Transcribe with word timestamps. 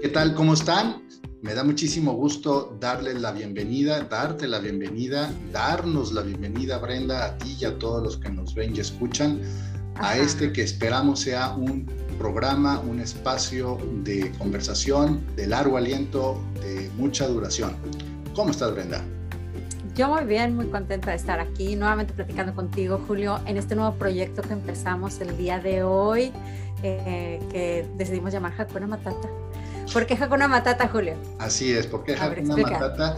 ¿Qué 0.00 0.08
tal? 0.08 0.32
¿Cómo 0.34 0.54
están? 0.54 1.02
Me 1.42 1.54
da 1.54 1.64
muchísimo 1.64 2.12
gusto 2.12 2.76
darles 2.78 3.20
la 3.20 3.32
bienvenida, 3.32 4.00
darte 4.02 4.46
la 4.46 4.60
bienvenida, 4.60 5.28
darnos 5.52 6.12
la 6.12 6.22
bienvenida, 6.22 6.78
Brenda, 6.78 7.26
a 7.26 7.38
ti 7.38 7.56
y 7.58 7.64
a 7.64 7.76
todos 7.80 8.00
los 8.04 8.16
que 8.16 8.30
nos 8.30 8.54
ven 8.54 8.76
y 8.76 8.78
escuchan, 8.78 9.40
a 9.96 10.16
este 10.16 10.52
que 10.52 10.62
esperamos 10.62 11.18
sea 11.18 11.52
un 11.56 11.84
programa, 12.16 12.78
un 12.78 13.00
espacio 13.00 13.76
de 14.04 14.30
conversación 14.38 15.20
de 15.34 15.48
largo 15.48 15.76
aliento, 15.76 16.40
de 16.62 16.88
mucha 16.96 17.26
duración. 17.26 17.74
¿Cómo 18.36 18.52
estás, 18.52 18.72
Brenda? 18.72 19.04
Yo 19.96 20.14
muy 20.14 20.22
bien, 20.26 20.54
muy 20.54 20.66
contenta 20.66 21.10
de 21.10 21.16
estar 21.16 21.40
aquí 21.40 21.74
nuevamente 21.74 22.14
platicando 22.14 22.54
contigo, 22.54 23.00
Julio, 23.08 23.40
en 23.46 23.56
este 23.56 23.74
nuevo 23.74 23.96
proyecto 23.96 24.42
que 24.42 24.52
empezamos 24.52 25.20
el 25.20 25.36
día 25.36 25.58
de 25.58 25.82
hoy, 25.82 26.30
eh, 26.84 27.40
que 27.50 27.84
decidimos 27.96 28.32
llamar 28.32 28.54
Hakuna 28.56 28.86
Matata. 28.86 29.28
¿Por 29.92 30.06
qué 30.06 30.14
Hakuna 30.14 30.48
Matata, 30.48 30.88
Julio? 30.88 31.14
Así 31.38 31.72
es, 31.72 31.86
porque 31.86 32.14
Hakuna 32.14 32.56
Matata. 32.56 33.16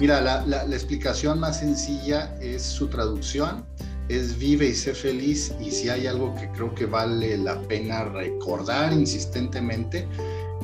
Mira, 0.00 0.20
la, 0.20 0.64
explicación 0.64 1.40
más 1.40 1.60
sencilla 1.60 2.34
es 2.40 2.62
su 2.62 2.88
traducción, 2.88 3.64
es 4.08 4.38
vive 4.38 4.68
y 4.68 4.74
sé 4.74 4.94
feliz 4.94 5.52
y 5.60 5.70
si 5.70 5.88
hay 5.88 6.06
algo 6.06 6.34
que 6.36 6.48
creo 6.50 6.74
que 6.74 6.86
vale 6.86 7.36
la 7.38 7.60
pena 7.62 8.04
recordar 8.04 8.92
insistentemente, 8.92 10.06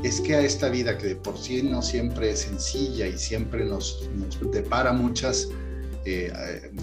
es 0.03 0.21
que 0.21 0.35
a 0.35 0.41
esta 0.41 0.69
vida 0.69 0.97
que 0.97 1.09
de 1.09 1.17
por 1.17 1.39
sí 1.39 1.63
no 1.63 1.83
siempre 1.83 2.31
es 2.31 2.41
sencilla 2.41 3.07
y 3.07 3.19
siempre 3.19 3.65
nos, 3.65 4.09
depara 4.53 4.93
muchas 4.93 5.49
eh, 6.05 6.33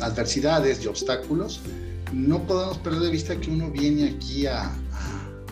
adversidades 0.01 0.83
y 0.83 0.87
obstáculos, 0.87 1.61
no 2.13 2.43
podemos 2.43 2.77
perder 2.79 3.01
de 3.01 3.11
vista 3.11 3.35
que 3.39 3.51
uno 3.51 3.69
viene 3.69 4.15
aquí 4.15 4.47
a, 4.47 4.71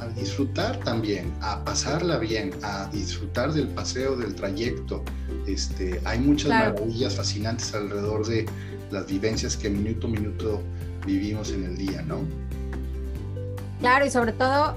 a 0.02 0.08
disfrutar 0.08 0.78
también, 0.80 1.34
a 1.42 1.64
pasarla 1.64 2.18
bien, 2.18 2.52
a 2.64 2.88
disfrutar 2.88 3.54
del 3.54 3.68
paseo, 3.68 4.16
del 4.16 4.36
trayecto. 4.36 5.04
Este, 5.48 6.00
hay 6.06 6.20
muchas 6.20 6.50
maravillas 6.50 7.16
fascinantes 7.16 7.74
alrededor 7.74 8.26
de 8.28 8.46
las 8.92 9.08
vivencias 9.08 9.58
que 9.58 9.70
minuto 9.70 10.08
a 10.08 10.10
minuto 10.10 10.62
vivimos 11.06 11.52
en 11.52 11.64
el 11.64 11.78
día, 11.78 12.02
¿no? 12.04 12.20
Claro, 13.80 14.06
y 14.06 14.10
sobre 14.10 14.34
todo 14.34 14.76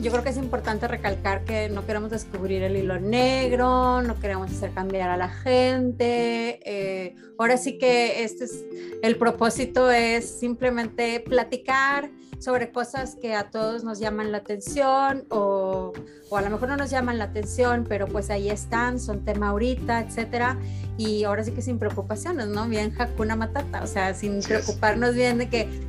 yo 0.00 0.10
creo 0.12 0.22
que 0.22 0.30
es 0.30 0.36
importante 0.36 0.86
recalcar 0.86 1.44
que 1.44 1.68
no 1.68 1.84
queremos 1.84 2.10
descubrir 2.10 2.62
el 2.62 2.76
hilo 2.76 3.00
negro, 3.00 4.02
no 4.02 4.18
queremos 4.20 4.50
hacer 4.50 4.72
cambiar 4.72 5.10
a 5.10 5.16
la 5.16 5.28
gente. 5.28 6.60
Eh, 6.64 7.16
ahora 7.38 7.56
sí 7.56 7.78
que 7.78 8.22
este 8.22 8.44
es 8.44 8.64
el 9.02 9.16
propósito 9.16 9.90
es 9.90 10.38
simplemente 10.38 11.20
platicar 11.20 12.10
sobre 12.38 12.70
cosas 12.70 13.16
que 13.16 13.34
a 13.34 13.50
todos 13.50 13.82
nos 13.82 13.98
llaman 13.98 14.30
la 14.30 14.38
atención 14.38 15.24
o, 15.28 15.92
o, 16.30 16.36
a 16.36 16.42
lo 16.42 16.50
mejor 16.50 16.68
no 16.68 16.76
nos 16.76 16.90
llaman 16.90 17.18
la 17.18 17.24
atención, 17.24 17.84
pero 17.88 18.06
pues 18.06 18.30
ahí 18.30 18.48
están, 18.48 19.00
son 19.00 19.24
tema 19.24 19.48
ahorita, 19.48 20.00
etcétera. 20.00 20.56
Y 20.96 21.24
ahora 21.24 21.42
sí 21.44 21.52
que 21.52 21.62
sin 21.62 21.78
preocupaciones, 21.78 22.46
¿no? 22.46 22.68
Bien 22.68 22.92
Hakuna 22.96 23.36
Matata, 23.36 23.82
o 23.82 23.86
sea, 23.86 24.14
sin 24.14 24.40
preocuparnos 24.40 25.14
bien 25.14 25.38
de 25.38 25.48
que 25.48 25.87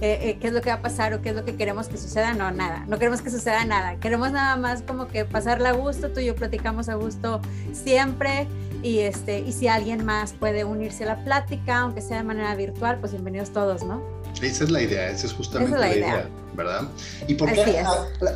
eh, 0.00 0.30
eh, 0.30 0.38
qué 0.40 0.48
es 0.48 0.52
lo 0.52 0.62
que 0.62 0.70
va 0.70 0.76
a 0.76 0.82
pasar 0.82 1.12
o 1.12 1.20
qué 1.20 1.30
es 1.30 1.34
lo 1.34 1.44
que 1.44 1.56
queremos 1.56 1.88
que 1.88 1.96
suceda. 1.96 2.32
No, 2.32 2.50
nada, 2.50 2.84
no 2.88 2.98
queremos 2.98 3.20
que 3.20 3.30
suceda 3.30 3.64
nada. 3.64 3.96
Queremos 3.96 4.32
nada 4.32 4.56
más 4.56 4.82
como 4.82 5.08
que 5.08 5.24
pasarla 5.24 5.70
a 5.70 5.72
gusto, 5.72 6.10
tú 6.10 6.20
y 6.20 6.26
yo 6.26 6.34
platicamos 6.34 6.88
a 6.88 6.94
gusto 6.94 7.40
siempre. 7.72 8.46
Y, 8.82 9.00
este, 9.00 9.40
y 9.40 9.52
si 9.52 9.68
alguien 9.68 10.06
más 10.06 10.32
puede 10.32 10.64
unirse 10.64 11.04
a 11.04 11.08
la 11.08 11.24
plática, 11.24 11.80
aunque 11.80 12.00
sea 12.00 12.16
de 12.16 12.22
manera 12.22 12.54
virtual, 12.54 12.98
pues 12.98 13.12
bienvenidos 13.12 13.50
todos, 13.50 13.82
¿no? 13.82 14.02
Esa 14.40 14.64
es 14.64 14.70
la 14.70 14.80
idea, 14.80 15.10
esa 15.10 15.26
es 15.26 15.34
justamente 15.34 15.76
la, 15.76 15.94
idea. 15.94 16.28
¿verdad? 16.54 16.88
¿Y 17.28 17.34
por 17.34 17.52
qué 17.52 17.84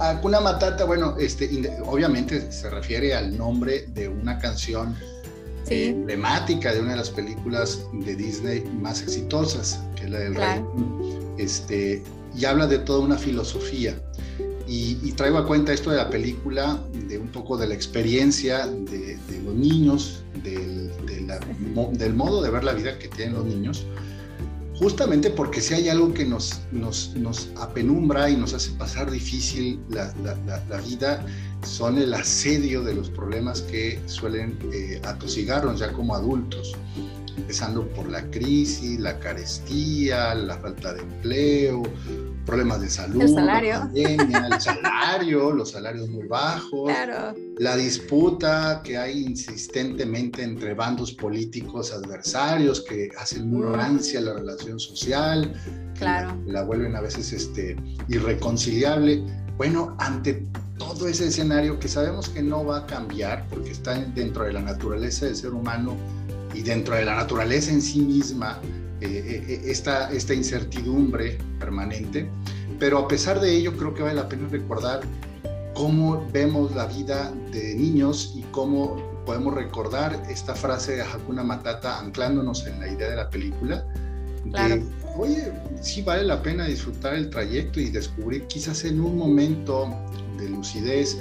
Hakuna 0.00 0.40
Matata? 0.40 0.84
Bueno, 0.84 1.16
este, 1.18 1.48
obviamente 1.86 2.52
se 2.52 2.68
refiere 2.68 3.14
al 3.14 3.36
nombre 3.36 3.86
de 3.88 4.08
una 4.08 4.38
canción 4.38 4.96
emblemática 5.68 6.72
de 6.72 6.80
una 6.80 6.90
de 6.92 6.96
las 6.98 7.10
películas 7.10 7.86
de 7.92 8.14
Disney 8.16 8.64
más 8.80 9.02
exitosas, 9.02 9.80
que 9.96 10.04
es 10.04 10.10
la 10.10 10.18
del 10.18 10.34
Rey. 10.34 10.64
Este, 11.38 12.02
y 12.36 12.44
habla 12.44 12.66
de 12.66 12.78
toda 12.78 13.00
una 13.00 13.16
filosofía. 13.16 13.96
Y, 14.66 15.12
traigo 15.12 15.38
a 15.38 15.46
cuenta 15.46 15.72
esto 15.72 15.90
de 15.90 15.98
la 15.98 16.10
película, 16.10 16.82
de 17.06 17.18
un 17.18 17.28
poco 17.28 17.56
de 17.56 17.68
la 17.68 17.74
experiencia 17.74 18.66
de, 18.66 19.18
los 19.44 19.54
niños, 19.54 20.24
del, 20.42 20.90
del, 21.96 22.14
modo 22.14 22.42
de 22.42 22.50
ver 22.50 22.64
la 22.64 22.72
vida 22.72 22.98
que 22.98 23.08
tienen 23.08 23.34
los 23.34 23.44
niños, 23.44 23.86
justamente 24.78 25.30
porque 25.30 25.60
si 25.60 25.74
hay 25.74 25.88
algo 25.88 26.12
que 26.12 26.24
nos, 26.24 26.60
nos, 26.72 27.14
nos 27.14 27.48
apenumbra 27.60 28.28
y 28.30 28.36
nos 28.36 28.54
hace 28.54 28.70
pasar 28.72 29.10
difícil 29.10 29.80
la, 29.88 30.12
la, 30.68 30.80
vida, 30.80 31.24
son 31.62 31.98
el 31.98 32.12
asedio 32.12 32.82
de 32.82 32.94
los 32.94 33.08
problemas 33.10 33.62
que 33.62 34.00
suelen 34.06 34.58
eh, 34.72 35.00
atosigarnos 35.04 35.80
ya 35.80 35.92
como 35.92 36.14
adultos. 36.14 36.74
Empezando 37.36 37.86
por 37.88 38.08
la 38.08 38.30
crisis, 38.30 38.98
la 39.00 39.18
carestía, 39.18 40.34
la 40.34 40.56
falta 40.58 40.94
de 40.94 41.00
empleo, 41.02 41.82
problemas 42.44 42.80
de 42.80 42.90
salud, 42.90 43.22
el 43.22 43.28
salario, 43.28 43.72
la 43.72 43.80
pandemia, 43.80 44.48
el 44.52 44.60
salario, 44.60 45.52
los 45.52 45.70
salarios 45.70 46.08
muy 46.08 46.26
bajos, 46.26 46.92
la 47.58 47.76
disputa 47.76 48.82
que 48.84 48.98
hay 48.98 49.24
insistentemente 49.24 50.42
entre 50.42 50.74
bandos 50.74 51.12
políticos 51.12 51.92
adversarios 51.92 52.80
que 52.82 53.08
hacen 53.18 53.48
muy 53.48 53.64
rancia 53.64 54.20
la 54.20 54.34
relación 54.34 54.78
social, 54.78 55.54
claro. 55.98 56.36
la, 56.46 56.62
vuelven 56.62 56.96
a 56.96 57.00
veces 57.00 57.32
este, 57.32 57.76
irreconciliable. 58.08 59.22
Bueno, 59.56 59.94
ante 59.98 60.46
todo 60.78 61.08
ese 61.08 61.28
escenario 61.28 61.78
que 61.78 61.88
sabemos 61.88 62.28
que 62.28 62.42
no 62.42 62.64
va 62.64 62.78
a 62.78 62.86
cambiar 62.86 63.46
porque 63.48 63.70
está 63.70 63.94
dentro 63.94 64.44
de 64.44 64.52
la 64.52 64.60
naturaleza 64.60 65.26
del 65.26 65.36
ser 65.36 65.52
humano 65.52 65.96
y 66.52 66.62
dentro 66.62 66.94
de 66.94 67.04
la 67.04 67.16
naturaleza 67.16 67.72
en 67.72 67.82
sí 67.82 68.00
misma 68.00 68.60
eh, 69.00 69.06
eh, 69.06 69.44
eh, 69.48 69.62
esta, 69.66 70.10
esta 70.12 70.34
incertidumbre 70.34 71.38
permanente. 71.58 72.28
Pero 72.78 72.98
a 72.98 73.08
pesar 73.08 73.40
de 73.40 73.54
ello, 73.54 73.76
creo 73.76 73.94
que 73.94 74.02
vale 74.02 74.14
la 74.14 74.28
pena 74.28 74.48
recordar 74.48 75.00
cómo 75.74 76.26
vemos 76.32 76.74
la 76.74 76.86
vida 76.86 77.32
de 77.52 77.74
niños 77.74 78.34
y 78.36 78.42
cómo 78.52 78.96
podemos 79.26 79.54
recordar 79.54 80.22
esta 80.28 80.54
frase 80.54 80.96
de 80.96 81.02
Hakuna 81.02 81.42
Matata 81.42 81.98
anclándonos 81.98 82.66
en 82.66 82.80
la 82.80 82.88
idea 82.88 83.10
de 83.10 83.16
la 83.16 83.30
película. 83.30 83.84
De, 84.44 84.84
oye, 85.16 85.52
sí 85.80 86.02
vale 86.02 86.24
la 86.24 86.42
pena 86.42 86.66
disfrutar 86.66 87.14
el 87.14 87.30
trayecto 87.30 87.80
y 87.80 87.90
descubrir 87.90 88.46
quizás 88.46 88.84
en 88.84 89.00
un 89.00 89.16
momento 89.16 89.88
de 90.38 90.50
lucidez, 90.50 91.18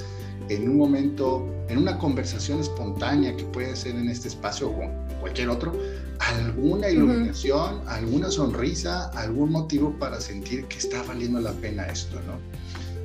en 0.48 0.68
un 0.68 0.76
momento, 0.76 1.46
en 1.68 1.78
una 1.78 1.98
conversación 1.98 2.60
espontánea 2.60 3.34
que 3.34 3.44
puede 3.44 3.74
ser 3.74 3.96
en 3.96 4.08
este 4.10 4.28
espacio 4.28 4.68
o 4.68 4.90
cualquier 5.20 5.48
otro, 5.48 5.72
alguna 6.18 6.88
iluminación, 6.88 7.80
alguna 7.86 8.30
sonrisa, 8.30 9.08
algún 9.10 9.50
motivo 9.50 9.92
para 9.98 10.20
sentir 10.20 10.64
que 10.66 10.78
está 10.78 11.02
valiendo 11.02 11.40
la 11.40 11.52
pena 11.52 11.86
esto, 11.86 12.20
¿no? 12.26 12.38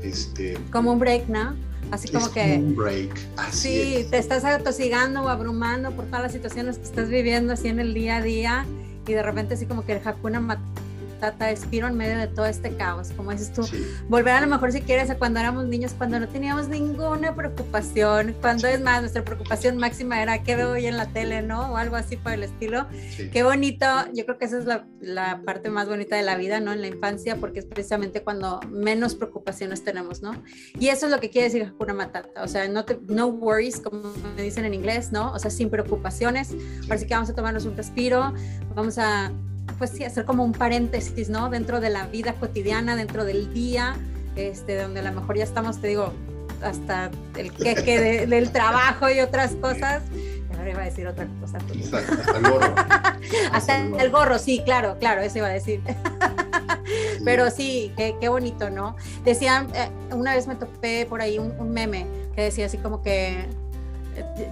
Este, 0.04 0.58
como 0.72 0.94
un 0.94 1.00
break, 1.00 1.28
¿no? 1.28 1.56
Así 1.92 2.08
como 2.10 2.32
que... 2.32 2.58
un 2.58 2.76
break, 2.76 3.12
así 3.38 3.68
Sí, 4.02 4.08
te 4.10 4.18
estás 4.18 4.46
atosigando 4.46 5.24
o 5.24 5.28
abrumando 5.28 5.92
por 5.92 6.06
todas 6.06 6.22
las 6.22 6.32
situaciones 6.32 6.78
que 6.78 6.84
estás 6.84 7.10
viviendo 7.10 7.54
así 7.54 7.68
en 7.68 7.80
el 7.80 7.94
día 7.94 8.18
a 8.18 8.22
día 8.22 8.66
y 9.08 9.14
de 9.14 9.24
repente 9.24 9.56
así 9.56 9.66
como 9.66 9.86
que 9.86 9.94
el 9.94 10.08
Hakuna 10.08 10.40
Tata 11.20 11.52
Espiro 11.52 11.88
en 11.88 11.96
medio 11.96 12.18
de 12.18 12.28
todo 12.28 12.46
este 12.46 12.76
caos, 12.76 13.12
como 13.16 13.32
dices 13.32 13.52
tú, 13.54 13.68
volver 14.08 14.34
a 14.34 14.42
lo 14.42 14.48
mejor 14.48 14.72
si 14.72 14.82
quieres 14.82 15.10
a 15.10 15.18
cuando 15.18 15.40
éramos 15.40 15.66
niños, 15.66 15.94
cuando 15.98 16.20
no 16.20 16.28
teníamos 16.28 16.68
ninguna 16.68 17.36
preocupación, 17.36 18.36
cuando 18.42 18.68
es 18.68 18.82
más, 18.82 19.02
nuestra 19.02 19.24
preocupación 19.24 19.78
máxima 19.78 20.22
era 20.22 20.44
qué 20.44 20.56
veo 20.56 20.72
hoy 20.72 20.86
en 20.86 20.98
la 20.98 21.08
tele, 21.08 21.42
¿no? 21.42 21.74
O 21.74 21.78
algo 21.78 21.96
así 21.96 22.18
por 22.18 22.32
el 22.32 22.44
estilo. 22.44 22.88
Qué 23.32 23.44
bonito, 23.44 23.86
yo 24.14 24.26
creo 24.26 24.38
que 24.38 24.46
esa 24.46 24.58
es 24.58 24.66
la, 24.66 24.88
la, 25.02 25.42
parte 25.44 25.70
más 25.70 25.88
bonita 25.88 26.16
de 26.16 26.24
la 26.24 26.36
vida, 26.38 26.60
¿no? 26.60 26.74
En 26.74 26.82
la 26.82 26.88
infancia, 26.88 27.36
porque 27.38 27.60
es 27.60 27.66
precisamente 27.66 28.24
cuando 28.24 28.60
menos 28.70 29.16
preocupaciones 29.16 29.84
tenemos, 29.84 30.22
¿no? 30.22 30.44
Y 30.80 30.88
eso 30.90 31.06
es 31.06 31.12
lo 31.12 31.20
que 31.20 31.30
quiere 31.30 31.48
decir 31.48 31.64
Hakuna 31.64 31.94
Matata, 31.94 32.44
o 32.44 32.48
sea, 32.48 32.68
no, 32.68 32.86
te, 32.86 33.00
no 33.08 33.28
worries, 33.28 33.80
como 33.80 34.14
me 34.36 34.42
dicen 34.42 34.66
en 34.66 34.74
inglés, 34.74 35.12
¿no? 35.12 35.32
O 35.34 35.40
sea, 35.40 35.52
sin 35.52 35.70
preocupaciones. 35.70 36.56
Así 36.90 37.06
que 37.06 37.14
vamos 37.14 37.30
a 37.30 37.36
tomarnos 37.36 37.66
un 37.66 37.76
respiro, 37.76 38.34
vamos 38.76 38.98
a 38.98 39.32
pues 39.78 39.92
sí, 39.92 40.04
hacer 40.04 40.26
como 40.26 40.44
un 40.44 40.54
paréntesis, 40.54 41.30
¿no? 41.30 41.50
Dentro 41.50 41.80
de 41.80 41.90
la 41.90 42.08
vida 42.08 42.34
cotidiana, 42.34 42.96
dentro 42.96 43.26
del 43.26 43.54
día, 43.54 43.96
este, 44.36 44.82
donde 44.82 45.02
a 45.02 45.04
lo 45.04 45.14
mejor 45.14 45.38
ya 45.38 45.44
estamos, 45.44 45.80
te 45.82 45.88
digo, 45.88 46.14
hasta 46.64 47.12
el 47.38 47.52
queque 47.52 48.26
del 48.28 48.52
trabajo 48.52 49.10
y 49.10 49.20
otras 49.20 49.56
cosas. 49.56 50.04
Ahora 50.58 50.72
iba 50.72 50.82
a 50.82 50.86
decir 50.86 51.08
otra 51.08 51.28
cosa. 51.40 51.58
hasta 51.58 52.38
el 52.38 52.44
gorro. 52.44 52.76
hasta, 53.54 53.78
el 53.78 54.10
gorro, 54.12 54.40
sí, 54.40 54.62
claro, 54.66 54.98
claro, 55.00 55.22
eso 55.22 55.38
iba 55.38 55.48
a 55.48 55.52
decir. 55.52 55.82
Pero 57.24 57.50
sí, 57.50 57.94
qué, 57.96 58.16
qué, 58.20 58.30
bonito, 58.30 58.70
¿no? 58.70 58.96
Decían, 59.24 59.68
eh, 59.74 59.90
una 60.12 60.36
vez 60.36 60.48
me 60.48 60.56
topé 60.56 61.06
por 61.06 61.22
ahí 61.22 61.38
un, 61.38 61.54
un 61.60 61.72
meme 61.72 62.08
que 62.36 62.42
decía 62.44 62.66
así 62.66 62.78
como 62.78 63.02
que 63.02 63.46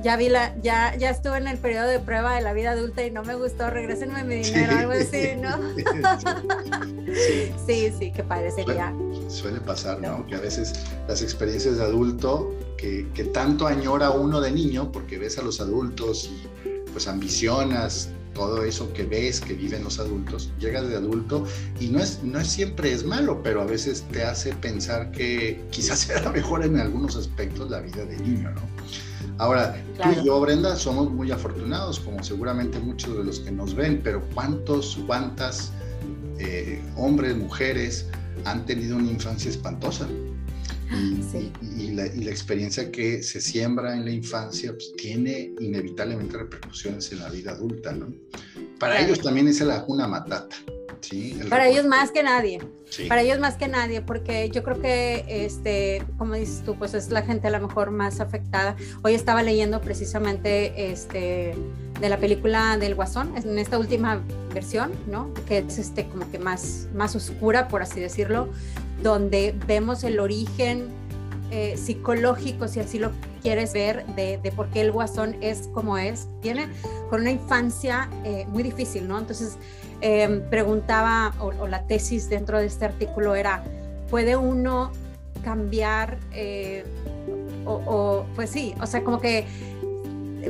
ya 0.03 0.17
vi 0.17 0.29
la, 0.29 0.55
ya, 0.61 0.95
ya 0.95 1.09
estuve 1.09 1.37
en 1.37 1.47
el 1.47 1.57
periodo 1.57 1.87
de 1.87 1.99
prueba 1.99 2.35
de 2.35 2.41
la 2.41 2.53
vida 2.53 2.71
adulta 2.71 3.05
y 3.05 3.11
no 3.11 3.23
me 3.23 3.35
gustó, 3.35 3.69
regrésenme 3.69 4.23
mi 4.23 4.35
dinero, 4.35 4.77
algo 4.77 4.91
así, 4.93 5.29
¿no? 5.41 5.57
sí, 7.65 7.91
sí, 7.97 8.11
que 8.11 8.23
parecería. 8.23 8.93
Suele, 8.97 9.29
suele 9.29 9.59
pasar, 9.61 9.99
¿no? 9.99 10.25
Que 10.27 10.35
a 10.35 10.39
veces 10.39 10.73
las 11.07 11.21
experiencias 11.21 11.77
de 11.77 11.83
adulto 11.83 12.53
que, 12.77 13.07
que 13.13 13.25
tanto 13.25 13.67
añora 13.67 14.11
uno 14.11 14.41
de 14.41 14.51
niño, 14.51 14.91
porque 14.91 15.17
ves 15.17 15.37
a 15.37 15.41
los 15.41 15.59
adultos 15.61 16.29
y 16.31 16.47
pues 16.91 17.07
ambicionas 17.07 18.09
todo 18.37 18.63
eso 18.63 18.93
que 18.93 19.03
ves 19.03 19.41
que 19.41 19.53
viven 19.53 19.83
los 19.83 19.99
adultos, 19.99 20.51
llegas 20.59 20.87
de 20.87 20.95
adulto 20.95 21.43
y 21.79 21.87
no 21.87 21.99
es, 21.99 22.23
no 22.23 22.39
es 22.39 22.47
siempre 22.47 22.93
es 22.93 23.03
malo, 23.03 23.41
pero 23.43 23.61
a 23.61 23.65
veces 23.65 24.05
te 24.11 24.23
hace 24.23 24.53
pensar 24.53 25.11
que 25.11 25.65
quizás 25.71 25.99
será 26.07 26.31
mejor 26.31 26.63
en 26.63 26.79
algunos 26.79 27.15
aspectos 27.15 27.69
la 27.71 27.81
vida 27.81 28.05
de 28.05 28.17
niño, 28.17 28.51
¿no? 28.51 28.61
Ahora, 29.39 29.83
tú 30.01 30.09
y 30.21 30.25
yo, 30.25 30.39
Brenda, 30.39 30.75
somos 30.75 31.11
muy 31.11 31.31
afortunados, 31.31 31.99
como 31.99 32.23
seguramente 32.23 32.79
muchos 32.79 33.17
de 33.17 33.23
los 33.23 33.39
que 33.39 33.51
nos 33.51 33.75
ven, 33.75 34.01
pero 34.03 34.23
¿cuántos, 34.33 34.97
cuántas 35.05 35.71
eh, 36.39 36.81
hombres, 36.95 37.35
mujeres 37.35 38.05
han 38.45 38.65
tenido 38.65 38.97
una 38.97 39.11
infancia 39.11 39.49
espantosa? 39.49 40.07
Y, 40.89 41.91
la, 41.91 42.05
experiencia 42.05 42.91
que 42.91 43.21
se 43.21 43.41
siembra 43.41 43.95
en 43.95 44.05
la 44.05 44.11
infancia 44.11 44.71
pues, 44.71 44.93
tiene 44.95 45.51
inevitablemente 45.59 46.37
repercusiones 46.37 47.11
en 47.11 47.19
la 47.19 47.29
vida 47.29 47.51
adulta, 47.51 47.91
¿no? 47.91 48.13
Para 48.79 49.01
ellos 49.01 49.19
también 49.19 49.47
es 49.47 49.59
la 49.61 49.83
cuna 49.83 50.07
matata. 50.07 50.55
¿sí? 51.01 51.39
Para 51.49 51.67
ellos 51.67 51.85
más 51.85 52.11
que 52.11 52.23
nadie. 52.23 52.59
Para 53.07 53.21
ellos 53.21 53.39
más 53.39 53.55
que 53.55 53.67
nadie, 53.67 54.01
porque 54.01 54.49
yo 54.49 54.63
creo 54.63 54.79
que, 54.79 55.25
este, 55.27 56.03
como 56.17 56.35
dices 56.35 56.63
tú, 56.63 56.77
pues 56.77 56.93
es 56.93 57.09
la 57.09 57.21
gente 57.21 57.47
a 57.47 57.51
lo 57.51 57.67
mejor 57.67 57.91
más 57.91 58.19
afectada. 58.19 58.75
Hoy 59.03 59.13
estaba 59.13 59.43
leyendo 59.43 59.81
precisamente 59.81 60.91
este, 60.91 61.55
de 61.99 62.09
la 62.09 62.17
película 62.17 62.77
del 62.77 62.95
Guasón, 62.95 63.35
en 63.35 63.59
esta 63.59 63.77
última 63.77 64.21
versión, 64.53 64.91
¿no? 65.11 65.33
Que 65.47 65.59
es 65.59 65.77
este, 65.79 66.07
como 66.07 66.29
que 66.31 66.39
más, 66.39 66.87
más 66.93 67.15
oscura, 67.15 67.67
por 67.67 67.81
así 67.81 67.99
decirlo, 67.99 68.49
donde 69.01 69.55
vemos 69.67 70.03
el 70.03 70.19
origen 70.19 70.89
eh, 71.49 71.77
psicológico, 71.77 72.67
si 72.67 72.81
así 72.81 72.99
lo 72.99 73.11
quieres 73.41 73.71
ver, 73.71 74.05
de, 74.15 74.51
por 74.55 74.67
qué 74.69 74.81
el 74.81 74.91
guasón 74.91 75.37
es 75.41 75.69
como 75.73 75.97
es. 75.97 76.27
Tiene 76.41 76.67
con 77.09 77.21
una 77.21 77.31
infancia 77.31 78.09
eh, 78.25 78.45
muy 78.49 78.63
difícil, 78.63 79.07
¿no? 79.07 79.17
Entonces, 79.17 79.57
em, 80.01 80.41
preguntaba, 80.49 81.33
o, 81.39 81.67
la 81.67 81.87
tesis 81.87 82.29
dentro 82.29 82.59
de 82.59 82.65
este 82.65 82.85
artículo 82.85 83.35
era, 83.35 83.63
¿puede 84.09 84.35
uno 84.35 84.91
cambiar? 85.43 86.17
Eh, 86.33 86.83
o, 87.65 88.25
pues 88.35 88.49
sí, 88.49 88.73
o 88.81 88.87
sea, 88.87 89.03
como 89.03 89.19
que 89.19 89.45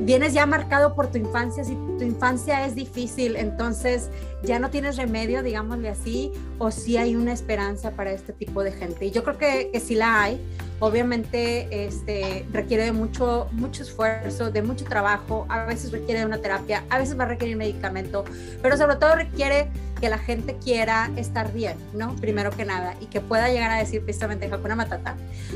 vienes 0.01 0.33
ya 0.33 0.45
marcado 0.45 0.95
por 0.95 1.07
tu 1.07 1.17
infancia, 1.17 1.63
si 1.63 1.75
tu 1.75 2.03
infancia 2.03 2.65
es 2.65 2.75
difícil, 2.75 3.35
entonces 3.35 4.09
ya 4.43 4.59
no 4.59 4.69
tienes 4.69 4.97
remedio, 4.97 5.43
digámosle 5.43 5.89
así, 5.89 6.31
o 6.57 6.71
si 6.71 6.97
hay 6.97 7.15
una 7.15 7.33
esperanza 7.33 7.91
para 7.91 8.11
este 8.11 8.33
tipo 8.33 8.63
de 8.63 8.71
gente. 8.71 9.05
Y 9.05 9.11
yo 9.11 9.23
creo 9.23 9.37
que, 9.37 9.69
que 9.71 9.79
sí 9.79 9.95
la 9.95 10.23
hay. 10.23 10.41
Obviamente 10.79 11.85
este, 11.87 12.45
requiere 12.51 12.83
de 12.83 12.91
mucho, 12.91 13.47
mucho 13.51 13.83
esfuerzo, 13.83 14.51
de 14.51 14.61
mucho 14.61 14.85
trabajo, 14.85 15.45
a 15.49 15.65
veces 15.65 15.91
requiere 15.91 16.19
de 16.19 16.25
una 16.25 16.37
terapia, 16.37 16.83
a 16.89 16.99
veces 16.99 17.17
va 17.19 17.23
a 17.23 17.27
requerir 17.27 17.57
medicamento, 17.57 18.23
pero 18.61 18.77
sobre 18.77 18.97
todo 18.97 19.15
requiere 19.15 19.69
que 19.99 20.09
la 20.09 20.17
gente 20.17 20.55
quiera 20.63 21.11
estar 21.15 21.51
bien, 21.53 21.77
¿no? 21.93 22.15
Primero 22.17 22.51
que 22.51 22.65
nada, 22.65 22.95
y 23.01 23.05
que 23.07 23.21
pueda 23.21 23.49
llegar 23.49 23.71
a 23.71 23.77
decir 23.77 24.03
precisamente 24.03 24.45
Hakuna 24.51 24.75
Matata, 24.75 25.15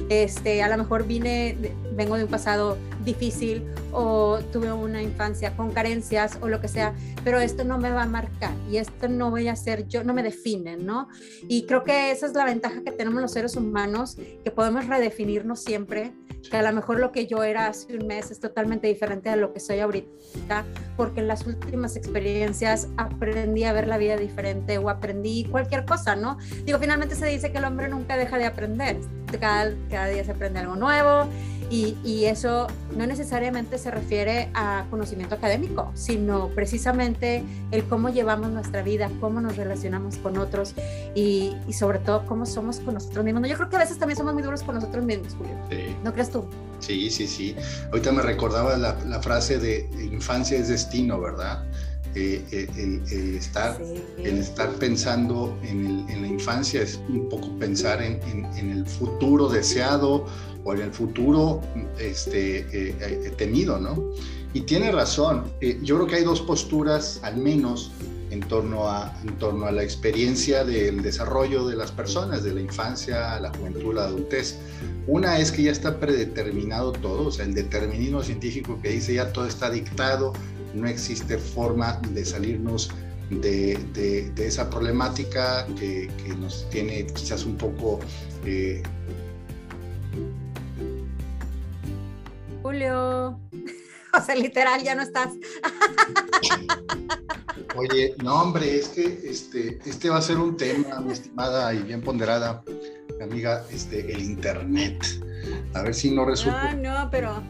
este, 0.10 0.64
a 0.64 0.70
lo 0.70 0.78
mejor 0.78 1.06
vine, 1.06 1.58
vengo 1.94 2.18
de 2.18 2.24
un 2.24 2.30
pasado 2.30 2.78
difícil 3.04 3.64
o 3.92 4.40
tuve 4.52 4.72
una 4.72 5.02
infancia 5.02 5.56
con 5.56 5.72
carencias 5.72 6.38
o 6.42 6.48
lo 6.48 6.62
que 6.62 6.68
sea, 6.68 6.94
pero 7.24 7.40
esto 7.40 7.64
no 7.64 7.78
me 7.78 7.92
va 7.92 8.04
a 8.04 8.08
marcar 8.08 8.52
y 8.70 8.78
esto 8.78 9.08
no 9.08 9.30
voy 9.30 9.48
a 9.48 9.56
ser 9.56 9.88
yo, 9.88 10.04
no 10.04 10.14
me 10.14 10.24
define, 10.24 10.78
¿no? 10.78 11.08
Y 11.48 11.66
creo 11.66 11.84
que 11.84 12.12
esa 12.12 12.26
es 12.26 12.34
la 12.34 12.46
ventaja 12.46 12.84
que 12.84 12.92
tenemos 12.92 13.22
los 13.22 13.32
seres 13.32 13.56
humanos, 13.56 14.18
que 14.44 14.52
podemos 14.52 14.88
redefinirnos 15.12 15.60
siempre, 15.60 16.14
que 16.50 16.58
a 16.58 16.64
lo 16.64 16.74
mejor 16.74 17.00
lo 17.00 17.12
que 17.12 17.28
yo 17.28 17.44
era 17.44 17.68
hace 17.68 17.98
un 17.98 18.08
mes 18.08 18.32
es 18.32 18.40
totalmente 18.40 18.88
diferente 18.88 19.30
a 19.30 19.36
lo 19.36 19.54
que 19.54 19.60
soy 19.60 19.80
ahorita, 19.80 20.66
porque 20.98 21.20
en 21.20 21.28
las 21.28 21.46
últimas 21.46 21.96
experiencias 21.96 22.88
aprendí 22.98 23.64
a 23.66 23.74
ver 23.74 23.88
la 23.88 23.98
vida 23.98 24.18
diferente 24.18 24.78
o 24.78 24.90
aprendí 24.90 25.46
cualquier 25.46 25.86
cosa, 25.86 26.16
¿no? 26.16 26.38
Digo, 26.64 26.80
finalmente 26.80 27.16
se 27.16 27.28
dice 27.28 27.52
que 27.52 27.58
el 27.60 27.66
hombre 27.66 27.90
nunca 27.90 28.18
deja 28.18 28.38
de 28.38 28.46
aprender, 28.46 29.00
cada, 29.40 29.74
cada 29.90 30.08
día 30.08 30.24
se 30.24 30.32
aprende 30.32 30.60
algo 30.60 30.76
nuevo 30.76 31.28
y, 31.72 32.26
eso 32.26 32.68
no 32.96 33.08
necesariamente 33.08 33.78
se 33.78 33.90
refiere 33.92 34.50
a 34.54 34.86
conocimiento 34.90 35.36
académico, 35.36 35.92
sino 35.96 36.50
precisamente 36.50 37.44
el 37.72 37.86
cómo 37.86 38.10
llevamos 38.10 38.52
nuestra 38.52 38.84
vida, 38.84 39.10
cómo 39.20 39.40
nos 39.42 39.56
relacionamos 39.56 40.18
con 40.18 40.38
otros 40.38 40.76
y, 41.16 41.56
sobre 41.72 42.00
todo 42.00 42.26
cómo 42.26 42.46
somos 42.46 42.80
con 42.80 42.96
nosotros 42.96 43.24
mismos. 43.24 43.48
Yo 43.48 43.56
creo 43.56 43.70
que 43.70 43.78
a 43.78 43.80
veces 43.80 43.98
también 43.98 44.18
somos 44.18 44.34
muy 44.34 44.44
duros 44.44 44.64
con 44.64 44.76
nosotros 44.76 45.04
mismos, 45.06 45.34
Julio. 45.36 45.56
¿No 46.04 46.14
crees 46.14 46.30
tú? 46.30 46.46
Sí, 46.80 47.10
sí, 47.10 47.28
sí. 47.28 47.56
Ahorita 47.92 48.12
me 48.12 48.22
recordaba 48.22 48.76
la, 48.78 49.22
frase 49.22 49.60
de 49.60 49.90
infancia 50.12 50.58
es 50.58 50.68
destino, 50.68 51.22
¿verdad? 51.22 51.64
Eh, 52.14 52.68
el, 52.78 53.36
estar, 53.36 53.82
el 54.18 54.38
estar 54.38 54.70
pensando 54.74 55.58
en, 55.64 56.06
la 56.22 56.28
infancia 56.28 56.82
es 56.82 57.00
un 57.08 57.30
poco 57.30 57.58
pensar 57.58 58.02
en, 58.02 58.20
en 58.56 58.72
el 58.72 58.86
futuro 58.86 59.48
deseado 59.48 60.26
o 60.64 60.74
en 60.74 60.82
el 60.82 60.92
futuro 60.92 61.62
este, 61.98 62.60
eh, 62.60 62.96
eh, 63.00 63.34
tenido, 63.38 63.80
¿no? 63.80 64.12
Y 64.54 64.62
tiene 64.62 64.92
razón. 64.92 65.46
Eh, 65.62 65.80
yo 65.82 65.96
creo 65.96 66.08
que 66.08 66.16
hay 66.16 66.24
dos 66.24 66.42
posturas, 66.42 67.20
al 67.24 67.38
menos, 67.38 67.92
en 68.30 68.42
torno, 68.42 68.88
a, 68.88 69.18
en 69.24 69.38
torno 69.38 69.66
a 69.66 69.72
la 69.72 69.84
experiencia 69.84 70.64
del 70.64 71.02
desarrollo 71.02 71.68
de 71.68 71.76
las 71.76 71.92
personas, 71.92 72.44
de 72.44 72.54
la 72.54 72.62
infancia 72.62 73.36
a 73.36 73.40
la 73.40 73.50
juventud, 73.50 73.94
la 73.94 74.06
adultez. 74.06 74.58
Una 75.08 75.40
es 75.40 75.52
que 75.52 75.64
ya 75.64 75.72
está 75.72 76.00
predeterminado 76.00 76.92
todo, 76.92 77.28
o 77.28 77.32
sea, 77.32 77.46
el 77.46 77.54
determinismo 77.54 78.24
científico 78.24 78.80
que 78.82 78.90
dice 78.90 79.16
ya 79.16 79.34
todo 79.34 79.48
está 79.48 79.70
dictado, 79.70 80.34
no 80.74 80.88
existe 80.88 81.38
forma 81.38 82.00
de 82.10 82.26
salirnos 82.26 82.92
de, 83.30 83.78
de, 83.94 84.48
esa 84.48 84.70
problemática 84.70 85.66
que, 85.80 86.10
que, 86.24 86.36
nos 86.36 86.70
tiene 86.70 87.06
quizás 87.08 87.46
un 87.46 87.58
poco 87.58 88.00
Julio. 92.62 93.40
O 94.14 94.20
sea, 94.20 94.36
literal, 94.36 94.84
ya 94.84 94.94
no 94.94 95.04
estás. 95.04 95.30
Oye, 97.78 98.14
no, 98.22 98.42
hombre, 98.42 98.78
es 98.78 98.90
que 98.90 99.22
este, 99.24 99.80
este 99.86 100.10
va 100.10 100.18
a 100.18 100.22
ser 100.22 100.38
un 100.38 100.58
tema, 100.58 101.00
mi 101.00 101.14
estimada 101.14 101.74
y 101.74 101.82
bien 101.82 102.02
ponderada 102.02 102.62
amiga, 103.24 103.64
este, 103.72 104.12
el 104.12 104.22
Internet. 104.22 105.02
A 105.74 105.84
ver 105.84 105.94
si 105.94 106.12
no 106.12 106.26
resulta. 106.26 106.72
Ah, 106.72 106.74
no, 106.74 107.08
pero 107.10 107.42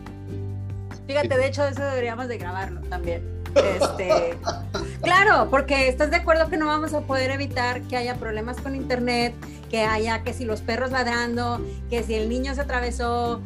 fíjate, 1.12 1.38
de 1.38 1.48
hecho, 1.48 1.68
eso 1.68 1.84
deberíamos 1.84 2.28
de 2.28 2.38
grabarlo 2.38 2.82
también. 2.82 3.22
Este, 3.56 4.38
claro, 5.02 5.50
porque 5.50 5.90
estás 5.90 6.10
de 6.10 6.18
acuerdo 6.18 6.50
que 6.50 6.58
no 6.58 6.68
vamos 6.68 6.94
a 6.94 7.02
poder 7.02 7.32
evitar 7.32 7.82
que 7.82 7.98
haya 7.98 8.16
problemas 8.16 8.58
con 8.58 8.76
internet, 8.76 9.34
que 9.70 9.84
haya 9.84 10.24
que 10.24 10.34
si 10.34 10.46
los 10.46 10.62
perros 10.62 10.92
ladrando, 10.92 11.62
que 11.90 12.04
si 12.04 12.16
el 12.16 12.30
niño 12.30 12.56
se 12.56 12.62
atravesó, 12.62 13.42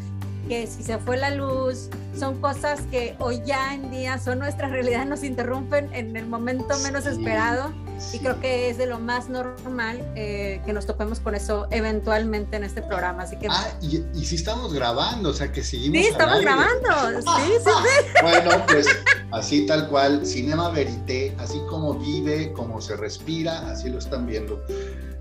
que 0.47 0.67
si 0.67 0.83
se 0.83 0.99
fue 0.99 1.17
la 1.17 1.31
luz, 1.31 1.89
son 2.17 2.39
cosas 2.39 2.81
que 2.91 3.15
hoy 3.19 3.41
ya 3.45 3.73
en 3.73 3.89
día 3.89 4.19
son 4.19 4.39
nuestra 4.39 4.67
realidad, 4.67 5.05
nos 5.05 5.23
interrumpen 5.23 5.91
en 5.93 6.15
el 6.15 6.27
momento 6.27 6.77
menos 6.83 7.07
esperado 7.07 7.73
y 8.13 8.19
creo 8.19 8.39
que 8.39 8.69
es 8.69 8.77
de 8.77 8.85
lo 8.85 8.99
más 8.99 9.29
normal 9.29 10.05
eh, 10.15 10.61
que 10.65 10.73
nos 10.73 10.85
topemos 10.85 11.19
con 11.19 11.35
eso 11.35 11.67
eventualmente 11.71 12.57
en 12.57 12.63
este 12.63 12.81
programa. 12.81 13.23
Así 13.23 13.37
que... 13.37 13.47
Ah, 13.49 13.67
y, 13.81 14.03
y 14.13 14.25
sí 14.25 14.35
estamos 14.35 14.73
grabando, 14.73 15.29
o 15.29 15.33
sea 15.33 15.51
que 15.51 15.63
seguimos. 15.63 15.99
Sí, 15.99 16.07
estamos 16.07 16.41
grabando, 16.41 17.21
sí, 17.21 17.51
sí, 17.63 17.69
sí. 17.83 18.11
Bueno, 18.21 18.65
pues 18.67 18.87
así 19.31 19.65
tal 19.65 19.87
cual, 19.87 20.25
Cinema 20.25 20.69
Verité, 20.69 21.35
así 21.39 21.59
como 21.69 21.93
vive, 21.95 22.51
como 22.53 22.81
se 22.81 22.95
respira, 22.95 23.69
así 23.69 23.89
lo 23.89 23.99
están 23.99 24.25
viendo 24.25 24.61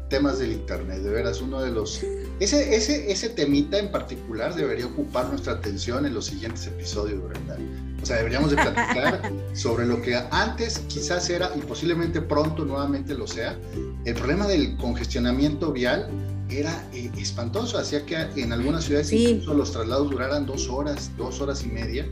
temas 0.09 0.39
del 0.39 0.53
Internet, 0.53 0.99
de 0.99 1.11
veras, 1.11 1.41
uno 1.41 1.61
de 1.61 1.71
los... 1.71 2.03
Ese, 2.41 2.75
ese, 2.75 3.11
ese 3.11 3.29
temita 3.31 3.79
en 3.79 3.91
particular 3.91 4.55
debería 4.55 4.87
ocupar 4.87 5.27
nuestra 5.27 5.55
atención 5.55 6.07
en 6.07 6.15
los 6.15 6.27
siguientes 6.27 6.67
episodios, 6.67 7.23
¿verdad? 7.23 7.59
O 8.05 8.07
sea, 8.07 8.19
deberíamos 8.19 8.51
de 8.51 8.57
platicar 8.57 9.33
sobre 9.55 9.87
lo 9.87 10.03
que 10.03 10.15
antes 10.31 10.81
quizás 10.89 11.31
era 11.31 11.51
y 11.57 11.61
posiblemente 11.61 12.21
pronto 12.21 12.63
nuevamente 12.67 13.15
lo 13.15 13.27
sea. 13.27 13.59
El 14.05 14.15
problema 14.15 14.47
del 14.47 14.77
congestionamiento 14.77 15.73
vial 15.73 16.11
era 16.51 16.87
eh, 16.93 17.11
espantoso, 17.17 17.79
hacía 17.79 18.05
que 18.05 18.29
en 18.37 18.53
algunas 18.53 18.85
ciudades 18.85 19.11
incluso 19.11 19.55
los 19.55 19.73
traslados 19.73 20.11
duraran 20.11 20.45
dos 20.45 20.69
horas, 20.69 21.13
dos 21.17 21.41
horas 21.41 21.65
y 21.65 21.69
media. 21.69 22.07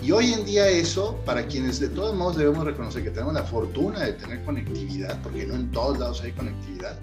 Y 0.00 0.10
hoy 0.10 0.32
en 0.32 0.46
día 0.46 0.70
eso, 0.70 1.20
para 1.26 1.46
quienes 1.46 1.80
de 1.80 1.88
todos 1.88 2.16
modos 2.16 2.38
debemos 2.38 2.64
reconocer 2.64 3.02
que 3.02 3.10
tenemos 3.10 3.34
la 3.34 3.42
fortuna 3.42 4.04
de 4.04 4.14
tener 4.14 4.42
conectividad, 4.42 5.20
porque 5.20 5.44
no 5.44 5.54
en 5.54 5.70
todos 5.70 5.98
lados 5.98 6.22
hay 6.22 6.32
conectividad, 6.32 6.98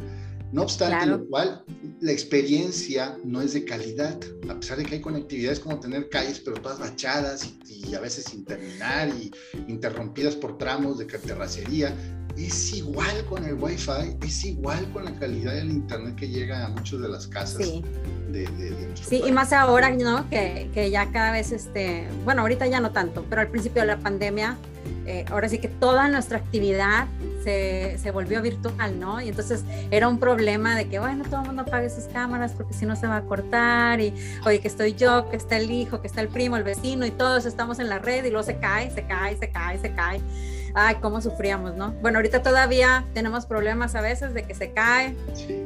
No 0.54 0.62
obstante 0.62 1.08
lo 1.08 1.28
cual, 1.28 1.66
la 2.00 2.12
experiencia 2.12 3.18
no 3.24 3.42
es 3.42 3.54
de 3.54 3.66
calidad, 3.66 4.20
a 4.48 4.60
pesar 4.60 4.78
de 4.78 4.86
que 4.86 4.96
hay 4.96 5.02
conectividades 5.02 5.60
como 5.60 5.80
tener 5.80 6.10
calles, 6.10 6.40
pero 6.40 6.62
todas 6.62 6.78
bachadas 6.78 7.56
y, 7.68 7.96
a 7.96 8.00
veces 8.00 8.26
sin 8.26 8.46
terminar 8.46 9.10
y 9.10 9.32
interrumpidas 9.68 10.36
por 10.36 10.60
tramos 10.60 11.00
de 11.00 11.06
terracería. 11.06 11.92
Es 12.38 12.74
igual 12.74 13.26
con 13.26 13.46
el 13.46 13.54
Wi-Fi, 13.54 14.18
es 14.26 14.44
igual 14.44 14.90
con 14.92 15.06
la 15.06 15.14
calidad 15.16 15.54
del 15.54 15.70
Internet 15.70 16.16
que 16.16 16.28
llega 16.28 16.66
a 16.66 16.70
muchas 16.70 17.00
de 17.00 17.10
las 17.10 17.28
casas. 17.28 17.64
Sí. 17.64 17.84
De, 18.30 18.48
sí, 18.96 19.22
y 19.26 19.32
más 19.32 19.54
ahora, 19.54 19.92
¿no? 19.92 20.28
Que, 20.30 20.70
que, 20.74 20.90
ya 20.90 21.12
cada 21.12 21.32
vez, 21.32 21.52
este, 21.52 22.08
bueno, 22.26 22.42
ahorita 22.42 22.66
ya 22.66 22.80
no 22.80 22.92
tanto, 22.92 23.24
pero 23.30 23.42
al 23.42 23.50
principio 23.50 23.82
de 23.82 23.88
la 23.88 23.98
pandemia, 23.98 24.58
eh, 25.06 25.26
ahora 25.30 25.50
sí 25.50 25.60
que 25.60 25.68
toda 25.68 26.08
nuestra 26.08 26.38
actividad 26.38 27.08
se, 27.44 27.98
se, 27.98 28.12
volvió 28.12 28.42
virtual, 28.42 29.00
¿no? 29.00 29.22
Y 29.22 29.28
entonces 29.28 29.64
era 29.92 30.08
un 30.08 30.18
problema 30.18 30.76
de 30.76 30.88
que, 30.88 30.98
bueno, 31.00 31.26
todo 31.26 31.42
el 31.42 31.48
mundo 31.48 31.64
apague 31.64 31.90
sus 31.90 32.06
cámaras 32.06 32.54
porque 32.54 32.74
si 32.74 32.86
no 32.86 32.96
se 32.96 33.06
va 33.06 33.18
a 33.18 33.22
cortar 33.24 34.00
y, 34.00 34.14
oye, 34.46 34.62
que 34.62 34.68
estoy 34.68 34.94
yo, 34.94 35.30
que 35.30 35.36
está 35.36 35.58
el 35.58 35.70
hijo, 35.70 36.02
que 36.02 36.08
está 36.08 36.22
el 36.22 36.30
primo, 36.30 36.56
el 36.56 36.64
vecino 36.64 37.06
y 37.06 37.12
todos 37.12 37.46
estamos 37.46 37.80
en 37.80 37.90
la 37.90 38.00
red 38.00 38.24
y 38.24 38.30
luego 38.30 38.44
se 38.44 38.58
cae, 38.58 38.92
se 38.92 39.06
cae, 39.06 39.38
se 39.38 39.52
cae, 39.52 39.80
se 39.80 39.94
cae. 39.94 40.22
Ay, 40.76 40.96
cómo 41.02 41.22
sufríamos, 41.22 41.76
¿no? 41.76 41.92
Bueno, 42.02 42.18
ahorita 42.18 42.42
todavía 42.42 43.06
tenemos 43.14 43.46
problemas 43.46 43.94
a 43.96 44.02
veces 44.02 44.34
de 44.34 44.44
que 44.44 44.56
se 44.56 44.72
cae. 44.72 45.16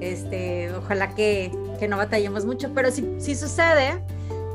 Este, 0.02 0.74
ojalá 0.74 1.16
que, 1.16 1.52
que 1.80 1.88
no 1.88 1.98
batallemos 1.98 2.46
mucho, 2.46 2.72
pero 2.74 2.92
si, 2.92 3.16
si 3.20 3.36
sucede, 3.36 4.04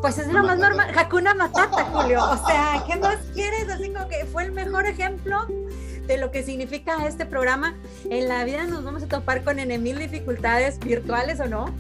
pues 0.03 0.19
es 0.19 0.27
lo 0.27 0.43
más 0.43 0.59
normal. 0.59 0.93
Hakuna 0.97 1.33
Matata, 1.33 1.85
Julio. 1.93 2.23
O 2.23 2.47
sea, 2.47 2.85
¿qué 2.87 2.97
más 2.97 3.19
quieres? 3.33 3.69
Así 3.71 3.91
como 3.91 4.09
que 4.09 4.27
fue 4.27 4.45
el 4.45 4.53
mejor 4.53 4.87
ejemplo 4.87 5.47
de 6.07 6.19
lo 6.19 6.31
que 6.31 6.43
significa 6.43 7.07
este 7.07 7.25
programa. 7.25 7.75
En 8.11 8.29
la 8.29 8.45
vida 8.45 8.67
nos 8.67 8.85
vamos 8.85 9.05
a 9.05 9.07
topar 9.07 9.45
con 9.45 9.57
mil 9.57 9.99
dificultades 9.99 10.79
virtuales 10.81 11.41
o 11.41 11.47
no. 11.47 11.73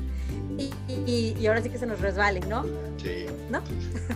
Y, 0.56 0.72
y, 0.88 1.46
ahora 1.46 1.62
sí 1.62 1.70
que 1.70 1.78
se 1.78 1.86
nos 1.86 2.00
resbalen, 2.00 2.48
¿no? 2.48 2.64
Sí. 3.02 3.26
¿No? 3.50 3.60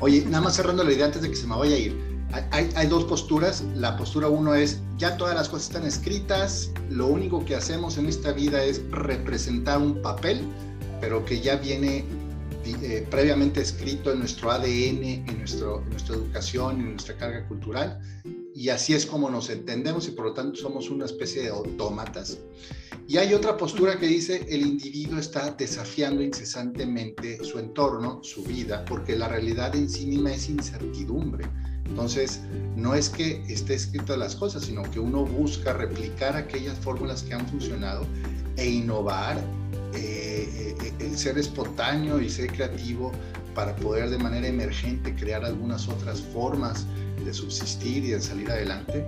Oye, 0.01 0.25
nada 0.27 0.43
más 0.43 0.55
cerrando 0.55 0.85
la 0.85 0.93
idea 0.93 1.07
antes 1.07 1.23
de 1.23 1.31
que 1.31 1.37
se 1.37 1.47
me 1.47 1.57
vaya 1.57 1.75
a 1.75 1.79
ir. 1.79 2.16
Hay, 2.33 2.71
hay, 2.75 2.87
dos 2.87 3.05
posturas. 3.05 3.65
La 3.75 3.97
postura 3.97 4.29
uno 4.29 4.55
es, 4.55 4.81
ya 4.99 5.17
todas 5.17 5.35
las 5.35 5.49
cosas 5.49 5.69
están 5.69 5.87
escritas, 5.87 6.71
lo 6.91 7.07
único 7.07 7.45
que 7.45 7.55
hacemos 7.55 7.99
en 7.99 8.07
esta 8.07 8.33
vida 8.33 8.63
es 8.63 8.83
representar 8.91 9.79
un 9.79 10.03
papel, 10.03 10.41
pero 11.01 11.25
que 11.25 11.41
ya 11.41 11.57
viene 11.57 12.05
eh, 12.83 13.07
previamente 13.11 13.61
escrito 13.61 14.13
en 14.13 14.19
nuestro 14.19 14.51
ADN, 14.51 15.05
en, 15.05 15.39
nuestro, 15.39 15.83
en 15.83 15.91
nuestra 15.91 16.17
educación, 16.17 16.81
en 16.81 16.91
nuestra 16.93 17.17
carga 17.17 17.47
cultural, 17.47 18.01
y 18.57 18.71
así 18.71 18.93
es 18.93 19.07
como 19.07 19.31
nos 19.31 19.51
entendemos 19.51 20.09
y 20.09 20.13
por 20.13 20.27
lo 20.27 20.33
tanto 20.33 20.59
somos 20.59 20.91
una 20.91 21.05
especie 21.05 21.43
de 21.43 21.51
autómatas. 21.51 22.39
Y 23.07 23.19
hay 23.19 23.35
otra 23.35 23.57
postura 23.57 24.01
que 24.01 24.09
dice 24.09 24.47
el 24.49 24.63
individuo 24.63 25.21
está 25.21 25.53
desafiando 25.53 26.23
incesantemente 26.23 27.45
su 27.45 27.61
entorno, 27.61 28.21
su 28.25 28.43
vida, 28.43 28.85
porque 28.85 29.15
la 29.15 29.29
realidad 29.29 29.77
en 29.77 29.89
sí 29.89 30.07
misma 30.07 30.33
es 30.33 30.49
incertidumbre. 30.49 31.47
Entonces, 31.89 32.41
no 32.77 32.95
es 32.95 33.09
que 33.09 33.43
esté 33.49 33.75
escrito 33.75 34.17
las 34.17 34.37
cosas, 34.37 34.65
sino 34.65 34.83
que 34.91 35.01
uno 35.01 35.25
busca 35.25 35.73
replicar 35.73 36.37
aquellas 36.37 36.79
fórmulas 36.79 37.23
que 37.23 37.35
han 37.35 37.47
funcionado 37.49 38.07
e 38.57 38.69
innovar, 38.69 39.39
eh, 39.95 40.77
eh, 40.83 40.93
el 41.01 41.17
ser 41.17 41.39
espontáneo 41.39 42.21
y 42.21 42.29
ser 42.29 42.53
creativo 42.53 43.13
para 43.55 43.75
poder 43.77 44.11
de 44.11 44.19
manera 44.19 44.47
emergente 44.47 45.15
crear 45.15 45.45
algunas 45.45 45.89
otras 45.89 46.21
formas 46.21 46.85
de 47.25 47.33
subsistir 47.33 48.05
y 48.05 48.11
de 48.11 48.21
salir 48.21 48.51
adelante. 48.51 49.07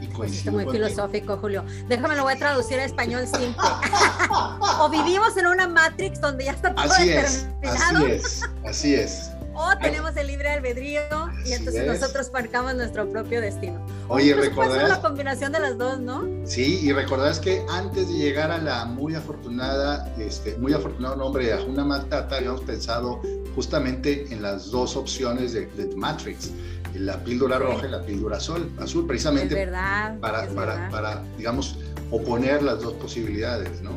Y 0.00 0.06
coincido 0.08 0.52
muy 0.52 0.66
filosófico, 0.66 1.38
Julio. 1.38 1.64
Déjame 1.88 2.14
lo 2.14 2.24
voy 2.24 2.34
a 2.34 2.38
traducir 2.38 2.78
a 2.78 2.84
español 2.84 3.26
simple. 3.26 3.56
o 4.80 4.88
vivimos 4.90 5.36
en 5.36 5.46
una 5.46 5.66
Matrix 5.66 6.20
donde 6.20 6.44
ya 6.44 6.52
está 6.52 6.74
todo 6.74 6.84
así 6.84 7.08
es, 7.08 7.48
así 7.64 8.04
es, 8.04 8.42
así 8.64 8.94
es. 8.94 9.30
O 9.58 9.76
tenemos 9.76 10.16
el 10.16 10.28
libre 10.28 10.50
albedrío 10.50 11.00
y 11.44 11.52
entonces 11.52 11.84
nosotros 11.84 12.30
marcamos 12.32 12.74
nuestro 12.76 13.08
propio 13.10 13.40
destino. 13.40 13.84
Oye, 14.06 14.32
recordarás. 14.34 14.88
la 14.88 15.00
combinación 15.00 15.50
de 15.50 15.58
las 15.58 15.76
dos, 15.76 15.98
¿no? 15.98 16.24
Sí, 16.44 16.80
y 16.82 16.92
recordarás 16.92 17.40
que 17.40 17.64
antes 17.68 18.08
de 18.08 18.14
llegar 18.14 18.52
a 18.52 18.58
la 18.58 18.84
muy 18.84 19.16
afortunada, 19.16 20.14
este, 20.16 20.56
muy 20.58 20.72
afortunado 20.72 21.16
nombre 21.16 21.46
de 21.46 21.54
Ajuna 21.54 21.84
Matata, 21.84 22.36
habíamos 22.36 22.60
pensado 22.62 23.20
justamente 23.56 24.26
en 24.30 24.42
las 24.42 24.70
dos 24.70 24.96
opciones 24.96 25.52
de, 25.52 25.66
de 25.66 25.94
Matrix 25.96 26.52
la 26.94 27.22
píldora 27.22 27.58
roja 27.58 27.86
y 27.86 27.90
la 27.90 28.02
píldora 28.02 28.40
sol, 28.40 28.70
azul, 28.78 29.06
precisamente 29.06 29.66
para, 29.66 30.48
para, 30.54 30.88
para, 30.90 31.22
digamos, 31.36 31.76
oponer 32.10 32.62
las 32.62 32.80
dos 32.80 32.94
posibilidades, 32.94 33.82
¿no? 33.82 33.92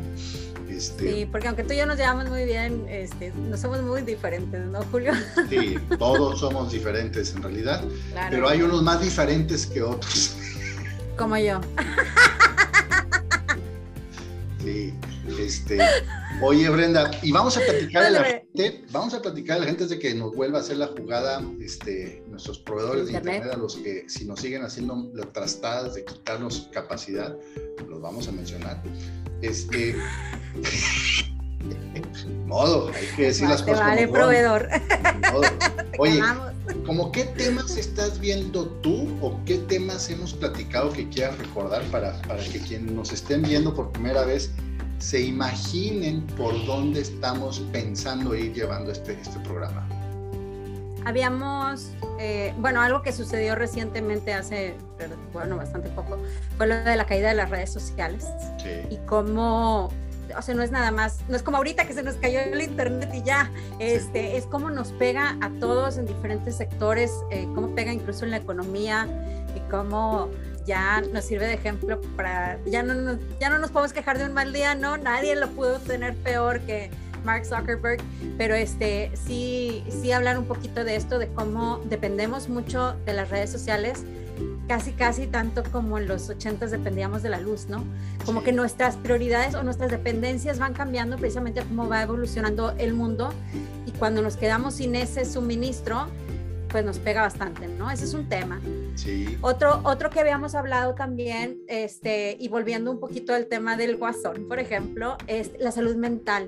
Este, 0.76 1.12
sí, 1.12 1.26
porque 1.30 1.48
aunque 1.48 1.64
tú 1.64 1.74
y 1.74 1.76
yo 1.76 1.86
nos 1.86 1.98
llevamos 1.98 2.28
muy 2.28 2.44
bien, 2.44 2.86
este, 2.88 3.32
no 3.32 3.56
somos 3.56 3.82
muy 3.82 4.02
diferentes, 4.02 4.64
¿no, 4.66 4.82
Julio? 4.84 5.12
Sí, 5.48 5.76
todos 5.98 6.40
somos 6.40 6.72
diferentes 6.72 7.34
en 7.34 7.42
realidad, 7.42 7.84
pero 8.30 8.48
hay 8.48 8.62
unos 8.62 8.82
más 8.82 9.00
diferentes 9.00 9.66
que 9.66 9.82
otros. 9.82 10.36
Como 11.16 11.36
yo. 11.36 11.60
Sí, 14.64 14.94
este, 15.38 15.78
Oye, 16.42 16.68
Brenda, 16.68 17.08
y 17.22 17.30
vamos 17.30 17.56
a 17.56 17.60
platicar 17.60 18.02
a 18.02 18.10
la 18.10 18.24
gente, 18.24 18.84
vamos 18.90 19.14
a 19.14 19.22
platicar 19.22 19.58
a 19.58 19.60
la 19.60 19.66
gente 19.66 19.86
de 19.86 19.98
que 19.98 20.12
nos 20.12 20.34
vuelva 20.34 20.58
a 20.58 20.60
hacer 20.60 20.76
la 20.76 20.88
jugada, 20.88 21.40
este, 21.60 22.24
nuestros 22.26 22.58
proveedores 22.58 23.06
de 23.06 23.12
internet, 23.12 23.52
a 23.52 23.56
los 23.56 23.76
que 23.76 24.04
si 24.08 24.24
nos 24.24 24.40
siguen 24.40 24.64
haciendo 24.64 25.08
las 25.14 25.32
trastadas 25.32 25.94
de 25.94 26.04
quitarnos 26.04 26.68
capacidad, 26.72 27.36
los 27.88 28.00
vamos 28.00 28.26
a 28.26 28.32
mencionar. 28.32 28.82
Este, 29.40 29.94
modo, 32.46 32.90
hay 32.92 33.06
que 33.16 33.22
decir 33.26 33.48
las 33.48 33.62
cosas. 33.62 33.80
Vale, 33.80 34.08
proveedor. 34.08 34.68
Oye, 35.98 36.20
¿cómo 36.84 37.12
qué 37.12 37.24
temas 37.24 37.76
estás 37.76 38.18
viendo 38.18 38.66
tú 38.82 39.16
o 39.20 39.38
qué 39.44 39.58
temas 39.58 40.10
hemos 40.10 40.34
platicado 40.34 40.92
que 40.92 41.08
quieras 41.08 41.38
recordar 41.38 41.82
para, 41.84 42.20
para 42.22 42.42
que 42.42 42.58
quienes 42.58 42.90
nos 42.92 43.12
estén 43.12 43.42
viendo 43.42 43.72
por 43.74 43.92
primera 43.92 44.24
vez 44.24 44.50
se 45.02 45.20
imaginen 45.20 46.24
por 46.38 46.64
dónde 46.64 47.00
estamos 47.00 47.58
pensando 47.72 48.36
ir 48.36 48.54
llevando 48.54 48.92
este, 48.92 49.18
este 49.20 49.40
programa. 49.40 49.84
Habíamos, 51.04 51.90
eh, 52.20 52.54
bueno, 52.58 52.80
algo 52.80 53.02
que 53.02 53.12
sucedió 53.12 53.56
recientemente 53.56 54.32
hace, 54.32 54.76
bueno, 55.32 55.56
bastante 55.56 55.88
poco, 55.88 56.18
fue 56.56 56.68
lo 56.68 56.76
de 56.76 56.94
la 56.94 57.04
caída 57.04 57.30
de 57.30 57.34
las 57.34 57.50
redes 57.50 57.72
sociales. 57.72 58.28
Y 58.90 58.98
cómo, 58.98 59.90
o 60.36 60.42
sea, 60.42 60.54
no 60.54 60.62
es 60.62 60.70
nada 60.70 60.92
más, 60.92 61.18
no 61.28 61.34
es 61.34 61.42
como 61.42 61.56
ahorita 61.56 61.84
que 61.84 61.94
se 61.94 62.04
nos 62.04 62.14
cayó 62.14 62.38
el 62.38 62.62
internet 62.62 63.10
y 63.12 63.24
ya, 63.24 63.50
este, 63.80 64.36
es 64.36 64.46
cómo 64.46 64.70
nos 64.70 64.92
pega 64.92 65.36
a 65.40 65.50
todos 65.58 65.98
en 65.98 66.06
diferentes 66.06 66.54
sectores, 66.54 67.10
eh, 67.32 67.48
cómo 67.56 67.74
pega 67.74 67.92
incluso 67.92 68.24
en 68.24 68.30
la 68.30 68.36
economía 68.36 69.08
y 69.56 69.68
cómo 69.68 70.28
ya 70.64 71.00
nos 71.00 71.24
sirve 71.24 71.46
de 71.46 71.54
ejemplo 71.54 72.00
para, 72.16 72.58
ya 72.66 72.82
no, 72.82 72.94
nos, 72.94 73.18
ya 73.40 73.50
no 73.50 73.58
nos 73.58 73.70
podemos 73.70 73.92
quejar 73.92 74.18
de 74.18 74.26
un 74.26 74.34
mal 74.34 74.52
día, 74.52 74.74
¿no? 74.74 74.96
Nadie 74.96 75.36
lo 75.36 75.48
pudo 75.48 75.78
tener 75.78 76.14
peor 76.16 76.60
que 76.60 76.90
Mark 77.24 77.44
Zuckerberg, 77.46 78.00
pero 78.36 78.54
este, 78.54 79.10
sí, 79.14 79.84
sí 79.88 80.12
hablar 80.12 80.38
un 80.38 80.46
poquito 80.46 80.84
de 80.84 80.96
esto, 80.96 81.18
de 81.18 81.28
cómo 81.28 81.80
dependemos 81.84 82.48
mucho 82.48 82.94
de 83.06 83.12
las 83.12 83.30
redes 83.30 83.50
sociales, 83.50 84.04
casi, 84.68 84.92
casi 84.92 85.26
tanto 85.26 85.62
como 85.70 85.98
en 85.98 86.08
los 86.08 86.28
80 86.28 86.66
dependíamos 86.66 87.22
de 87.22 87.30
la 87.30 87.40
luz, 87.40 87.66
¿no? 87.68 87.84
Como 88.24 88.42
que 88.42 88.52
nuestras 88.52 88.96
prioridades 88.96 89.54
o 89.54 89.62
nuestras 89.62 89.90
dependencias 89.90 90.58
van 90.58 90.72
cambiando 90.74 91.16
precisamente 91.16 91.62
cómo 91.62 91.88
va 91.88 92.02
evolucionando 92.02 92.72
el 92.78 92.92
mundo 92.94 93.32
y 93.86 93.92
cuando 93.92 94.22
nos 94.22 94.36
quedamos 94.36 94.74
sin 94.74 94.94
ese 94.94 95.24
suministro, 95.24 96.06
pues 96.72 96.84
nos 96.86 96.98
pega 96.98 97.20
bastante, 97.20 97.68
¿no? 97.68 97.90
Ese 97.90 98.04
es 98.06 98.14
un 98.14 98.28
tema. 98.28 98.60
Sí. 98.94 99.38
Otro, 99.42 99.82
otro 99.84 100.08
que 100.08 100.20
habíamos 100.20 100.54
hablado 100.54 100.94
también, 100.94 101.60
este, 101.68 102.36
y 102.40 102.48
volviendo 102.48 102.90
un 102.90 102.98
poquito 102.98 103.34
al 103.34 103.46
tema 103.46 103.76
del 103.76 103.96
guasón, 103.98 104.48
por 104.48 104.58
ejemplo, 104.58 105.18
es 105.26 105.52
la 105.58 105.70
salud 105.70 105.94
mental, 105.96 106.46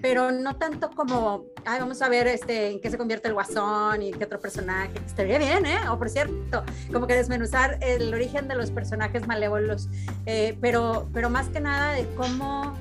pero 0.00 0.32
no 0.32 0.56
tanto 0.56 0.90
como, 0.90 1.44
ay, 1.66 1.80
vamos 1.80 2.00
a 2.00 2.08
ver 2.08 2.26
este, 2.26 2.70
en 2.70 2.80
qué 2.80 2.90
se 2.90 2.96
convierte 2.96 3.28
el 3.28 3.34
guasón 3.34 4.02
y 4.02 4.12
qué 4.12 4.24
otro 4.24 4.40
personaje, 4.40 4.92
estaría 5.06 5.38
bien, 5.38 5.66
¿eh? 5.66 5.78
O 5.90 5.98
por 5.98 6.08
cierto, 6.08 6.64
como 6.90 7.06
que 7.06 7.14
desmenuzar 7.14 7.78
el 7.82 8.12
origen 8.14 8.48
de 8.48 8.56
los 8.56 8.70
personajes 8.70 9.26
malévolos, 9.26 9.88
eh, 10.24 10.56
pero, 10.62 11.10
pero 11.12 11.28
más 11.28 11.48
que 11.48 11.60
nada 11.60 11.92
de 11.92 12.06
cómo 12.16 12.74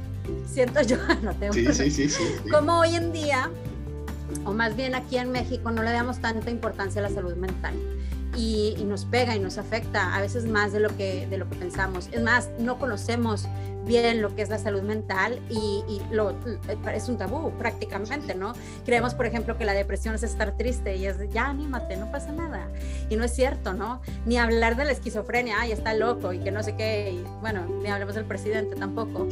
siento 0.46 0.82
yo, 0.82 0.98
no 1.22 1.34
tengo 1.36 1.54
sí, 1.54 1.66
sí, 1.74 1.92
sí, 1.92 2.10
sí, 2.10 2.24
cómo 2.50 2.80
hoy 2.80 2.96
en 2.96 3.12
día 3.12 3.52
o 4.46 4.54
más 4.54 4.76
bien 4.76 4.96
aquí 4.96 5.18
en 5.18 5.32
México 5.32 5.72
no 5.72 5.84
le 5.84 5.92
damos 5.92 6.20
tanta 6.20 6.50
importancia 6.50 7.00
a 7.00 7.10
la 7.10 7.14
salud 7.14 7.36
mental. 7.36 7.76
Y, 8.36 8.76
nos 8.86 9.06
pega 9.06 9.36
y 9.36 9.40
nos 9.40 9.58
afecta 9.58 10.16
a 10.16 10.22
veces 10.22 10.46
más 10.46 10.72
de 10.72 10.80
lo 10.80 10.96
que 10.96 11.26
de 11.28 11.38
lo 11.38 11.50
que 11.50 11.56
pensamos. 11.56 12.08
Es 12.12 12.22
más, 12.22 12.50
no 12.60 12.78
conocemos 12.78 13.48
bien 13.88 14.22
lo 14.22 14.36
que 14.36 14.42
es 14.42 14.50
la 14.50 14.60
salud 14.60 14.82
mental 14.82 15.40
y, 15.50 16.02
lo, 16.12 16.36
es 16.94 17.10
un 17.10 17.18
tabú 17.18 17.52
prácticamente, 17.58 18.36
¿no? 18.36 18.54
Creemos, 18.86 19.16
por 19.16 19.26
ejemplo, 19.26 19.58
que 19.58 19.66
la 19.66 19.74
depresión 19.74 20.16
es 20.16 20.24
estar 20.24 20.56
triste 20.58 20.96
y 20.96 21.06
es 21.06 21.18
ya 21.32 21.48
anímate, 21.48 21.98
no 21.98 22.12
pasa 22.12 22.32
nada. 22.32 22.68
Y 23.10 23.16
no 23.16 23.24
es 23.24 23.34
cierto, 23.34 23.74
¿no? 23.74 24.02
Ni 24.26 24.38
hablar 24.38 24.76
de 24.76 24.86
la 24.86 24.92
esquizofrenia, 24.92 25.56
ay, 25.60 25.72
está 25.72 25.94
loco 25.94 26.34
y 26.34 26.40
que 26.40 26.52
no 26.52 26.62
sé 26.64 26.76
qué, 26.76 27.12
y 27.12 27.24
bueno, 27.42 27.66
ni 27.82 27.90
hablemos 27.90 28.16
del 28.16 28.26
presidente 28.26 28.76
tampoco. 28.76 29.28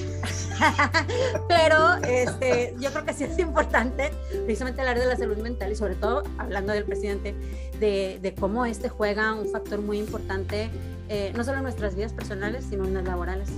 Pero 1.47 1.95
este, 2.07 2.75
yo 2.79 2.91
creo 2.91 3.05
que 3.05 3.13
sí 3.13 3.25
es 3.25 3.37
importante 3.39 4.11
precisamente 4.45 4.81
hablar 4.81 4.99
de 4.99 5.05
la 5.05 5.17
salud 5.17 5.37
mental 5.37 5.71
y 5.71 5.75
sobre 5.75 5.95
todo 5.95 6.23
hablando 6.37 6.73
del 6.73 6.85
presidente, 6.85 7.35
de, 7.79 8.19
de 8.21 8.33
cómo 8.33 8.65
este 8.65 8.89
juega 8.89 9.33
un 9.33 9.49
factor 9.49 9.81
muy 9.81 9.99
importante, 9.99 10.69
eh, 11.09 11.33
no 11.35 11.43
solo 11.43 11.57
en 11.57 11.63
nuestras 11.63 11.95
vidas 11.95 12.13
personales, 12.13 12.65
sino 12.69 12.85
en 12.85 12.93
las 12.93 13.03
laborales. 13.03 13.49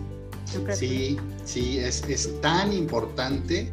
Sí, 0.74 1.18
sí, 1.46 1.80
es, 1.80 2.04
es 2.08 2.40
tan 2.42 2.72
importante 2.74 3.70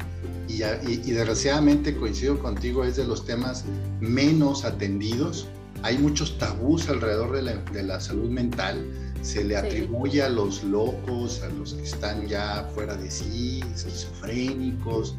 y, 0.47 0.63
y, 0.63 1.11
desgraciadamente 1.11 1.95
coincido 1.95 2.37
contigo, 2.39 2.83
es 2.83 2.95
de 2.95 3.05
los 3.05 3.25
temas 3.25 3.65
menos 3.99 4.65
atendidos. 4.65 5.47
Hay 5.83 5.97
muchos 5.97 6.37
tabús 6.37 6.89
alrededor 6.89 7.35
de 7.35 7.41
la, 7.41 7.55
de 7.55 7.83
la 7.83 7.99
salud 7.99 8.29
mental. 8.29 8.85
Se 9.21 9.43
le 9.43 9.57
atribuye 9.57 10.21
a 10.21 10.29
los 10.29 10.63
locos, 10.63 11.41
a 11.41 11.49
los 11.49 11.73
que 11.73 11.83
están 11.83 12.27
ya 12.27 12.69
fuera 12.75 12.95
de 12.95 13.09
sí, 13.09 13.61
esquizofrénicos, 13.73 15.15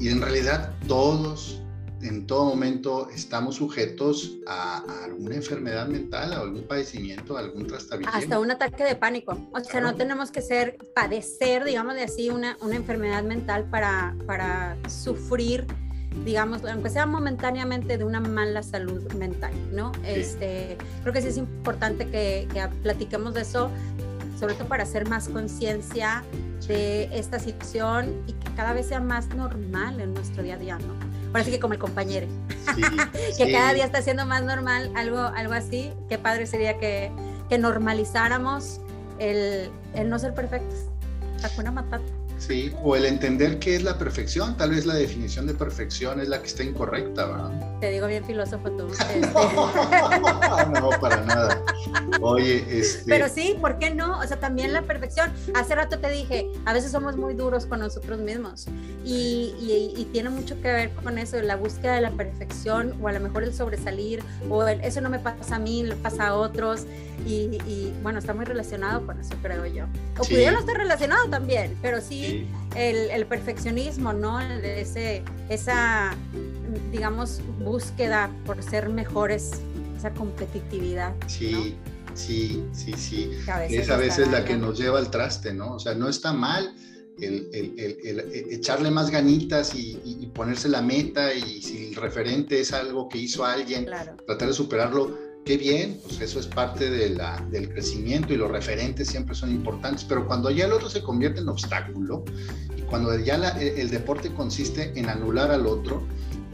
y 0.00 0.08
en 0.08 0.20
realidad 0.20 0.72
todos 0.88 1.60
en 2.02 2.26
todo 2.26 2.44
momento 2.44 3.08
estamos 3.10 3.56
sujetos 3.56 4.36
a, 4.46 4.84
alguna 5.04 5.36
enfermedad 5.36 5.86
mental, 5.86 6.32
a 6.32 6.40
algún 6.40 6.64
padecimiento, 6.64 7.36
a 7.36 7.40
algún 7.40 7.66
trastorno. 7.66 8.08
Hasta 8.12 8.38
un 8.38 8.50
ataque 8.50 8.84
de 8.84 8.96
pánico. 8.96 9.38
O 9.52 9.60
sea, 9.60 9.80
no 9.80 9.94
tenemos 9.94 10.30
que 10.30 10.42
ser, 10.42 10.76
padecer, 10.94 11.64
digamos 11.64 11.94
de 11.94 12.02
así, 12.02 12.30
una, 12.30 12.56
una 12.60 12.76
enfermedad 12.76 13.22
mental 13.22 13.64
para, 13.70 14.14
para 14.26 14.76
sufrir 14.88 15.66
digamos, 16.24 16.64
aunque 16.64 16.88
sea 16.88 17.04
momentáneamente 17.04 17.98
de 17.98 18.04
una 18.04 18.20
mala 18.20 18.62
salud 18.62 19.12
mental, 19.12 19.52
¿no? 19.72 19.92
Este, 20.02 20.78
creo 21.02 21.12
que 21.12 21.20
sí 21.20 21.28
es 21.28 21.36
importante 21.36 22.08
que, 22.08 22.48
que 22.54 22.66
platiquemos 22.82 23.34
de 23.34 23.42
eso, 23.42 23.70
sobre 24.38 24.54
todo 24.54 24.66
para 24.66 24.84
hacer 24.84 25.06
más 25.08 25.28
conciencia 25.28 26.24
de 26.68 27.04
esta 27.12 27.38
situación 27.38 28.22
y 28.26 28.32
que 28.32 28.50
cada 28.54 28.72
vez 28.72 28.86
sea 28.86 29.00
más 29.00 29.28
normal 29.34 30.00
en 30.00 30.14
nuestro 30.14 30.42
día 30.42 30.54
a 30.54 30.58
día, 30.58 30.78
¿no? 30.78 30.94
Parece 31.32 31.50
que 31.50 31.60
como 31.60 31.74
el 31.74 31.78
compañero, 31.78 32.26
que 33.36 33.52
cada 33.52 33.72
día 33.74 33.84
está 33.84 34.00
siendo 34.02 34.26
más 34.26 34.42
normal, 34.42 34.90
algo, 34.94 35.18
algo 35.18 35.52
así. 35.52 35.92
Qué 36.08 36.18
padre 36.18 36.46
sería 36.46 36.78
que, 36.78 37.10
que 37.48 37.58
normalizáramos 37.58 38.80
el, 39.18 39.70
el 39.94 40.08
no 40.08 40.18
ser 40.18 40.34
perfectos. 40.34 40.86
Hakuna 41.42 41.70
Matata. 41.70 42.04
Sí, 42.38 42.72
o 42.82 42.96
el 42.96 43.06
entender 43.06 43.58
qué 43.58 43.76
es 43.76 43.82
la 43.82 43.98
perfección. 43.98 44.56
Tal 44.56 44.70
vez 44.70 44.84
la 44.86 44.94
definición 44.94 45.46
de 45.46 45.54
perfección 45.54 46.20
es 46.20 46.28
la 46.28 46.40
que 46.40 46.46
está 46.46 46.62
incorrecta, 46.62 47.26
¿verdad? 47.26 47.78
Te 47.80 47.90
digo 47.90 48.06
bien 48.06 48.24
filósofo 48.24 48.70
tú. 48.70 48.86
Este. 49.16 49.20
no, 50.80 50.90
para 51.00 51.24
nada. 51.24 51.62
Oye, 52.20 52.64
este... 52.68 53.04
Pero 53.06 53.28
sí, 53.28 53.56
¿por 53.60 53.78
qué 53.78 53.90
no? 53.90 54.18
O 54.18 54.26
sea, 54.26 54.38
también 54.38 54.72
la 54.72 54.82
perfección. 54.82 55.32
Hace 55.54 55.74
rato 55.74 55.98
te 55.98 56.10
dije, 56.10 56.50
a 56.64 56.72
veces 56.72 56.92
somos 56.92 57.16
muy 57.16 57.34
duros 57.34 57.66
con 57.66 57.80
nosotros 57.80 58.18
mismos 58.18 58.66
y, 59.04 59.54
y, 59.96 60.04
tiene 60.12 60.30
mucho 60.30 60.60
que 60.60 60.72
ver 60.72 60.90
con 61.02 61.18
eso, 61.18 61.40
la 61.42 61.56
búsqueda 61.56 61.94
de 61.94 62.00
la 62.00 62.10
perfección 62.10 62.94
o 63.00 63.08
a 63.08 63.12
lo 63.12 63.20
mejor 63.20 63.44
el 63.44 63.54
sobresalir 63.54 64.22
o 64.50 64.66
el, 64.66 64.80
eso 64.80 65.00
no 65.00 65.08
me 65.08 65.18
pasa 65.18 65.56
a 65.56 65.58
mí, 65.58 65.82
le 65.84 65.94
pasa 65.94 66.28
a 66.28 66.34
otros 66.34 66.86
y, 67.24 67.92
bueno, 68.02 68.18
está 68.18 68.34
muy 68.34 68.44
relacionado 68.44 69.04
con 69.06 69.20
eso, 69.20 69.34
creo 69.42 69.66
yo. 69.66 69.84
O 70.18 70.22
pudiera 70.22 70.52
no 70.52 70.60
estar 70.60 70.76
relacionado 70.76 71.28
también, 71.28 71.76
pero 71.82 72.00
sí, 72.00 72.25
El, 72.74 73.26
perfeccionismo, 73.26 74.12
¿no? 74.12 74.40
Ese, 74.40 75.22
esa, 75.48 76.14
digamos, 76.92 77.40
búsqueda 77.58 78.30
por 78.44 78.62
ser 78.62 78.88
mejores, 78.88 79.52
esa 79.96 80.12
competitividad. 80.12 81.14
Sí. 81.26 81.76
Sí, 82.14 82.64
sí, 82.72 82.94
sí. 82.96 83.30
es 83.68 83.90
a 83.90 83.98
veces 83.98 84.30
la 84.30 84.42
que 84.42 84.56
nos 84.56 84.78
lleva 84.78 84.98
al 84.98 85.10
traste, 85.10 85.52
¿no? 85.52 85.74
O 85.74 85.78
sea, 85.78 85.94
no 85.94 86.08
está 86.08 86.32
mal 86.32 86.74
el, 87.20 87.50
e, 87.52 88.54
echarle 88.54 88.90
más 88.90 89.10
ganitas 89.10 89.74
y, 89.74 90.30
ponerse 90.34 90.68
la 90.68 90.82
meta 90.82 91.32
y 91.32 91.62
si 91.62 91.88
el 91.88 91.94
referente 91.94 92.60
es 92.60 92.72
algo 92.72 93.08
que 93.08 93.16
hizo 93.16 93.44
alguien, 93.44 93.86
tratar 93.86 94.48
de 94.48 94.52
superarlo, 94.52 95.16
qué 95.46 95.56
bien, 95.56 95.98
pues 96.02 96.20
eso 96.20 96.40
es 96.40 96.46
parte 96.48 96.90
de 96.90 97.10
la, 97.10 97.40
del 97.50 97.72
crecimiento 97.72 98.34
y 98.34 98.36
los 98.36 98.50
referentes 98.50 99.08
siempre 99.08 99.34
son 99.34 99.52
importantes, 99.52 100.04
pero 100.04 100.26
cuando 100.26 100.50
ya 100.50 100.66
el 100.66 100.72
otro 100.72 100.90
se 100.90 101.02
convierte 101.02 101.40
en 101.40 101.48
obstáculo 101.48 102.24
y 102.76 102.82
cuando 102.82 103.16
ya 103.16 103.36
e, 103.60 103.80
el, 103.80 103.88
deporte 103.88 104.34
consiste 104.34 104.92
en 104.98 105.08
anular 105.08 105.52
al 105.52 105.68
otro, 105.68 106.02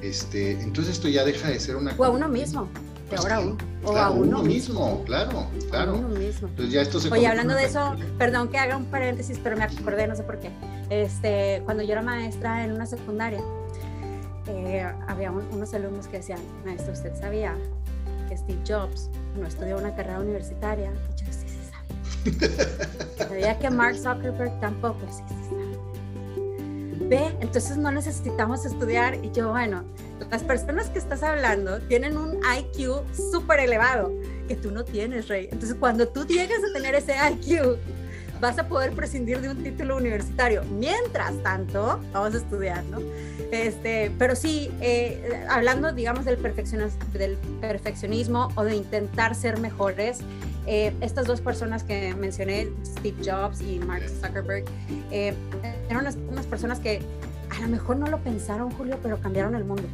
este, 0.03 0.53
entonces 0.61 0.97
esto 0.97 1.09
ya 1.09 1.25
deja 1.25 1.49
de 1.49 1.59
ser 1.59 1.77
una... 1.77 1.95
O 1.97 2.05
a 2.05 2.11
uno 2.11 2.29
mismo, 2.29 2.69
de 3.11 3.17
ahora 3.17 3.41
uno. 3.41 3.57
O 3.83 3.97
a 3.97 4.11
uno, 4.11 4.43
mismo, 4.43 5.03
claro, 5.07 5.47
claro. 5.71 5.97
uno 5.97 6.09
mismo. 6.09 6.49
Entonces 6.49 6.75
ya 6.75 6.83
esto 6.83 7.01
se 7.01 7.11
Oye, 7.11 7.27
hablando 7.27 7.55
de 7.55 7.65
eso, 7.65 7.97
perdón 8.19 8.49
que 8.49 8.59
haga 8.59 8.77
un 8.77 8.85
paréntesis, 8.85 9.41
pero 9.43 9.57
me 9.57 9.65
acordé, 9.65 10.07
no 10.07 10.17
sé 10.17 10.23
por 10.23 10.39
qué. 10.39 10.51
Este, 10.91 11.63
cuando 11.65 11.83
yo 11.83 11.93
era 11.93 12.03
maestra 12.03 12.63
en 12.63 12.73
una 12.73 12.85
secundaria, 12.85 13.41
eh, 14.49 14.87
había 15.09 15.31
unos 15.31 15.73
alumnos 15.73 16.09
que 16.09 16.19
decían, 16.19 16.41
maestro, 16.67 16.93
¿usted 16.93 17.19
sabía 17.19 17.57
Steve 18.37 18.61
Jobs 18.67 19.11
no 19.39 19.47
estudió 19.47 19.79
una 19.79 19.95
carrera 19.95 20.21
universitaria. 20.21 20.93
yo 21.17 21.33
sí, 21.33 21.47
sí 21.47 21.59
sabía. 21.71 22.59
sabía 23.29 23.59
que 23.59 23.71
Mark 23.71 23.97
Zuckerberg 23.97 24.59
tampoco, 24.61 25.01
sí, 25.11 25.23
sí 25.29 25.35
sabía. 25.49 27.09
Ve, 27.09 27.37
entonces 27.41 27.77
no 27.77 27.91
necesitamos 27.91 28.65
estudiar. 28.65 29.23
Y 29.25 29.31
yo, 29.33 29.51
bueno, 29.51 29.85
las 30.31 30.43
personas 30.43 30.89
que 30.89 30.99
estás 30.99 31.23
hablando 31.23 31.81
tienen 31.83 32.17
un 32.17 32.39
IQ 32.39 33.03
súper 33.15 33.61
elevado 33.61 34.13
que 34.49 34.57
tú 34.57 34.71
no 34.71 34.85
tienes, 34.85 35.29
Rey. 35.29 35.49
Entonces, 35.51 35.77
cuando 35.79 36.09
tú 36.09 36.27
llegas 36.27 36.61
a 36.69 36.73
tener 36.73 36.95
ese 36.95 37.15
IQ, 37.15 37.79
vas 38.43 38.59
a 38.59 38.67
poder 38.67 38.91
prescindir 38.91 39.41
de 39.41 39.49
un 39.49 39.63
título 39.63 39.97
universitario. 39.97 40.65
Mientras 40.65 41.33
tanto, 41.45 42.01
vamos 42.13 42.35
a 42.35 42.39
estudiar, 42.39 42.83
¿no? 42.87 42.99
Este, 43.53 44.11
pero 44.19 44.35
sí, 44.35 44.69
eh, 44.81 45.47
hablando, 45.49 45.93
digamos, 45.93 46.25
del 46.25 46.39
perfeccionismo, 46.39 46.99
del 47.13 47.37
perfeccionismo 47.61 48.49
o 48.57 48.65
de 48.65 48.75
intentar 48.75 49.37
ser 49.37 49.61
mejores, 49.61 50.19
eh, 50.67 50.93
estas 51.01 51.29
dos 51.29 51.41
personas 51.41 51.85
que 51.85 52.17
mencioné, 52.17 52.69
Steve 52.85 53.17
Jobs 53.25 53.61
y 53.61 53.79
Mark 53.79 54.09
Zuckerberg, 54.09 54.65
eh, 55.13 55.35
eran 55.89 56.05
unas, 56.29 56.47
personas 56.47 56.81
que 56.81 57.01
a 57.49 57.61
lo 57.61 57.69
mejor 57.69 57.97
no 57.97 58.09
lo 58.09 58.19
pensaron, 58.19 58.73
Julio, 58.73 58.99
pero 59.05 59.21
cambiaron 59.21 59.55
el 59.55 59.65
mundo. 59.65 59.85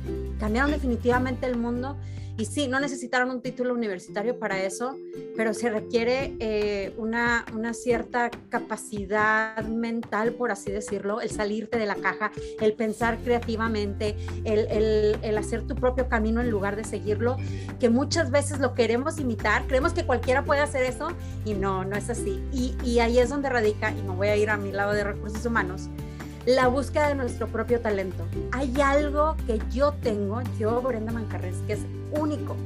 Cambiaron 0.41 0.71
definitivamente 0.71 1.45
el 1.47 1.59
mundo. 1.59 1.99
Y 2.39 2.45
sí, 2.45 2.69
no 2.69 2.79
necesitaron 2.79 3.31
un 3.31 3.43
título 3.43 3.75
universitario 3.75 4.39
para 4.39 4.63
eso, 4.63 4.97
pero 5.37 5.53
se 5.53 5.71
requiere 5.71 6.37
eh, 6.39 6.95
una, 6.97 7.45
una, 7.53 7.75
cierta 7.75 8.31
capacidad 8.49 9.61
mental, 9.67 10.35
por 10.35 10.53
así 10.53 10.71
decirlo, 10.71 11.21
el 11.21 11.31
salirte 11.31 11.79
de 11.79 11.87
la 11.87 11.97
caja, 11.97 12.31
el 12.61 12.75
pensar 12.75 13.19
creativamente, 13.19 14.15
el, 14.45 15.19
el, 15.21 15.37
hacer 15.37 15.67
tu 15.67 15.75
propio 15.75 16.09
camino 16.09 16.41
en 16.41 16.49
lugar 16.49 16.77
de 16.77 16.85
seguirlo, 16.85 17.37
que 17.81 17.91
muchas 17.91 18.31
veces 18.31 18.61
lo 18.61 18.73
queremos 18.73 19.19
imitar, 19.19 19.67
creemos 19.67 19.93
que 19.93 20.07
cualquiera 20.07 20.45
puede 20.45 20.61
hacer 20.61 20.85
eso 20.85 21.09
y 21.45 21.55
no, 21.55 21.85
no 21.85 21.97
es 21.97 22.09
así. 22.09 22.41
Y, 22.53 22.77
y 22.85 23.01
ahí 23.01 23.19
es 23.19 23.31
donde 23.31 23.49
radica, 23.49 23.91
y 23.91 24.01
me 24.03 24.15
voy 24.15 24.29
a 24.29 24.37
ir 24.37 24.51
a 24.51 24.57
mi 24.57 24.71
lado 24.71 24.93
de 24.93 25.03
recursos 25.03 25.45
humanos, 25.45 25.89
la 26.49 26.67
búsqueda 26.67 27.09
de 27.09 27.15
nuestro 27.15 27.47
propio 27.47 27.81
talento. 27.81 28.25
Hay 28.53 28.81
algo 28.81 29.37
que 29.47 29.61
yo 29.71 29.93
tengo, 30.03 30.41
yo 30.59 30.81
Brenda 30.81 31.13
Mancarres, 31.13 31.57
que 31.67 31.75
es 31.75 31.81
único 32.11 32.57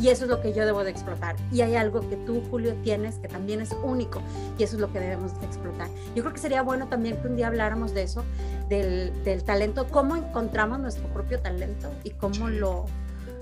y 0.00 0.08
eso 0.08 0.24
es 0.24 0.30
lo 0.30 0.40
que 0.40 0.54
yo 0.54 0.64
debo 0.64 0.84
de 0.84 0.90
explotar. 0.90 1.36
Y 1.52 1.60
hay 1.60 1.76
algo 1.76 2.00
que 2.08 2.16
tú, 2.16 2.42
Julio, 2.50 2.74
tienes 2.82 3.16
que 3.16 3.28
también 3.28 3.60
es 3.60 3.76
único 3.82 4.22
y 4.58 4.62
eso 4.62 4.76
es 4.76 4.80
lo 4.80 4.90
que 4.90 5.00
debemos 5.00 5.38
de 5.38 5.44
explotar. 5.44 5.88
Yo 6.14 6.22
creo 6.22 6.32
que 6.32 6.40
sería 6.40 6.62
bueno 6.62 6.88
también 6.88 7.18
que 7.18 7.28
un 7.28 7.36
día 7.36 7.48
habláramos 7.48 7.92
de 7.92 8.04
eso, 8.04 8.24
del, 8.70 9.12
del 9.22 9.44
talento, 9.44 9.86
cómo 9.90 10.16
encontramos 10.16 10.78
nuestro 10.78 11.06
propio 11.08 11.38
talento 11.38 11.92
y 12.04 12.12
cómo 12.12 12.48
lo 12.48 12.86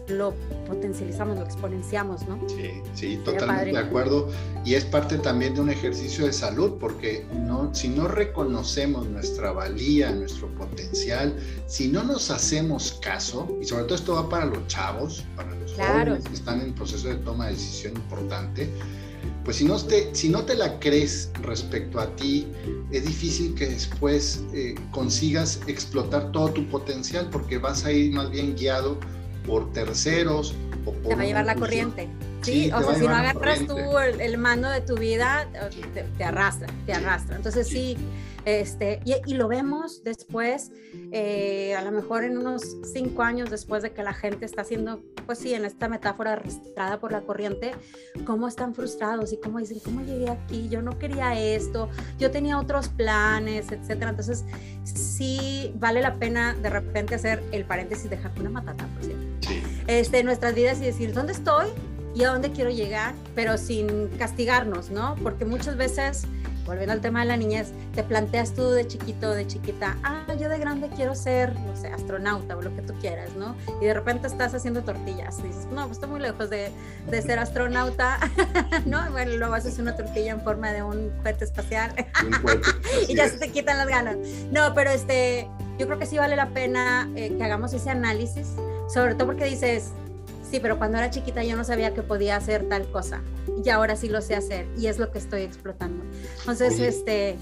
lo 0.09 0.35
potencializamos, 0.67 1.39
lo 1.39 1.45
exponenciamos, 1.45 2.27
¿no? 2.29 2.39
Sí, 2.49 2.83
sí, 2.95 3.21
totalmente 3.25 3.73
de 3.73 3.79
acuerdo. 3.79 4.29
Y 4.65 4.75
es 4.75 4.85
parte 4.85 5.19
también 5.19 5.55
de 5.55 5.61
un 5.61 5.71
ejercicio 5.71 6.27
de 6.27 6.33
salud, 6.33 6.75
porque 6.79 7.27
no, 7.33 7.75
si 7.75 7.89
no 7.89 8.09
reconocemos 8.09 9.07
nuestra 9.07 9.53
valía, 9.53 10.11
nuestro 10.13 10.49
potencial, 10.55 11.37
si 11.67 11.89
no 11.89 12.03
nos 12.05 12.31
hacemos 12.31 12.99
caso, 13.03 13.49
y 13.61 13.65
sobre 13.65 13.85
todo 13.85 13.95
esto 13.95 14.15
va 14.15 14.29
para 14.29 14.47
los 14.47 14.67
chavos, 14.67 15.25
para 15.37 15.51
los 15.55 15.73
jóvenes 15.73 16.25
que 16.25 16.35
están 16.35 16.61
en 16.61 16.75
proceso 16.75 17.09
de 17.09 17.17
toma 17.17 17.47
de 17.47 17.53
decisión 17.53 17.95
importante, 17.95 18.69
pues 19.45 19.57
si 19.59 19.65
no 19.65 19.77
te, 19.79 20.15
si 20.15 20.29
no 20.29 20.45
te 20.45 20.55
la 20.55 20.79
crees 20.81 21.31
respecto 21.43 22.01
a 22.01 22.15
ti, 22.17 22.47
es 22.91 23.05
difícil 23.05 23.55
que 23.55 23.67
después 23.67 24.43
eh, 24.55 24.75
consigas 24.91 25.61
explotar 25.67 26.33
todo 26.33 26.51
tu 26.51 26.67
potencial 26.69 27.29
porque 27.31 27.59
vas 27.59 27.85
a 27.85 27.93
ir 27.93 28.13
más 28.13 28.31
bien 28.31 28.57
guiado 28.57 28.99
por 29.47 29.73
terceros. 29.73 30.55
O 30.85 30.93
por 30.93 31.09
Te 31.11 31.15
va 31.15 31.23
a 31.23 31.27
llevar 31.27 31.47
la 31.47 31.55
corriente. 31.55 32.09
Sí, 32.45 32.71
o 32.73 32.83
sea, 32.83 32.95
si 32.95 33.07
no 33.07 33.15
agarras 33.15 33.67
tú 33.67 33.77
el, 33.99 34.39
mando 34.39 34.69
de 34.69 34.81
tu 34.81 34.97
vida, 34.97 35.49
te, 36.19 36.25
arrastra, 36.25 36.69
te 36.87 36.93
arrastra. 36.93 37.37
Entonces 37.37 37.67
sí, 37.67 37.97
este, 38.45 39.01
y, 39.05 39.35
lo 39.35 39.49
vemos 39.49 40.05
después, 40.05 40.71
eh, 41.13 41.75
a 41.77 41.83
lo 41.83 41.93
mejor 41.93 42.25
en 42.25 42.37
unos 42.37 42.63
cinco 42.93 43.23
años 43.23 43.51
después 43.51 43.83
de 43.83 43.93
que 43.93 44.03
la 44.03 44.13
gente 44.13 44.45
está 44.45 44.63
haciendo, 44.63 45.03
pues 45.25 45.39
sí, 45.39 45.55
en 45.55 45.65
esta 45.65 45.89
metáfora 45.89 46.35
arrastrada 46.35 47.01
por 47.01 47.11
la 47.11 47.23
corriente, 47.23 47.73
cómo 48.27 48.47
están 48.47 48.75
frustrados 48.75 49.33
y 49.33 49.39
cómo 49.39 49.61
dicen, 49.61 49.79
¿cómo 49.83 50.03
llegué 50.03 50.29
aquí? 50.29 50.69
Yo 50.69 50.83
no 50.83 50.99
quería 50.99 51.41
esto, 51.41 51.89
yo 52.19 52.31
tenía 52.31 52.59
otros 52.59 52.89
planes, 52.89 53.73
etcétera. 53.73 54.11
Entonces 54.11 54.45
sí 54.85 55.73
vale 55.77 56.03
la 56.03 56.15
pena 56.17 56.55
de 56.55 56.69
repente 56.69 57.15
hacer 57.15 57.43
el 57.51 57.65
paréntesis 57.65 58.11
de 58.11 58.19
una 58.41 58.51
Matata, 58.51 58.87
por 58.95 59.05
cierto. 59.05 59.25
Sí. 59.41 59.63
Este, 59.87 60.23
nuestras 60.23 60.55
vidas 60.55 60.79
y 60.81 60.85
decir, 60.85 61.15
¿dónde 61.15 61.33
estoy? 61.33 61.69
Y 62.15 62.23
a 62.25 62.31
dónde 62.31 62.53
quiero 62.53 62.71
llegar, 62.71 63.15
pero 63.35 63.59
sin 63.59 64.09
castigarnos, 64.19 64.91
¿no? 64.91 65.17
Porque 65.23 65.45
muchas 65.45 65.77
veces, 65.77 66.25
volviendo 66.65 66.93
al 66.93 67.01
tema 67.01 67.21
de 67.21 67.27
la 67.27 67.37
niñez, 67.37 67.73
te 67.95 68.05
planteas 68.05 68.55
tú 68.55 68.71
de 68.71 68.87
chiquito, 68.87 69.33
de 69.33 69.47
chiquita, 69.47 69.97
ah, 70.05 70.25
yo 70.39 70.49
de 70.49 70.59
grande 70.59 70.89
quiero 70.95 71.15
ser, 71.15 71.55
no 71.61 71.77
sé, 71.77 71.89
astronauta 71.89 72.57
o 72.57 72.63
lo 72.63 72.75
que 72.75 72.83
tú 72.83 72.95
quieras, 73.01 73.31
¿no? 73.37 73.57
Y 73.81 73.87
de 73.87 73.95
repente 73.95 74.29
estás 74.29 74.55
haciendo 74.55 74.83
tortillas 74.85 75.41
y 75.41 75.49
dices, 75.49 75.67
no, 75.73 75.87
pues 75.87 75.93
estoy 75.93 76.11
muy 76.11 76.21
lejos 76.21 76.49
de, 76.51 76.71
de 77.11 77.23
ser 77.23 77.41
astronauta, 77.41 78.19
¿no? 78.87 79.11
Bueno, 79.11 79.33
luego 79.37 79.55
haces 79.55 79.79
una 79.79 79.97
tortilla 79.97 80.33
en 80.33 80.41
forma 80.41 80.73
de 80.73 80.85
un 80.85 81.11
cohete 81.23 81.45
espacial 81.45 81.93
y 83.09 83.15
ya 83.17 83.29
se 83.29 83.39
te 83.39 83.51
quitan 83.51 83.79
las 83.79 83.89
ganas. 83.89 84.17
No, 84.53 84.73
pero 84.73 84.91
este, 84.91 85.49
yo 85.79 85.87
creo 85.87 85.99
que 85.99 86.07
sí 86.07 86.17
vale 86.17 86.37
la 86.37 86.51
pena 86.51 87.11
eh, 87.17 87.35
que 87.37 87.43
hagamos 87.43 87.73
ese 87.73 87.91
análisis, 87.91 88.55
sobre 88.89 89.15
todo 89.15 89.27
porque 89.27 89.47
dices, 89.47 89.93
sí, 90.51 90.61
pero 90.61 90.79
cuando 90.79 90.99
era 90.99 91.11
chiquita 91.11 91.43
yo 91.43 91.57
no 91.57 91.65
sabía 91.65 91.95
que 91.95 92.03
podía 92.03 92.37
hacer 92.37 92.69
tal 92.69 92.91
cosa 92.91 93.23
y 93.65 93.69
ahora 93.71 93.97
sí 93.97 94.09
lo 94.09 94.21
sé 94.21 94.35
hacer 94.35 94.67
y 94.79 94.87
es 94.87 94.99
lo 94.99 95.11
que 95.11 95.19
estoy 95.19 95.43
explotando. 95.43 96.05
Entonces, 96.41 96.79
este... 96.81 97.37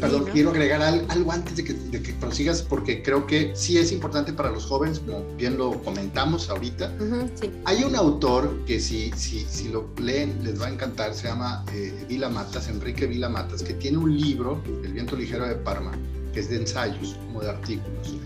Perdón, 0.00 0.26
quiero 0.32 0.50
agregar 0.50 0.82
algo 0.82 1.30
antes 1.30 1.54
de 1.54 1.62
que, 1.62 1.72
de 1.72 2.02
que, 2.02 2.12
prosigas, 2.14 2.60
porque 2.60 3.04
creo 3.04 3.24
que 3.24 3.52
sí 3.54 3.78
es 3.78 3.92
importante 3.92 4.32
para 4.32 4.50
los 4.50 4.66
jóvenes, 4.66 4.98
como 4.98 5.22
bien 5.36 5.56
lo 5.56 5.80
comentamos 5.84 6.50
ahorita. 6.50 6.92
sí. 7.40 7.52
Hay 7.66 7.84
un 7.84 7.94
autor 7.94 8.64
que 8.66 8.80
si, 8.80 9.12
si, 9.12 9.46
si 9.48 9.68
lo 9.68 9.88
leen 10.02 10.42
les 10.42 10.60
va 10.60 10.66
a 10.66 10.70
encantar, 10.70 11.14
se 11.14 11.28
llama 11.28 11.64
eh, 11.72 12.04
Vila 12.08 12.28
Matas, 12.28 12.68
Enrique 12.68 13.06
Vila 13.06 13.28
Matas, 13.28 13.62
que 13.62 13.74
tiene 13.74 13.98
un 13.98 14.16
libro, 14.16 14.60
El 14.82 14.92
viento 14.92 15.14
ligero 15.14 15.46
de 15.46 15.54
Parma, 15.54 15.92
que 16.34 16.40
es 16.40 16.50
de 16.50 16.56
ensayos, 16.56 17.16
como 17.28 17.42
de 17.42 17.50
artículos 17.50 18.16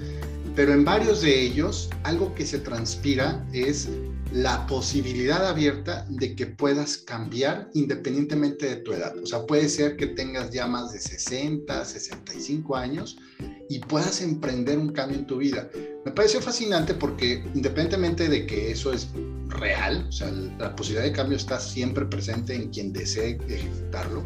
pero 0.55 0.73
en 0.73 0.85
varios 0.85 1.23
de 1.23 1.43
ellos 1.43 1.89
algo 2.03 2.35
que 2.35 2.45
se 2.45 2.59
transpira 2.59 3.47
es 3.53 3.89
la 4.33 4.67
posibilidad 4.67 5.47
abierta 5.47 6.07
de 6.09 6.37
que 6.37 6.47
puedas 6.47 6.99
cambiar 6.99 7.69
independientemente 7.75 8.69
de 8.69 8.77
tu 8.77 8.93
edad. 8.93 9.17
O 9.19 9.27
sea, 9.27 9.45
puede 9.47 9.69
ser 9.69 9.97
que 9.97 10.07
tengas 10.07 10.51
ya 10.51 10.67
más 10.67 10.93
de 10.93 11.01
60, 11.01 11.85
65 11.85 12.77
años 12.77 13.19
y 13.71 13.79
puedas 13.79 14.21
emprender 14.21 14.79
un 14.79 14.89
cambio 14.89 15.17
en 15.17 15.27
tu 15.29 15.37
vida. 15.37 15.71
Me 16.05 16.11
pareció 16.11 16.43
fascinante 16.43 16.93
porque 16.93 17.45
independientemente 17.55 18.29
de 18.29 18.45
que 18.45 18.73
eso 18.73 18.93
es 18.93 19.07
real, 19.47 20.07
o 20.09 20.13
sea, 20.13 20.29
la 20.59 20.75
posibilidad 20.75 21.05
de 21.05 21.13
cambio 21.13 21.37
está 21.37 21.61
siempre 21.61 22.05
presente 22.05 22.53
en 22.53 22.71
quien 22.71 22.93
desee 22.93 23.39
ejecutarlo. 23.49 24.25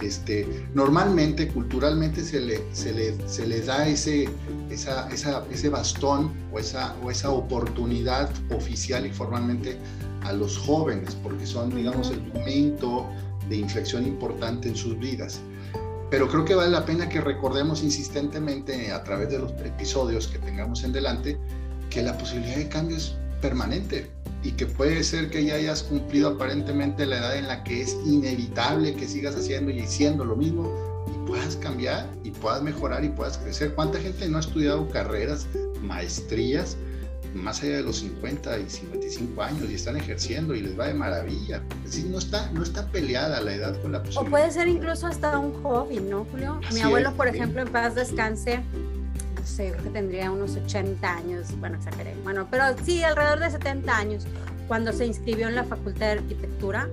Este, 0.00 0.66
normalmente, 0.74 1.46
culturalmente, 1.46 2.24
se 2.24 2.40
le, 2.40 2.60
se 2.72 2.92
le, 2.92 3.28
se 3.28 3.46
le 3.46 3.60
da 3.60 3.86
ese, 3.86 4.28
esa, 4.68 5.08
esa, 5.10 5.44
ese 5.52 5.68
bastón 5.68 6.32
o 6.52 6.58
esa, 6.58 6.96
o 7.04 7.10
esa 7.12 7.30
oportunidad 7.30 8.32
oficial 8.50 9.06
y 9.06 9.10
formalmente 9.10 9.78
a 10.22 10.32
los 10.32 10.58
jóvenes, 10.58 11.14
porque 11.22 11.46
son, 11.46 11.72
digamos, 11.72 12.10
el 12.10 12.20
momento 12.34 13.08
de 13.48 13.58
inflexión 13.58 14.08
importante 14.08 14.68
en 14.68 14.74
sus 14.74 14.98
vidas. 14.98 15.40
Pero 16.12 16.28
creo 16.28 16.44
que 16.44 16.54
vale 16.54 16.70
la 16.70 16.84
pena 16.84 17.08
que 17.08 17.22
recordemos 17.22 17.82
insistentemente 17.82 18.92
a 18.92 19.02
través 19.02 19.30
de 19.30 19.38
los 19.38 19.52
episodios 19.52 20.28
que 20.28 20.38
tengamos 20.38 20.84
en 20.84 20.92
delante 20.92 21.38
que 21.88 22.02
la 22.02 22.18
posibilidad 22.18 22.56
de 22.56 22.68
cambio 22.68 22.98
es 22.98 23.16
permanente 23.40 24.10
y 24.42 24.50
que 24.50 24.66
puede 24.66 25.04
ser 25.04 25.30
que 25.30 25.42
ya 25.42 25.54
hayas 25.54 25.82
cumplido 25.82 26.28
aparentemente 26.28 27.06
la 27.06 27.16
edad 27.16 27.38
en 27.38 27.48
la 27.48 27.64
que 27.64 27.80
es 27.80 27.96
inevitable 28.04 28.94
que 28.94 29.08
sigas 29.08 29.36
haciendo 29.36 29.70
y 29.70 29.80
diciendo 29.80 30.26
lo 30.26 30.36
mismo 30.36 30.70
y 31.08 31.26
puedas 31.26 31.56
cambiar 31.56 32.10
y 32.24 32.30
puedas 32.30 32.60
mejorar 32.60 33.02
y 33.06 33.08
puedas 33.08 33.38
crecer. 33.38 33.74
¿Cuánta 33.74 33.98
gente 33.98 34.28
no 34.28 34.36
ha 34.36 34.40
estudiado 34.40 34.90
carreras, 34.90 35.46
maestrías, 35.80 36.76
más 37.34 37.62
allá 37.62 37.76
de 37.76 37.82
los 37.82 37.98
50 37.98 38.58
y 38.58 38.68
55 38.68 39.42
años 39.42 39.70
y 39.70 39.74
están 39.74 39.96
ejerciendo 39.96 40.54
y 40.54 40.60
les 40.60 40.78
va 40.78 40.88
de 40.88 40.94
maravilla? 40.94 41.62
Es 41.84 41.92
decir, 41.92 42.10
no 42.10 42.18
está, 42.18 42.50
no 42.52 42.62
está 42.62 42.86
peleada 42.88 43.40
la 43.40 43.54
edad 43.54 43.80
con 43.80 43.92
la 43.92 44.02
posibilidad. 44.02 44.26
O 44.26 44.30
puede 44.30 44.50
ser 44.50 44.68
incluso 44.68 45.06
hasta 45.06 45.38
un 45.38 45.62
hobby, 45.62 46.00
¿no, 46.00 46.26
Julio? 46.30 46.60
Mi 46.72 46.80
abuelo, 46.80 47.12
por 47.14 47.28
ejemplo, 47.28 47.62
en 47.62 47.68
paz 47.68 47.94
descanse, 47.94 48.60
no 49.36 49.46
sé, 49.46 49.70
creo 49.72 49.84
que 49.84 49.90
tendría 49.90 50.30
unos 50.30 50.56
80 50.56 51.16
años, 51.16 51.48
bueno, 51.58 51.76
exageré, 51.76 52.14
bueno, 52.22 52.46
pero 52.50 52.64
sí, 52.84 53.02
alrededor 53.02 53.40
de 53.40 53.50
70 53.50 53.96
años, 53.96 54.26
cuando 54.68 54.92
se 54.92 55.06
inscribió 55.06 55.48
en 55.48 55.54
la 55.54 55.64
Facultad 55.64 56.06
de 56.06 56.12
Arquitectura 56.12 56.88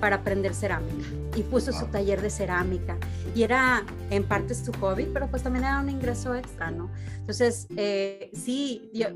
para 0.00 0.16
aprender 0.16 0.54
cerámica 0.54 1.06
y 1.34 1.42
puso 1.42 1.72
su 1.72 1.86
taller 1.86 2.20
de 2.20 2.30
cerámica 2.30 2.98
y 3.34 3.42
era 3.42 3.84
en 4.10 4.24
parte 4.24 4.54
su 4.54 4.72
hobby, 4.74 5.08
pero 5.12 5.28
pues 5.28 5.42
también 5.42 5.64
era 5.64 5.80
un 5.80 5.88
ingreso 5.88 6.34
extra, 6.34 6.70
¿no? 6.70 6.90
Entonces, 7.20 7.66
eh, 7.76 8.30
sí, 8.34 8.90
yo, 8.92 9.06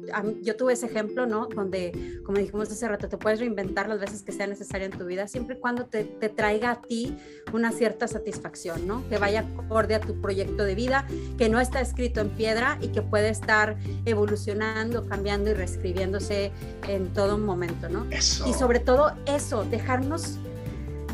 yo, 0.43 0.57
tuve 0.57 0.73
ese 0.73 0.87
ejemplo, 0.87 1.27
¿no? 1.27 1.49
Donde, 1.49 2.21
como 2.25 2.39
dijimos 2.39 2.71
hace 2.71 2.89
rato, 2.89 3.09
te 3.09 3.19
puedes 3.19 3.41
reinventar 3.41 3.89
las 3.89 4.01
veces 4.01 4.23
que 4.23 4.33
sea 4.33 4.47
necesario 4.47 4.87
en 4.87 4.93
tu 4.93 5.05
vida, 5.05 5.29
siempre 5.29 5.57
y 5.57 5.59
cuando 5.59 5.87
te, 5.87 6.05
te 6.05 6.29
traiga 6.29 6.71
a 6.71 6.81
ti 6.81 7.17
una 7.53 7.73
cierta 7.73 8.09
satisfacción, 8.09 8.87
¿no? 8.87 9.07
Que 9.09 9.19
vaya 9.19 9.45
acorde 9.59 9.97
a 9.97 10.01
tu 10.01 10.21
proyecto 10.21 10.65
de 10.65 10.75
vida, 10.75 11.07
que 11.37 11.49
no 11.49 11.61
está 11.61 11.81
escrito 11.81 12.21
en 12.21 12.31
piedra 12.31 12.79
y 12.81 12.89
que 12.89 13.03
puede 13.03 13.29
estar 13.29 13.77
evolucionando, 14.07 15.07
cambiando 15.07 15.51
y 15.51 15.55
reescribiéndose 15.55 16.53
en 16.89 17.13
todo 17.13 17.37
momento, 17.37 17.89
¿no? 17.89 18.07
Y 18.11 18.55
sobre 18.55 18.81
todo 18.81 19.13
eso, 19.27 19.65
dejarnos 19.65 20.39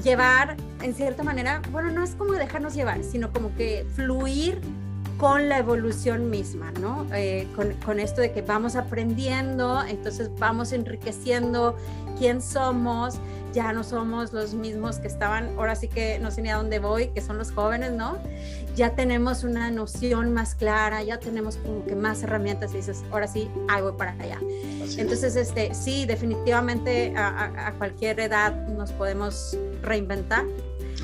llevar 0.02 0.56
en 0.82 0.94
cierta 0.94 1.22
manera, 1.22 1.62
bueno, 1.70 1.90
no 1.90 2.02
es 2.02 2.14
como 2.14 2.32
dejarnos 2.32 2.74
llevar, 2.74 3.02
sino 3.04 3.32
como 3.32 3.54
que 3.54 3.86
fluir 3.94 4.60
con 5.18 5.48
la 5.48 5.58
evolución 5.58 6.30
misma, 6.30 6.72
¿no? 6.80 7.06
Eh, 7.14 7.46
con, 7.54 7.72
con, 7.84 8.00
esto 8.00 8.20
de 8.20 8.32
que 8.32 8.42
vamos 8.42 8.74
aprendiendo, 8.74 9.82
entonces 9.84 10.30
vamos 10.38 10.72
enriqueciendo 10.72 11.76
quién 12.18 12.42
somos, 12.42 13.18
ya 13.52 13.72
no 13.72 13.84
somos 13.84 14.32
los 14.32 14.54
mismos 14.54 14.98
que 14.98 15.08
estaban, 15.08 15.50
ahora 15.56 15.74
sí 15.76 15.88
que 15.88 16.18
no 16.18 16.30
sé 16.30 16.42
ni 16.42 16.50
a 16.50 16.56
dónde 16.56 16.78
voy, 16.78 17.08
que 17.08 17.20
son 17.20 17.38
los 17.38 17.52
jóvenes, 17.52 17.92
¿no? 17.92 18.18
Ya 18.74 18.94
tenemos 18.94 19.44
una 19.44 19.70
noción 19.70 20.32
más 20.32 20.54
clara, 20.54 21.02
ya 21.02 21.18
tenemos 21.18 21.56
como 21.56 21.84
que 21.84 21.94
más 21.94 22.22
herramientas 22.22 22.72
y 22.72 22.78
dices, 22.78 23.02
ahora 23.10 23.26
sí, 23.26 23.50
ahí 23.68 23.82
voy 23.82 23.92
para 23.92 24.12
allá. 24.12 24.38
Entonces, 24.96 25.36
este, 25.36 25.74
sí, 25.74 26.06
definitivamente 26.06 27.14
a, 27.16 27.68
a, 27.68 27.72
cualquier 27.74 28.20
edad 28.20 28.68
nos 28.68 28.92
podemos 28.92 29.56
reinventar. 29.82 30.44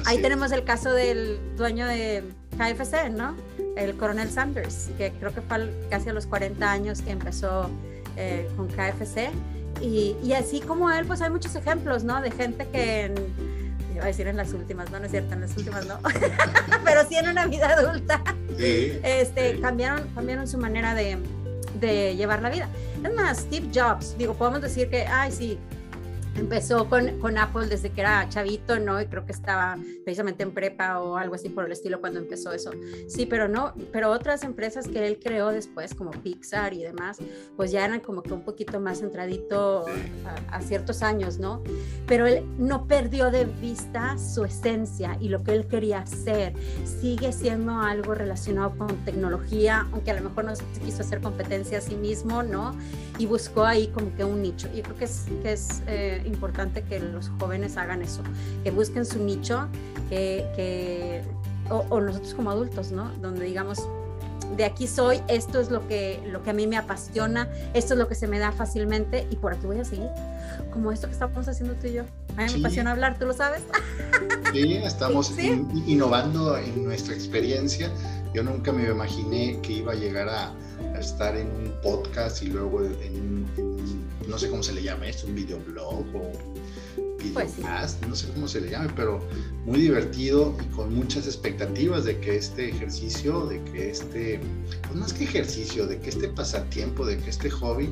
Ahí 0.06 0.22
tenemos 0.22 0.52
el 0.52 0.64
caso 0.64 0.92
del 0.92 1.38
dueño 1.56 1.86
de 1.86 2.24
KFC, 2.56 3.10
¿no? 3.10 3.36
El 3.76 3.96
coronel 3.96 4.30
Sanders, 4.30 4.90
que 4.96 5.12
creo 5.12 5.32
que 5.34 5.42
fue 5.42 5.70
casi 5.90 6.08
a 6.08 6.12
los 6.12 6.26
40 6.26 6.70
años 6.70 7.02
que 7.02 7.10
empezó 7.10 7.70
eh, 8.16 8.48
con 8.56 8.68
KFC. 8.68 9.30
Y, 9.80 10.16
y, 10.22 10.32
así 10.32 10.60
como 10.60 10.90
él, 10.90 11.06
pues 11.06 11.20
hay 11.20 11.30
muchos 11.30 11.54
ejemplos, 11.54 12.04
¿no? 12.04 12.20
De 12.20 12.30
gente 12.30 12.66
que, 12.72 13.04
en, 13.04 13.14
iba 13.94 14.04
a 14.04 14.06
decir 14.06 14.26
en 14.26 14.36
las 14.36 14.52
últimas, 14.52 14.90
no, 14.90 14.98
no 14.98 15.06
es 15.06 15.10
cierto, 15.10 15.34
en 15.34 15.40
las 15.40 15.56
últimas 15.56 15.86
no, 15.86 15.98
pero 16.84 17.06
sí 17.08 17.16
en 17.16 17.28
una 17.28 17.46
vida 17.46 17.74
adulta, 17.74 18.22
este, 18.58 19.60
Cambiaron, 19.60 20.08
cambiaron 20.14 20.46
su 20.48 20.58
manera 20.58 20.94
de, 20.94 21.18
de 21.80 22.16
llevar 22.16 22.42
la 22.42 22.50
vida. 22.50 22.68
Es 23.04 23.14
más, 23.14 23.38
Steve 23.38 23.68
Jobs, 23.74 24.16
digo, 24.18 24.34
podemos 24.34 24.62
decir 24.62 24.88
que, 24.88 25.06
ay, 25.06 25.32
sí, 25.32 25.58
empezó 26.38 26.88
con, 26.88 27.18
con, 27.20 27.38
Apple 27.38 27.66
desde 27.66 27.90
que 27.90 28.00
era 28.00 28.28
chavito, 28.28 28.78
¿no? 28.78 29.00
Y 29.00 29.06
creo 29.06 29.26
que 29.26 29.32
estaba 29.32 29.76
precisamente 30.04 30.42
en 30.42 30.52
prepa 30.52 31.00
o 31.00 31.16
algo 31.16 31.34
así 31.34 31.48
por 31.48 31.66
el 31.66 31.72
estilo 31.72 32.00
cuando 32.00 32.18
empezó 32.18 32.52
eso. 32.52 32.70
Sí, 33.08 33.26
pero 33.26 33.48
no, 33.48 33.74
pero 33.92 34.10
otras 34.10 34.42
empresas 34.44 34.88
que 34.88 35.06
él 35.06 35.18
creó 35.22 35.48
después, 35.48 35.94
como 35.94 36.10
Pixar 36.10 36.74
y 36.74 36.82
demás, 36.82 37.18
pues 37.56 37.70
ya 37.70 37.84
eran 37.84 38.00
como 38.00 38.22
que 38.22 38.32
un 38.32 38.42
poquito 38.42 38.80
más 38.80 38.98
centradito 39.00 39.86
a, 40.50 40.60
ciertos 40.60 41.02
años, 41.02 41.38
¿no? 41.38 41.62
Pero 42.06 42.26
él 42.26 42.44
no 42.58 42.86
perdió 42.86 43.30
de 43.30 43.44
vista 43.44 44.16
su 44.18 44.44
esencia 44.44 45.16
y 45.20 45.28
lo 45.28 45.42
que 45.42 45.52
él 45.52 45.66
quería 45.66 46.00
hacer. 46.00 46.52
Sigue 46.84 47.32
siendo 47.32 47.78
algo 47.78 48.14
relacionado 48.14 48.76
con 48.76 48.88
tecnología, 49.04 49.86
aunque 49.92 50.10
a 50.10 50.14
lo 50.14 50.28
mejor 50.28 50.44
no 50.44 50.56
se 50.56 50.64
quiso 50.84 51.02
hacer 51.02 51.20
competencia 51.20 51.78
a 51.78 51.80
sí 51.80 51.94
mismo, 51.94 52.42
¿no? 52.42 52.76
Y 53.18 53.26
buscó 53.26 53.64
ahí 53.64 53.88
como 53.88 54.14
que 54.14 54.24
un 54.24 54.42
nicho. 54.42 54.68
Yo 54.74 54.82
creo 54.82 54.96
que 54.96 55.04
es, 55.04 55.26
que 55.42 55.52
es 55.52 55.82
eh, 55.86 56.22
importante 56.28 56.82
que 56.82 57.00
los 57.00 57.30
jóvenes 57.40 57.76
hagan 57.76 58.02
eso, 58.02 58.22
que 58.62 58.70
busquen 58.70 59.04
su 59.04 59.22
nicho, 59.22 59.68
que, 60.08 61.22
o, 61.70 62.00
nosotros 62.00 62.34
como 62.34 62.50
adultos, 62.50 62.92
¿no? 62.92 63.10
Donde 63.20 63.44
digamos, 63.44 63.78
de 64.56 64.64
aquí 64.64 64.86
soy, 64.86 65.20
esto 65.28 65.60
es 65.60 65.70
lo 65.70 65.86
que, 65.86 66.20
lo 66.30 66.42
que 66.42 66.50
a 66.50 66.52
mí 66.52 66.66
me 66.66 66.76
apasiona, 66.76 67.48
esto 67.74 67.94
es 67.94 67.98
lo 67.98 68.08
que 68.08 68.14
se 68.14 68.26
me 68.26 68.38
da 68.38 68.52
fácilmente 68.52 69.26
y 69.30 69.36
por 69.36 69.52
aquí 69.52 69.66
voy 69.66 69.78
a 69.78 69.84
seguir, 69.84 70.08
como 70.72 70.92
esto 70.92 71.06
que 71.06 71.12
estamos 71.12 71.46
haciendo 71.48 71.74
tú 71.74 71.86
y 71.88 71.94
yo. 71.94 72.02
A 72.36 72.46
mí 72.46 72.52
me 72.52 72.60
apasiona 72.60 72.92
hablar, 72.92 73.18
¿tú 73.18 73.26
lo 73.26 73.34
sabes? 73.34 73.62
Sí, 74.52 74.76
estamos 74.76 75.38
innovando 75.86 76.56
en 76.56 76.82
nuestra 76.82 77.14
experiencia. 77.14 77.90
Yo 78.32 78.42
nunca 78.42 78.72
me 78.72 78.88
imaginé 78.88 79.58
que 79.60 79.74
iba 79.74 79.92
a 79.92 79.94
llegar 79.94 80.28
a, 80.28 80.54
estar 80.98 81.36
en 81.36 81.48
un 81.48 81.74
podcast 81.82 82.42
y 82.42 82.46
luego 82.46 82.82
en 82.82 83.46
un, 83.56 83.67
no 84.28 84.38
sé 84.38 84.48
cómo 84.48 84.62
se 84.62 84.72
le 84.74 84.82
llama 84.82 85.06
esto, 85.08 85.26
un 85.26 85.34
videoblog 85.34 86.04
o 86.14 86.32
pues 87.32 87.56
videocast, 87.56 88.04
no 88.06 88.14
sé 88.14 88.28
cómo 88.32 88.46
se 88.46 88.60
le 88.60 88.70
llame, 88.70 88.88
pero 88.94 89.20
muy 89.64 89.80
divertido 89.80 90.56
y 90.62 90.66
con 90.74 90.94
muchas 90.94 91.26
expectativas 91.26 92.04
de 92.04 92.18
que 92.20 92.36
este 92.36 92.68
ejercicio, 92.68 93.46
de 93.46 93.62
que 93.64 93.90
este, 93.90 94.40
pues 94.82 94.94
más 94.94 95.12
que 95.12 95.24
ejercicio, 95.24 95.86
de 95.86 95.98
que 95.98 96.10
este 96.10 96.28
pasatiempo, 96.28 97.04
de 97.04 97.18
que 97.18 97.30
este 97.30 97.50
hobby 97.50 97.88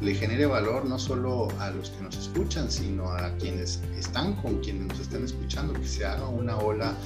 le 0.00 0.14
genere 0.14 0.46
valor 0.46 0.84
no 0.84 0.98
solo 0.98 1.48
a 1.60 1.70
los 1.70 1.90
que 1.90 2.02
nos 2.02 2.16
escuchan, 2.16 2.70
sino 2.70 3.08
a 3.10 3.36
quienes 3.36 3.80
están 3.96 4.34
con 4.42 4.60
quienes 4.60 4.88
nos 4.88 5.00
están 5.00 5.24
escuchando, 5.24 5.74
que 5.74 5.86
se 5.86 6.04
haga 6.04 6.26
una 6.28 6.56
ola 6.56 6.96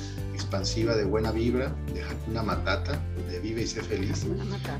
expansiva 0.46 0.94
de 0.94 1.04
buena 1.04 1.32
vibra, 1.32 1.74
de 1.92 2.04
una 2.30 2.44
Matata, 2.44 3.02
de 3.28 3.40
vive 3.40 3.62
y 3.62 3.66
sé 3.66 3.82
feliz, 3.82 4.24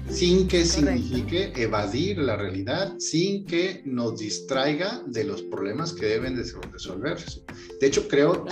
sin 0.08 0.46
que 0.46 0.64
signifique 0.64 1.52
evadir 1.56 2.18
la 2.18 2.36
realidad, 2.36 2.94
sin 3.00 3.44
que 3.44 3.82
nos 3.84 4.16
distraiga 4.20 5.02
de 5.06 5.24
los 5.24 5.42
problemas 5.42 5.92
que 5.92 6.06
deben 6.06 6.36
de 6.36 6.44
resolverse. 6.70 7.42
De 7.80 7.88
hecho, 7.88 8.06
creo, 8.06 8.44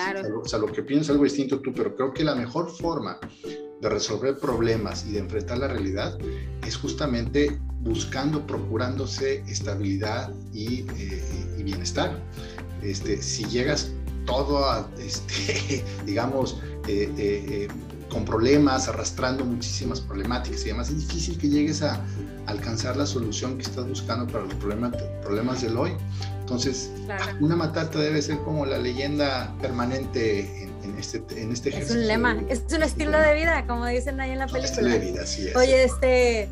o 0.43 0.49
sea, 0.49 0.59
lo 0.59 0.67
que 0.67 0.83
piensas 0.83 1.11
algo 1.11 1.23
distinto 1.23 1.61
tú, 1.61 1.73
pero 1.73 1.95
creo 1.95 2.13
que 2.13 2.25
la 2.25 2.35
mejor 2.35 2.69
forma 2.69 3.21
de 3.81 3.89
resolver 3.89 4.37
problemas 4.39 5.07
y 5.07 5.13
de 5.13 5.21
enfrentar 5.21 5.59
la 5.59 5.69
realidad 5.69 6.19
es 6.67 6.77
justamente 6.77 7.61
buscando, 7.83 8.45
procurándose 8.45 9.45
estabilidad 9.47 10.33
y, 10.53 10.81
eh, 10.99 11.63
bienestar. 11.63 12.21
Este, 12.83 13.23
si 13.23 13.45
llegas 13.45 13.93
todo 14.27 14.65
a, 14.65 14.91
este, 14.99 15.85
digamos, 16.05 16.59
eh, 16.89 17.13
eh, 17.17 17.69
con 18.11 18.25
problemas, 18.25 18.89
arrastrando 18.89 19.45
muchísimas 19.45 20.01
problemáticas 20.01 20.65
y 20.65 20.71
además 20.71 20.91
es 20.91 21.09
difícil 21.09 21.39
que 21.39 21.49
llegues 21.49 21.83
a 21.83 22.01
alcanzar 22.47 22.97
la 22.97 23.07
solución 23.07 23.57
que 23.57 23.63
estás 23.63 23.89
buscando 23.89 24.27
para 24.27 24.45
los 24.45 24.55
problemas, 24.55 24.95
problemas 25.23 25.63
del 25.63 25.77
hoy. 25.77 25.93
Entonces, 26.41 26.91
una 27.41 27.57
matata 27.57 27.99
debe 27.99 28.21
ser 28.21 28.39
como 28.39 28.67
la 28.67 28.79
leyenda 28.79 29.55
permanente 29.61 30.65
en, 30.85 30.99
este, 30.99 31.19
en 31.41 31.53
este 31.53 31.71
ejercicio. 31.71 31.97
Es 31.97 32.03
un 32.03 32.09
lema, 32.09 32.37
es 32.49 32.63
un 32.73 32.83
estilo 32.83 33.19
de 33.19 33.35
vida, 33.35 33.67
como 33.67 33.87
dicen 33.87 34.21
ahí 34.21 34.33
en 34.33 34.39
la 34.39 34.47
película. 34.47 34.71
estilo 34.71 34.91
de 34.91 34.99
vida, 34.99 35.27
sí 35.27 35.49
es. 35.49 35.57
Oye, 35.57 35.85
este, 35.85 36.49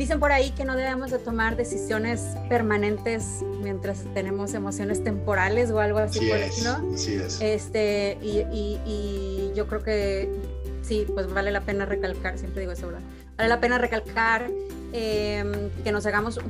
dicen 0.00 0.18
por 0.18 0.32
ahí 0.32 0.50
que 0.52 0.64
no 0.64 0.76
debemos 0.76 1.10
de 1.10 1.18
tomar 1.18 1.58
decisiones 1.58 2.22
permanentes 2.48 3.42
mientras 3.60 4.02
tenemos 4.14 4.54
emociones 4.54 5.04
temporales 5.04 5.70
o 5.70 5.78
algo 5.78 5.98
así 5.98 6.20
por 6.26 6.38
el 6.38 6.44
estilo. 6.44 6.78
Sí 6.96 7.16
es. 7.16 7.38
Este, 7.42 8.16
y, 8.22 8.38
y, 8.50 8.80
y 8.86 9.52
yo 9.54 9.66
creo 9.66 9.82
que 9.82 10.30
sí, 10.80 11.04
pues 11.12 11.30
vale 11.30 11.50
la 11.50 11.60
pena 11.60 11.84
recalcar, 11.84 12.38
siempre 12.38 12.60
digo 12.60 12.72
eso, 12.72 12.86
¿verdad? 12.86 13.02
Vale 13.36 13.50
la 13.50 13.60
pena 13.60 13.76
recalcar 13.76 14.50
em, 14.94 15.68
que 15.84 15.92
nos 15.92 16.06
hagamos, 16.06 16.40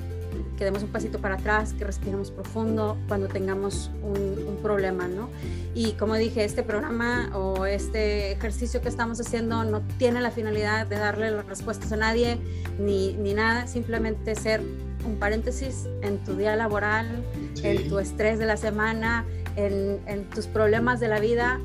que 0.61 0.67
demos 0.67 0.83
un 0.83 0.91
pasito 0.91 1.21
para 1.21 1.37
atrás, 1.37 1.73
que 1.73 1.85
respiremos 1.85 2.31
profundo 2.31 2.99
cuando 3.09 3.29
tengamos 3.29 3.91
un, 4.03 4.59
problema, 4.63 5.09
¿no? 5.09 5.31
Y 5.75 5.93
como 5.93 6.17
dije, 6.17 6.45
este 6.45 6.63
programa 6.63 7.31
o 7.35 7.65
este 7.65 8.33
ejercicio 8.33 8.83
que 8.83 8.91
estamos 8.91 9.19
haciendo 9.19 9.65
no 9.65 9.81
tiene 9.97 10.21
la 10.21 10.31
finalidad 10.31 10.87
de 10.87 10.99
darle 10.99 11.31
las 11.31 11.47
respuestas 11.47 11.91
a 11.93 11.97
nadie 11.97 12.37
ni, 12.79 13.15
ni 13.15 13.33
nada, 13.33 13.67
simplemente 13.69 14.35
ser 14.35 14.61
un 15.07 15.17
paréntesis 15.19 15.89
en 16.03 16.19
tu 16.19 16.37
día 16.37 16.57
laboral, 16.57 17.25
en 17.63 17.89
tu 17.89 17.99
estrés 17.99 18.39
de 18.39 18.45
la 18.45 18.59
semana, 18.59 19.25
en, 19.57 19.99
en 20.05 20.29
tus 20.29 20.47
problemas 20.47 21.01
de 21.01 21.09
la 21.09 21.21
vida 21.21 21.59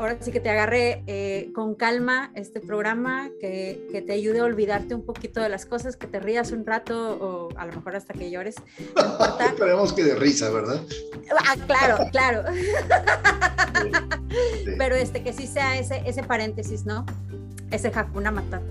ahora 0.00 0.16
sí 0.20 0.32
que 0.32 0.40
te 0.40 0.48
agarre 0.48 1.04
eh, 1.06 1.50
con 1.54 1.74
calma 1.74 2.32
este 2.34 2.60
programa, 2.60 3.30
que, 3.38 3.86
que, 3.92 4.00
te 4.00 4.14
ayude 4.14 4.40
a 4.40 4.44
olvidarte 4.44 4.94
un 4.94 5.04
poquito 5.04 5.40
de 5.40 5.50
las 5.50 5.66
cosas, 5.66 5.96
que 5.96 6.06
te 6.06 6.18
rías 6.18 6.52
un 6.52 6.64
rato 6.64 7.18
o 7.20 7.58
a 7.58 7.66
lo 7.66 7.74
mejor 7.74 7.96
hasta 7.96 8.14
que 8.14 8.30
llores. 8.30 8.56
No 8.96 9.46
Esperemos 9.46 9.92
que 9.92 10.04
de 10.04 10.14
risa, 10.14 10.50
¿verdad? 10.50 10.80
Ah, 11.46 11.56
claro, 11.66 12.06
claro. 12.10 12.44
Pero 14.78 14.94
este, 14.94 15.22
que 15.22 15.32
sí 15.32 15.46
sea 15.46 15.78
ese, 15.78 16.02
ese 16.06 16.22
paréntesis, 16.22 16.86
¿no? 16.86 17.04
Ese 17.70 17.92
Hakuna 17.94 18.30
Matata. 18.30 18.64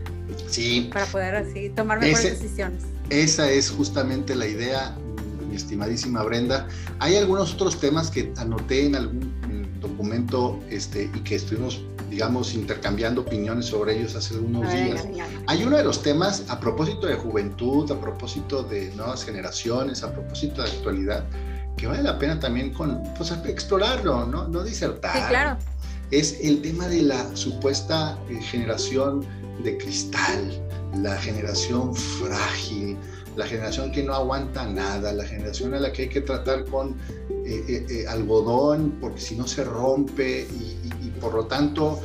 Sí. 0.47 0.89
Para 0.91 1.05
poder 1.05 1.35
así 1.35 1.69
tomar 1.69 1.99
mejores 1.99 2.39
decisiones. 2.39 2.83
Esa 3.09 3.49
es 3.49 3.69
justamente 3.69 4.35
la 4.35 4.47
idea, 4.47 4.95
mi 5.47 5.55
estimadísima 5.55 6.23
Brenda. 6.23 6.67
Hay 6.99 7.15
algunos 7.15 7.53
otros 7.53 7.79
temas 7.79 8.09
que 8.09 8.31
anoté 8.37 8.87
en 8.87 8.95
algún 8.95 9.38
documento 9.99 10.57
este, 10.69 11.09
y 11.13 11.19
que 11.19 11.35
estuvimos, 11.35 11.81
digamos, 12.09 12.53
intercambiando 12.53 13.21
opiniones 13.21 13.65
sobre 13.65 13.97
ellos 13.97 14.15
hace 14.15 14.37
unos 14.37 14.71
días. 14.71 15.05
Hay 15.47 15.63
uno 15.63 15.75
de 15.75 15.83
los 15.83 16.01
temas, 16.01 16.45
a 16.47 16.57
propósito 16.57 17.05
de 17.05 17.15
juventud, 17.15 17.91
a 17.91 17.99
propósito 17.99 18.63
de 18.63 18.93
nuevas 18.95 19.25
generaciones, 19.25 20.01
a 20.03 20.13
propósito 20.13 20.61
de 20.61 20.69
actualidad, 20.69 21.25
que 21.75 21.87
vale 21.87 22.01
la 22.01 22.17
pena 22.17 22.39
también 22.39 22.73
con, 22.73 23.03
pues, 23.17 23.31
explorarlo, 23.45 24.25
¿no? 24.25 24.47
no 24.47 24.63
disertar. 24.63 25.13
Sí, 25.13 25.19
claro. 25.27 25.57
Es 26.11 26.39
el 26.41 26.61
tema 26.61 26.87
de 26.87 27.01
la 27.01 27.35
supuesta 27.35 28.17
eh, 28.29 28.41
generación 28.41 29.25
de 29.65 29.77
cristal, 29.77 30.65
la 31.01 31.17
generación 31.17 31.93
frágil, 31.93 32.97
la 33.35 33.45
generación 33.45 33.91
que 33.91 34.01
no 34.03 34.13
aguanta 34.13 34.65
nada, 34.65 35.11
la 35.11 35.25
generación 35.25 35.73
a 35.73 35.79
la 35.79 35.91
que 35.91 36.03
hay 36.03 36.09
que 36.09 36.21
tratar 36.21 36.63
con 36.65 36.95
eh, 37.49 37.65
eh, 37.67 37.85
eh, 37.89 38.07
algodón 38.07 38.97
porque 39.01 39.19
si 39.19 39.35
no 39.35 39.47
se 39.47 39.63
rompe 39.63 40.41
y, 40.41 41.09
por 41.19 41.33
lo 41.33 41.45
tanto 41.47 41.99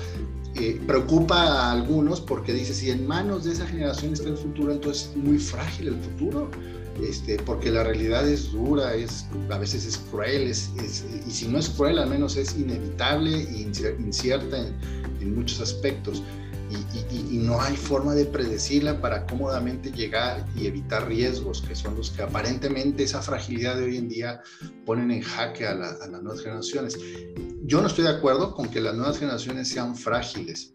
preocupa 0.87 1.37
a 1.37 1.73
algunos 1.73 2.21
porque 2.21 2.53
dice 2.53 2.73
si 2.75 2.91
en 2.91 3.07
manos 3.07 3.45
de 3.45 3.53
esa 3.53 3.67
generación 3.67 4.15
está 4.15 4.29
el 4.29 4.37
futuro, 4.37 4.73
entonces 4.73 5.11
es 5.11 5.17
muy 5.17 5.39
frágil 5.39 5.89
el 5.89 6.01
futuro. 6.01 6.51
Este, 7.03 7.37
porque 7.39 7.71
la 7.71 7.83
realidad 7.83 8.29
es 8.29 8.53
dura, 8.53 8.95
es, 8.95 9.27
a 9.51 9.59
veces 9.59 9.85
es 9.85 9.99
cruel, 9.99 10.47
es, 10.47 10.71
y 11.27 11.31
si 11.31 11.49
no 11.49 11.59
es 11.59 11.69
cruel, 11.69 11.99
al 11.99 12.09
menos 12.09 12.37
es 12.37 12.57
inevitable 12.57 13.43
e 13.43 13.69
incierta 13.99 14.59
en, 14.59 14.75
en 15.21 15.35
muchos 15.35 15.61
aspectos 15.61 16.23
y, 16.75 17.39
no 17.39 17.61
hay 17.61 17.77
forma 17.77 18.15
de 18.15 18.25
predecirla 18.25 19.01
para 19.01 19.27
cómodamente 19.27 19.91
llegar 19.91 20.47
y 20.57 20.67
evitar 20.67 21.07
riesgos, 21.07 21.63
que 21.63 21.75
son 21.75 21.97
los 21.97 22.11
que 22.11 22.23
aparentemente 22.23 23.03
esa 23.03 23.21
fragilidad 23.21 23.77
de 23.77 23.85
hoy 23.85 23.97
en 23.99 24.09
día 24.09 24.41
ponen 24.87 25.11
en 25.11 25.21
jaque 25.21 25.67
a, 25.67 25.75
las 25.75 26.09
nuevas 26.09 26.41
generaciones. 26.41 26.99
Yo 27.65 27.81
no 27.81 27.89
estoy 27.89 28.05
de 28.05 28.11
acuerdo 28.11 28.55
con 28.55 28.69
que 28.69 28.81
las 28.81 28.95
nuevas 28.95 29.19
generaciones 29.19 29.69
sean 29.69 29.95
frágiles 29.95 30.73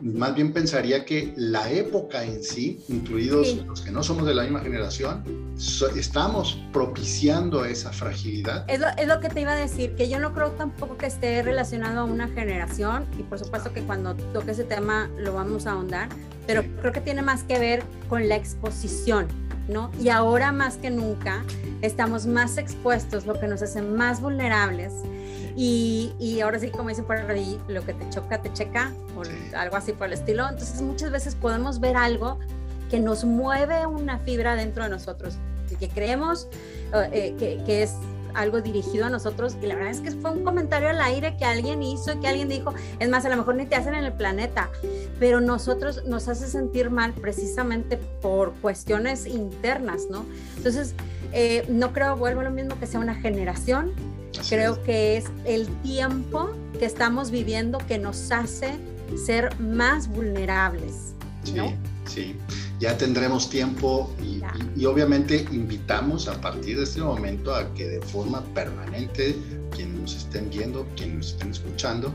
más 0.00 0.34
bien 0.34 0.52
pensaría 0.52 1.04
que 1.04 1.32
la 1.36 1.70
época 1.70 2.24
en 2.24 2.42
sí, 2.42 2.82
incluidos 2.88 3.56
los 3.66 3.80
que 3.80 3.90
no 3.90 4.02
somos 4.02 4.26
de 4.26 4.34
la 4.34 4.42
misma 4.42 4.60
generación, 4.60 5.24
estamos 5.96 6.58
propiciando 6.72 7.64
esa 7.64 7.92
fragilidad. 7.92 8.64
Es 8.68 8.80
lo, 8.80 8.86
es 8.96 9.08
lo, 9.08 9.20
que 9.20 9.28
te 9.28 9.40
iba 9.40 9.52
a 9.52 9.56
decir, 9.56 9.94
que 9.94 10.08
yo 10.08 10.18
no 10.18 10.32
creo 10.32 10.50
tampoco 10.52 10.96
que 10.96 11.06
esté 11.06 11.42
relacionado 11.42 12.00
a 12.00 12.04
una 12.04 12.28
generación, 12.28 13.06
y 13.18 13.22
por 13.22 13.38
supuesto 13.38 13.72
que 13.72 13.82
cuando 13.82 14.14
toque 14.14 14.52
ese 14.52 14.64
tema 14.64 15.10
lo 15.18 15.34
vamos 15.34 15.66
a 15.66 15.72
ahondar, 15.72 16.08
pero 16.46 16.62
creo 16.80 16.92
que 16.92 17.00
tiene 17.00 17.22
más 17.22 17.42
que 17.42 17.58
ver 17.58 17.82
con 18.08 18.28
la 18.28 18.36
exposición. 18.36 19.26
¿No? 19.68 19.90
Y 20.00 20.08
ahora 20.08 20.50
más 20.50 20.78
que 20.78 20.90
nunca 20.90 21.44
estamos 21.82 22.26
más 22.26 22.56
expuestos, 22.56 23.26
lo 23.26 23.38
que 23.38 23.46
nos 23.46 23.60
hace 23.60 23.82
más 23.82 24.22
vulnerables 24.22 24.94
y, 25.60 26.40
ahora 26.40 26.60
sí, 26.60 26.70
como 26.70 26.88
dicen 26.88 27.04
por 27.04 27.16
ahí, 27.16 27.60
lo 27.66 27.84
que 27.84 27.92
te 27.92 28.08
choca, 28.10 28.40
te 28.40 28.52
checa, 28.52 28.92
o 29.16 29.22
algo 29.56 29.76
así 29.76 29.92
por 29.92 30.06
el 30.06 30.12
estilo. 30.12 30.48
Entonces, 30.48 30.80
muchas 30.82 31.10
veces 31.10 31.34
podemos 31.34 31.80
ver 31.80 31.96
algo 31.96 32.38
que 32.88 33.00
nos 33.00 33.24
mueve 33.24 33.84
una 33.84 34.20
fibra 34.20 34.54
dentro 34.54 34.84
de 34.84 34.90
nosotros, 34.90 35.36
que 35.80 35.88
creemos 35.88 36.46
eh, 37.12 37.34
que, 37.36 37.60
que, 37.66 37.82
es 37.82 37.94
algo 38.34 38.60
dirigido 38.60 39.06
a 39.06 39.10
nosotros. 39.10 39.56
Y 39.62 39.66
la 39.66 39.74
verdad 39.74 39.90
es 39.90 40.00
que 40.00 40.10
fue 40.10 40.30
un 40.30 40.44
comentario 40.44 40.88
al 40.88 41.00
aire 41.00 41.36
que 41.36 41.44
alguien 41.44 41.82
hizo 41.82 42.18
que 42.20 42.28
alguien 42.28 42.48
dijo, 42.48 42.74
es 42.98 43.08
más, 43.08 43.24
a 43.24 43.28
lo 43.28 43.36
mejor 43.36 43.54
ni 43.56 43.66
te 43.66 43.76
hacen 43.76 43.94
en 43.94 44.04
el 44.04 44.12
planeta, 44.12 44.70
pero 45.18 45.40
nosotros 45.40 46.04
nos 46.04 46.28
hace 46.28 46.46
sentir 46.48 46.90
mal 46.90 47.12
precisamente 47.12 47.96
por 47.96 48.52
cuestiones 48.54 49.26
internas, 49.26 50.06
¿no? 50.10 50.24
Entonces, 50.56 50.94
eh, 51.32 51.64
no 51.68 51.92
creo, 51.92 52.16
vuelvo 52.16 52.40
a 52.40 52.44
lo 52.44 52.50
mismo, 52.50 52.78
que 52.78 52.86
sea 52.86 53.00
una 53.00 53.14
generación, 53.14 53.92
Creo 54.48 54.82
que 54.82 55.16
es 55.16 55.24
el 55.44 55.66
tiempo 55.82 56.50
que 56.78 56.84
estamos 56.84 57.30
viviendo 57.30 57.78
que 57.78 57.98
nos 57.98 58.30
hace 58.30 58.74
ser 59.24 59.58
más 59.58 60.08
vulnerables. 60.08 61.14
Sí, 61.44 61.56
sí. 62.04 62.36
Ya 62.78 62.96
tendremos 62.96 63.50
tiempo 63.50 64.14
y, 64.22 64.40
y, 64.80 64.86
obviamente 64.86 65.44
invitamos 65.50 66.28
a 66.28 66.40
partir 66.40 66.76
de 66.76 66.84
este 66.84 67.00
momento 67.00 67.54
a 67.54 67.74
que 67.74 67.88
de 67.88 68.00
forma 68.00 68.42
permanente, 68.54 69.36
quienes 69.74 70.00
nos 70.00 70.14
estén 70.14 70.48
viendo, 70.48 70.86
quienes 70.96 71.16
nos 71.16 71.26
estén 71.32 71.50
escuchando, 71.50 72.14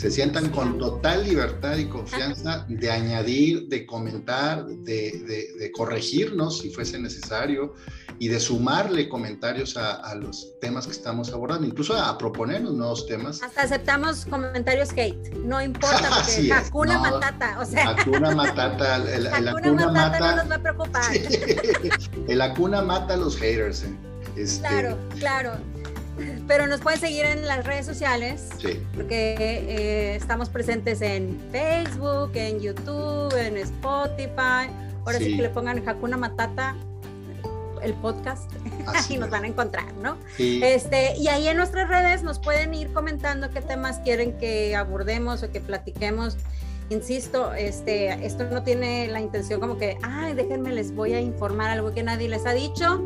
se 0.00 0.10
sientan 0.10 0.48
con 0.48 0.78
total 0.78 1.24
libertad 1.24 1.76
y 1.76 1.84
confianza 1.84 2.64
de 2.68 2.90
añadir, 2.90 3.68
de 3.68 3.84
comentar, 3.84 4.66
de, 4.66 5.52
de, 5.58 5.72
corregirnos 5.72 6.60
si 6.60 6.70
fuese 6.70 6.98
necesario 6.98 7.74
y 8.20 8.28
de 8.28 8.38
sumarle 8.38 9.08
comentarios 9.08 9.78
a, 9.78 10.14
los 10.14 10.52
temas 10.60 10.84
que 10.86 10.92
estamos 10.92 11.32
abordando, 11.32 11.66
incluso 11.66 11.96
a, 11.96 12.18
proponernos 12.18 12.74
nuevos 12.74 13.06
temas. 13.06 13.42
Hasta 13.42 13.62
aceptamos 13.62 14.26
comentarios 14.26 14.90
hate, 14.90 15.34
no 15.36 15.62
importa, 15.62 16.10
porque 16.26 16.52
Hakuna 16.52 16.98
Matata, 16.98 17.58
o 17.58 17.64
sea. 17.64 17.88
Hakuna 17.88 18.34
Matata, 18.34 18.96
el, 18.96 19.26
Hakuna 19.48 19.90
Matata 19.90 20.18
no 20.18 20.36
nos 20.36 20.50
va 20.50 20.54
a 20.54 20.58
preocupar. 20.58 21.12
el 22.28 22.42
Hakuna 22.42 22.82
mata 22.82 23.14
a 23.14 23.16
los 23.16 23.38
haters. 23.38 23.84
¿eh? 23.84 23.96
Este, 24.36 24.68
claro, 24.68 24.98
claro. 25.18 25.52
Pero 26.46 26.66
nos 26.66 26.80
pueden 26.80 27.00
seguir 27.00 27.24
en 27.24 27.48
las 27.48 27.64
redes 27.64 27.86
sociales, 27.86 28.50
sí. 28.58 28.78
porque 28.94 29.34
eh, 29.38 30.16
estamos 30.16 30.50
presentes 30.50 31.00
en 31.00 31.40
Facebook, 31.50 32.32
en 32.34 32.60
YouTube, 32.60 33.34
en 33.34 33.56
Spotify. 33.56 34.68
Ahora 35.06 35.16
sí, 35.16 35.36
que 35.36 35.42
le 35.42 35.48
pongan 35.48 35.88
Hakuna 35.88 36.18
Matata 36.18 36.76
el 37.82 37.94
podcast 37.94 38.50
y 39.10 39.18
nos 39.18 39.30
van 39.30 39.44
a 39.44 39.46
encontrar, 39.48 39.92
¿no? 39.94 40.16
Este, 40.38 41.16
y 41.16 41.28
ahí 41.28 41.48
en 41.48 41.56
nuestras 41.56 41.88
redes 41.88 42.22
nos 42.22 42.38
pueden 42.38 42.74
ir 42.74 42.92
comentando 42.92 43.50
qué 43.50 43.60
temas 43.60 43.98
quieren 44.00 44.36
que 44.38 44.76
abordemos 44.76 45.42
o 45.42 45.50
que 45.50 45.60
platiquemos. 45.60 46.36
Insisto, 46.88 47.54
este, 47.54 48.26
esto 48.26 48.44
no 48.50 48.62
tiene 48.62 49.06
la 49.08 49.20
intención 49.20 49.60
como 49.60 49.78
que, 49.78 49.96
ay, 50.02 50.34
déjenme, 50.34 50.72
les 50.72 50.92
voy 50.94 51.14
a 51.14 51.20
informar 51.20 51.70
algo 51.70 51.92
que 51.92 52.02
nadie 52.02 52.28
les 52.28 52.46
ha 52.46 52.52
dicho, 52.52 53.00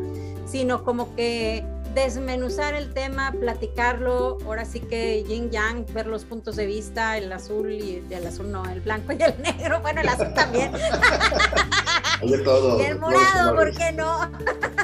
sino 0.47 0.83
como 0.83 1.15
que 1.15 1.63
desmenuzar 1.95 2.75
el 2.75 2.93
tema, 2.93 3.31
platicarlo, 3.31 4.37
ahora 4.45 4.65
sí 4.65 4.81
que 4.81 5.23
yin 5.23 5.49
yang, 5.49 5.85
ver 5.93 6.07
los 6.07 6.25
puntos 6.25 6.57
de 6.57 6.65
vista, 6.65 7.17
el 7.17 7.31
azul 7.31 7.71
y 7.71 8.03
el 8.09 8.27
azul 8.27 8.51
no, 8.51 8.65
el 8.65 8.81
blanco 8.81 9.13
y 9.13 9.23
el 9.23 9.33
negro, 9.41 9.81
bueno, 9.81 10.01
el 10.01 10.09
azul 10.09 10.33
también. 10.33 10.71
todo, 12.43 12.79
y 12.79 12.85
el 12.85 12.99
morado, 12.99 13.55
¿por 13.55 13.75
qué 13.75 13.91
no? 13.93 14.29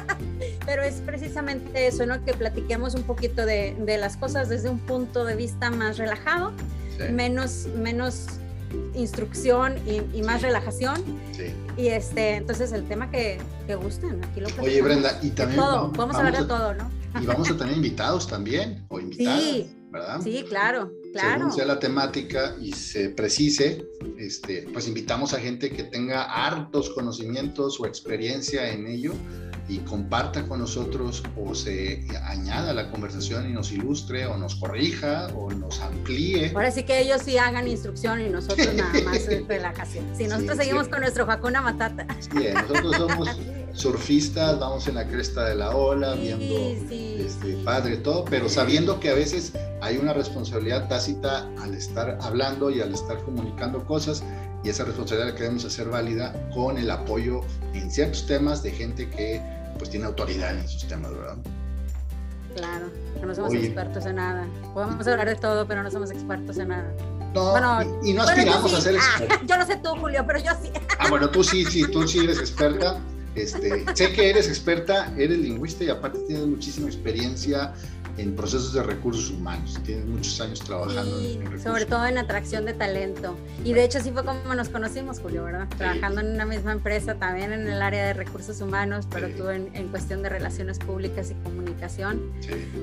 Pero 0.65 0.84
es 0.84 0.95
precisamente 1.06 1.88
eso, 1.88 2.06
¿no? 2.06 2.24
Que 2.24 2.34
platiquemos 2.34 2.95
un 2.95 3.04
poquito 3.04 3.45
de, 3.45 3.76
de 3.80 3.97
las 3.97 4.15
cosas 4.15 4.47
desde 4.47 4.69
un 4.69 4.80
punto 4.80 5.26
de 5.26 5.36
vista 5.36 5.69
más 5.69 5.97
relajado, 5.97 6.54
menos, 7.12 7.67
menos 7.76 8.28
instrucción 8.93 9.76
y, 9.86 10.21
más 10.21 10.41
relajación. 10.41 11.04
Sí. 11.32 11.54
Y 11.78 11.88
este, 11.88 12.36
entonces 12.36 12.71
el 12.71 12.88
tema 12.88 13.12
que, 13.12 13.39
que 13.67 13.76
gusten, 13.76 14.24
aquí 14.24 14.39
lo 14.39 14.47
Oye, 14.62 14.82
Brenda, 14.82 15.17
y 15.21 15.32
también. 15.32 15.60
Todo, 15.60 15.89
vamos, 15.89 16.15
a 16.15 16.19
hablar 16.19 16.41
de 16.41 16.47
todo, 16.47 16.74
¿no? 16.74 17.00
Y 17.19 17.26
vamos 17.26 17.50
a 17.52 17.58
tener 17.58 17.76
invitados 17.76 18.28
también, 18.28 18.86
o 18.89 19.00
invitadas, 19.00 19.41
sí, 19.41 19.76
¿verdad? 19.91 20.21
Sí, 20.21 20.45
claro, 20.47 20.91
claro. 21.13 21.39
Según 21.39 21.52
sea 21.54 21.65
la 21.65 21.80
temática 21.80 22.56
y 22.60 22.71
se 22.71 23.10
precise, 23.10 23.86
este, 24.17 24.67
pues 24.71 24.88
invitamos 24.88 25.34
a 25.34 25.39
gente 25.39 25.69
que 25.71 25.84
tenga 25.84 26.24
hartos 26.24 26.89
conocimientos 26.91 27.80
o 27.80 27.86
experiencia 27.86 28.71
en 28.71 28.88
ello 28.88 29.13
y 29.67 29.80
comparta 29.80 30.47
con 30.47 30.60
nosotros 30.60 31.24
o 31.38 31.56
se 31.56 32.06
añada 32.24 32.71
a 32.71 32.74
la 32.74 32.91
conversación 32.91 33.50
y 33.50 33.54
nos 33.54 33.71
ilustre 33.71 34.26
o 34.26 34.38
nos 34.38 34.56
corrija 34.56 35.28
o 35.36 35.52
nos 35.52 35.80
amplíe. 35.80 36.52
Ahora 36.54 36.71
sí 36.71 36.84
que 36.84 37.00
ellos 37.00 37.21
sí 37.24 37.38
hagan 37.38 37.67
instrucción 37.67 38.21
y 38.21 38.30
nosotros 38.30 38.74
nada 38.74 38.93
más 39.06 39.26
relajación. 39.47 40.06
Si 40.17 40.28
nosotros 40.28 40.58
seguimos 40.58 40.88
con 40.88 41.02
nuestro 41.02 41.30
Hakuna 41.30 41.62
Matata. 41.62 42.06
Sí, 42.19 42.47
nosotros 42.54 42.95
somos 42.97 43.30
surfistas, 43.73 44.60
vamos 44.60 44.88
en 44.88 44.95
la 44.95 45.07
cresta 45.07 45.45
de 45.45 45.55
la 45.55 45.75
ola, 45.75 46.13
viendo 46.13 46.55
Este, 46.55 47.55
padre 47.63 47.97
todo, 47.97 48.25
pero 48.25 48.49
sabiendo 48.49 48.99
que 48.99 49.10
a 49.10 49.13
veces 49.13 49.53
hay 49.81 49.97
una 49.97 50.13
responsabilidad 50.13 50.88
tácita 50.88 51.49
al 51.62 51.73
estar 51.73 52.17
hablando 52.21 52.69
y 52.69 52.81
al 52.81 52.93
estar 52.93 53.17
comunicando 53.23 53.86
cosas 53.86 54.23
y 54.63 54.69
esa 54.69 54.84
responsabilidad 54.84 55.31
la 55.31 55.36
queremos 55.36 55.65
hacer 55.65 55.89
válida 55.89 56.34
con 56.53 56.77
el 56.77 56.91
apoyo 56.91 57.41
en 57.73 57.89
ciertos 57.89 58.27
temas 58.27 58.62
de 58.62 58.71
gente 58.71 59.10
que 59.10 59.41
pues 59.77 59.89
tiene 59.89 60.05
autoridad 60.05 60.51
en 60.51 60.60
esos 60.60 60.88
temas, 60.88 61.12
¿verdad? 61.12 61.38
Claro, 62.55 62.91
no 63.25 63.34
somos 63.34 63.53
expertos 63.53 64.05
en 64.05 64.17
nada. 64.17 64.45
Podemos 64.73 65.07
hablar 65.07 65.27
de 65.27 65.36
todo, 65.36 65.65
pero 65.65 65.84
no 65.84 65.89
somos 65.89 66.12
expertos 66.12 66.57
en 66.57 66.67
nada. 66.67 66.93
No, 67.34 67.81
y, 68.03 68.13
no 68.13 68.23
aspiramos 68.23 68.73
a 68.73 68.81
ser 68.81 68.97
ah, 68.99 69.17
expertos. 69.19 69.39
yo 69.47 69.57
no 69.57 69.65
sé 69.65 69.77
tú, 69.77 69.89
Julio, 69.95 70.23
pero 70.27 70.39
yo 70.39 70.51
sí. 70.62 70.69
Ah, 70.99 71.07
bueno, 71.10 71.29
tú 71.29 71.43
sí, 71.43 71.63
sí, 71.65 71.89
tú 71.89 72.07
sí 72.07 72.19
eres 72.19 72.39
experta. 72.39 72.99
Este, 73.36 73.86
sé 73.96 74.13
que 74.13 74.30
eres 74.30 74.48
experta, 74.48 75.13
eres 75.17 75.38
lingüista 75.39 75.84
y 75.84 75.89
aparte 75.89 76.20
tienes 76.28 76.46
muchísima 76.46 76.88
experiencia 76.88 77.74
en 78.17 78.36
procesos 78.36 78.74
de 78.74 78.84
recursos 78.84 79.30
humanos. 79.30 79.80
Tienes 79.86 80.06
muchos 80.06 80.39
años 80.41 80.60
trabajando 80.60 81.20
en, 81.20 81.62
Sobre 81.62 81.86
todo 81.86 82.06
en 82.06 82.17
atracción 82.17 82.65
de 82.65 82.74
talento. 82.74 83.36
Y 83.63 83.74
de 83.74 83.84
hecho 83.84 84.00
así 84.00 84.12
fue 84.12 84.26
como 84.26 84.54
nos 84.54 84.70
conocimos, 84.70 85.20
Julio, 85.20 85.44
¿verdad? 85.44 85.67
Trabajando 85.78 86.22
en 86.22 86.28
una 86.28 86.46
misma 86.46 86.74
empresa, 86.74 87.15
también 87.15 87.54
en 87.54 87.67
el 87.67 87.82
área 87.82 88.06
de 88.08 88.13
recursos 88.13 88.60
humanos, 88.62 89.08
pero 89.10 89.30
tú 89.30 89.50
en, 89.50 89.88
cuestión 89.89 90.24
de 90.24 90.30
relaciones 90.30 90.80
públicas 90.80 91.32
y 91.32 91.34
comunicación. 91.44 92.22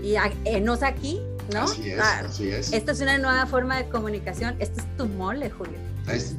Y 0.02 0.14
eh, 0.44 0.60
nos 0.60 0.82
aquí, 0.82 1.20
¿no? 1.52 1.62
Así 1.62 1.90
es, 1.90 2.00
ah, 2.00 2.22
así 2.24 2.48
es. 2.50 2.72
Esta 2.72 2.92
es 2.92 3.00
una 3.00 3.18
nueva 3.18 3.46
forma 3.46 3.76
de 3.76 3.88
comunicación. 3.88 4.56
Este 4.58 4.80
es 4.80 4.96
tu 4.96 5.06
mole, 5.06 5.50
Julio. 5.50 5.78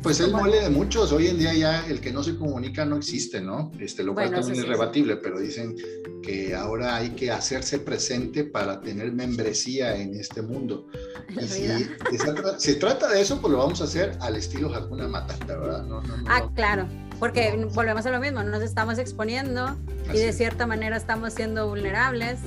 Pues 0.01 0.19
el 0.19 0.31
mole 0.31 0.61
de 0.61 0.69
muchos. 0.69 1.11
Hoy 1.11 1.27
en 1.27 1.37
día 1.37 1.53
ya 1.53 1.85
el 1.87 2.01
que 2.01 2.11
no 2.11 2.23
se 2.23 2.35
comunica 2.35 2.85
no 2.85 2.97
existe, 2.97 3.41
¿no? 3.41 3.71
Este, 3.79 4.03
lo 4.03 4.13
cual 4.13 4.31
también 4.31 4.59
es 4.59 4.67
rebatible, 4.67 5.17
pero 5.17 5.39
dicen 5.39 5.75
que 6.23 6.55
ahora 6.55 6.95
hay 6.95 7.11
que 7.11 7.31
hacerse 7.31 7.79
presente 7.79 8.43
para 8.43 8.81
tener 8.81 9.11
membresía 9.11 9.95
en 9.95 10.15
este 10.15 10.41
mundo. 10.41 10.87
Y 11.39 11.47
si 11.47 12.17
se 12.57 12.75
trata 12.75 13.07
de 13.07 13.21
eso, 13.21 13.39
pues 13.39 13.51
lo 13.51 13.59
vamos 13.59 13.81
a 13.81 13.83
hacer 13.83 14.17
al 14.19 14.35
estilo 14.35 14.73
Hakuna 14.73 15.07
Matata, 15.07 15.57
¿verdad? 15.57 15.85
ah, 16.27 16.49
claro, 16.55 16.87
porque 17.19 17.67
volvemos 17.73 18.05
a 18.07 18.11
lo 18.11 18.19
mismo, 18.19 18.41
nos 18.43 18.63
estamos 18.63 18.97
exponiendo 18.97 19.75
y 20.11 20.17
de 20.17 20.33
cierta 20.33 20.65
manera 20.65 20.97
estamos 20.97 21.33
siendo 21.33 21.67
vulnerables. 21.67 22.39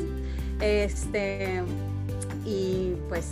Este, 0.61 1.63
y 2.45 2.95
pues 3.09 3.25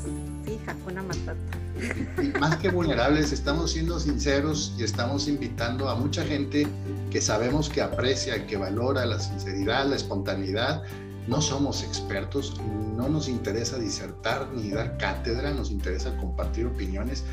sí, 0.46 0.58
Hakuna 0.66 1.02
Matata. 1.02 1.69
más 2.40 2.56
que 2.56 2.70
vulnerables, 2.70 3.32
estamos 3.32 3.72
siendo 3.72 3.98
sinceros 3.98 4.74
y 4.78 4.84
estamos 4.84 5.28
invitando 5.28 5.88
a 5.88 5.94
mucha 5.94 6.24
gente 6.24 6.66
que 7.10 7.20
sabemos 7.20 7.68
que 7.68 7.82
aprecia, 7.82 8.46
que 8.46 8.56
valora 8.56 9.06
la 9.06 9.18
sinceridad, 9.18 9.86
la 9.86 9.96
espontaneidad. 9.96 10.82
No 11.26 11.40
somos 11.40 11.82
expertos, 11.82 12.56
no 12.96 13.08
nos 13.08 13.28
interesa 13.28 13.78
disertar 13.78 14.48
ni 14.54 14.70
dar 14.70 14.96
cátedra, 14.96 15.52
nos 15.52 15.70
interesa 15.70 16.16
compartir 16.16 16.66
opiniones 16.66 17.24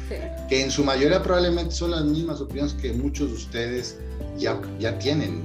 que 0.49 0.61
en 0.61 0.69
su 0.71 0.83
mayoría 0.83 1.23
probablemente 1.23 1.73
son 1.73 1.91
las 1.91 2.03
mismas 2.03 2.41
opiniones 2.41 2.73
que 2.73 2.93
muchos 2.93 3.29
de 3.29 3.35
ustedes 3.35 3.97
ya, 4.37 4.59
ya 4.79 4.99
tienen. 4.99 5.41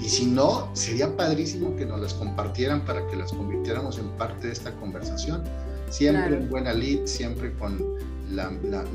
Y 0.00 0.08
si 0.08 0.26
no, 0.26 0.70
sería 0.74 1.16
padrísimo 1.16 1.74
que 1.76 1.86
nos 1.86 1.98
las 2.00 2.14
compartieran 2.14 2.84
para 2.84 3.04
que 3.08 3.16
las 3.16 3.32
convirtiéramos 3.32 3.98
en 3.98 4.08
parte 4.10 4.46
de 4.46 4.52
esta 4.52 4.70
conversación. 4.76 5.42
Siempre 5.90 6.36
en 6.36 6.48
buena 6.50 6.72
lead, 6.72 7.06
siempre 7.06 7.52
con 7.54 7.78
la, 8.30 8.50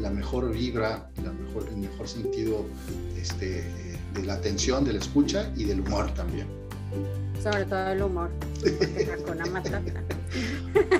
mejor 0.09 0.51
vibra, 0.51 1.09
la 1.23 1.31
mejor, 1.31 1.67
el 1.69 1.77
mejor 1.77 2.07
sentido 2.07 2.65
este, 3.17 3.63
de 4.13 4.23
la 4.23 4.35
atención, 4.35 4.83
de 4.83 4.93
la 4.93 4.99
escucha 4.99 5.51
y 5.55 5.65
del 5.65 5.81
humor 5.81 6.13
también. 6.13 6.47
Sobre 7.43 7.65
todo 7.65 7.87
el 7.89 8.01
humor. 8.01 8.31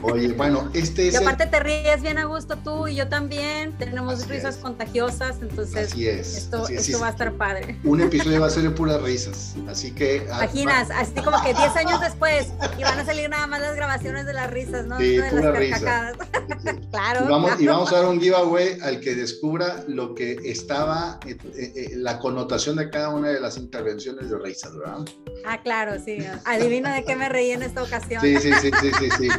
Oye, 0.04 0.34
bueno, 0.34 0.70
este 0.74 1.08
es. 1.08 1.14
Y 1.14 1.18
aparte 1.18 1.48
te 1.48 1.60
ríes 1.60 2.02
bien 2.02 2.18
a 2.18 2.26
gusto 2.26 2.58
tú 2.58 2.88
y 2.88 2.96
yo 2.96 3.08
también. 3.08 3.72
Tenemos 3.78 4.28
risas 4.28 4.58
contagiosas, 4.58 5.38
entonces. 5.42 5.92
Así 5.92 6.08
es. 6.08 6.38
Esto, 6.38 6.68
esto 6.68 7.00
va 7.00 7.08
a 7.08 7.12
estar 7.12 7.32
padre. 7.34 7.80
Un 7.84 8.02
episodio 8.02 8.42
va 8.42 8.48
a 8.48 8.50
ser 8.50 8.64
de 8.64 8.70
puras 8.76 9.02
risas. 9.02 9.56
Así 9.68 9.92
que. 9.92 10.28
Ah, 10.32 10.44
Imaginas, 10.44 10.92
así 10.92 11.14
como 11.24 11.42
que 11.42 11.54
10 11.54 11.76
años 11.78 12.02
después 12.02 12.50
y 12.78 12.84
van 12.84 13.00
a 13.00 13.06
salir 13.06 13.30
nada 13.30 13.48
más 13.48 13.62
las 13.62 13.76
grabaciones 13.76 14.26
de 14.26 14.34
las 14.34 14.52
risas, 14.52 14.86
¿no? 14.86 14.98
Sí, 14.98 15.18
de 15.18 15.32
las 15.32 15.58
risas. 15.58 16.16
claro. 16.92 17.26
Y 17.26 17.30
vamos, 17.30 17.62
y 17.62 17.68
vamos, 17.68 17.92
a 17.92 17.98
dar 17.98 18.06
un 18.06 18.20
giveaway 18.20 18.78
al 18.82 19.00
que 19.00 19.16
descubra 19.16 19.84
lo 19.88 20.14
que 20.14 20.38
estaba, 20.44 21.20
eh, 21.26 21.38
eh, 21.56 21.74
eh, 21.76 21.92
la 21.96 22.20
connotación 22.20 22.76
de 22.76 22.90
cada 22.90 23.10
una 23.10 23.30
de 23.30 23.40
las 23.40 23.58
intervenciones 23.58 24.30
de 24.30 24.38
risas, 24.38 24.78
¿verdad? 24.78 25.06
Ah, 25.46 25.62
claro, 25.62 25.94
sí. 26.04 26.18
Adivina 26.46 26.96
de 26.96 27.04
qué 27.04 27.16
me 27.16 27.30
reí 27.30 27.52
en 27.52 27.64
esta 27.64 27.84
ocasión. 27.84 28.22
Sí, 28.22 28.38
sí, 28.38 28.52
sí, 28.62 28.72
sí, 28.82 28.92
sí. 29.00 29.10
sí. 29.20 29.30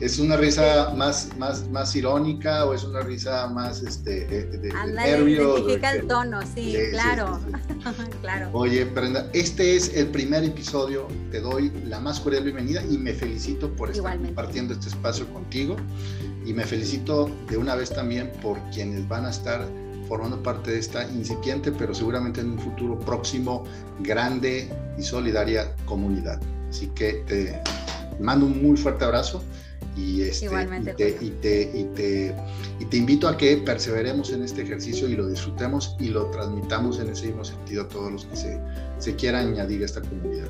¿Es 0.00 0.18
una 0.18 0.36
risa 0.36 0.92
más, 0.96 1.30
más, 1.38 1.68
más 1.68 1.94
irónica 1.94 2.64
o 2.64 2.74
es 2.74 2.82
una 2.82 3.00
risa 3.00 3.46
más 3.48 3.82
este, 3.82 4.26
de, 4.26 4.44
de? 4.46 4.68
Identifica 4.68 5.92
el 5.92 6.06
tono, 6.06 6.40
sí, 6.54 6.76
claro. 6.90 7.38
claro. 8.22 8.50
Oye, 8.52 8.84
Brenda, 8.84 9.28
este 9.32 9.76
es 9.76 9.94
el 9.94 10.08
primer 10.08 10.44
episodio. 10.44 11.06
Te 11.30 11.40
doy 11.40 11.70
la 11.84 12.00
más 12.00 12.20
cordial 12.20 12.44
bienvenida 12.44 12.82
y 12.90 12.98
me 12.98 13.12
felicito 13.12 13.70
por 13.76 13.90
estar 13.90 14.18
compartiendo 14.18 14.74
este 14.74 14.88
espacio 14.88 15.26
contigo. 15.32 15.76
Y 16.44 16.54
me 16.54 16.64
felicito 16.64 17.30
de 17.48 17.58
una 17.58 17.74
vez 17.74 17.90
también 17.90 18.32
por 18.42 18.58
quienes 18.70 19.06
van 19.08 19.26
a 19.26 19.30
estar 19.30 19.66
formando 20.10 20.42
parte 20.42 20.72
de 20.72 20.80
esta 20.80 21.08
incipiente, 21.08 21.70
pero 21.70 21.94
seguramente 21.94 22.40
en 22.40 22.50
un 22.50 22.58
futuro 22.58 22.98
próximo, 22.98 23.62
grande 24.00 24.68
y 24.98 25.02
solidaria 25.04 25.72
comunidad. 25.84 26.40
Así 26.68 26.88
que 26.88 27.22
te 27.28 27.62
mando 28.18 28.46
un 28.46 28.60
muy 28.60 28.76
fuerte 28.76 29.04
abrazo 29.04 29.42
Y, 29.96 30.22
este, 30.22 30.46
y, 30.46 30.94
te, 30.96 31.08
y, 31.20 31.30
te, 31.94 32.34
y, 32.80 32.84
te, 32.86 32.96
invito 32.96 33.28
a 33.28 33.36
que 33.36 33.56
perseveremos 33.58 34.32
en 34.32 34.42
este 34.42 34.62
ejercicio 34.62 35.08
y 35.08 35.14
lo 35.14 35.28
disfrutemos 35.28 35.96
y 36.00 36.08
lo 36.08 36.26
transmitamos 36.30 36.98
en 36.98 37.10
ese 37.10 37.26
mismo 37.26 37.44
sentido 37.44 37.84
a 37.84 37.88
todos 37.88 38.10
los 38.10 38.24
que 38.24 38.36
se, 38.36 38.60
se 38.98 39.14
quieran 39.14 39.46
añadir 39.48 39.82
a 39.82 39.84
esta 39.86 40.00
comunidad. 40.00 40.48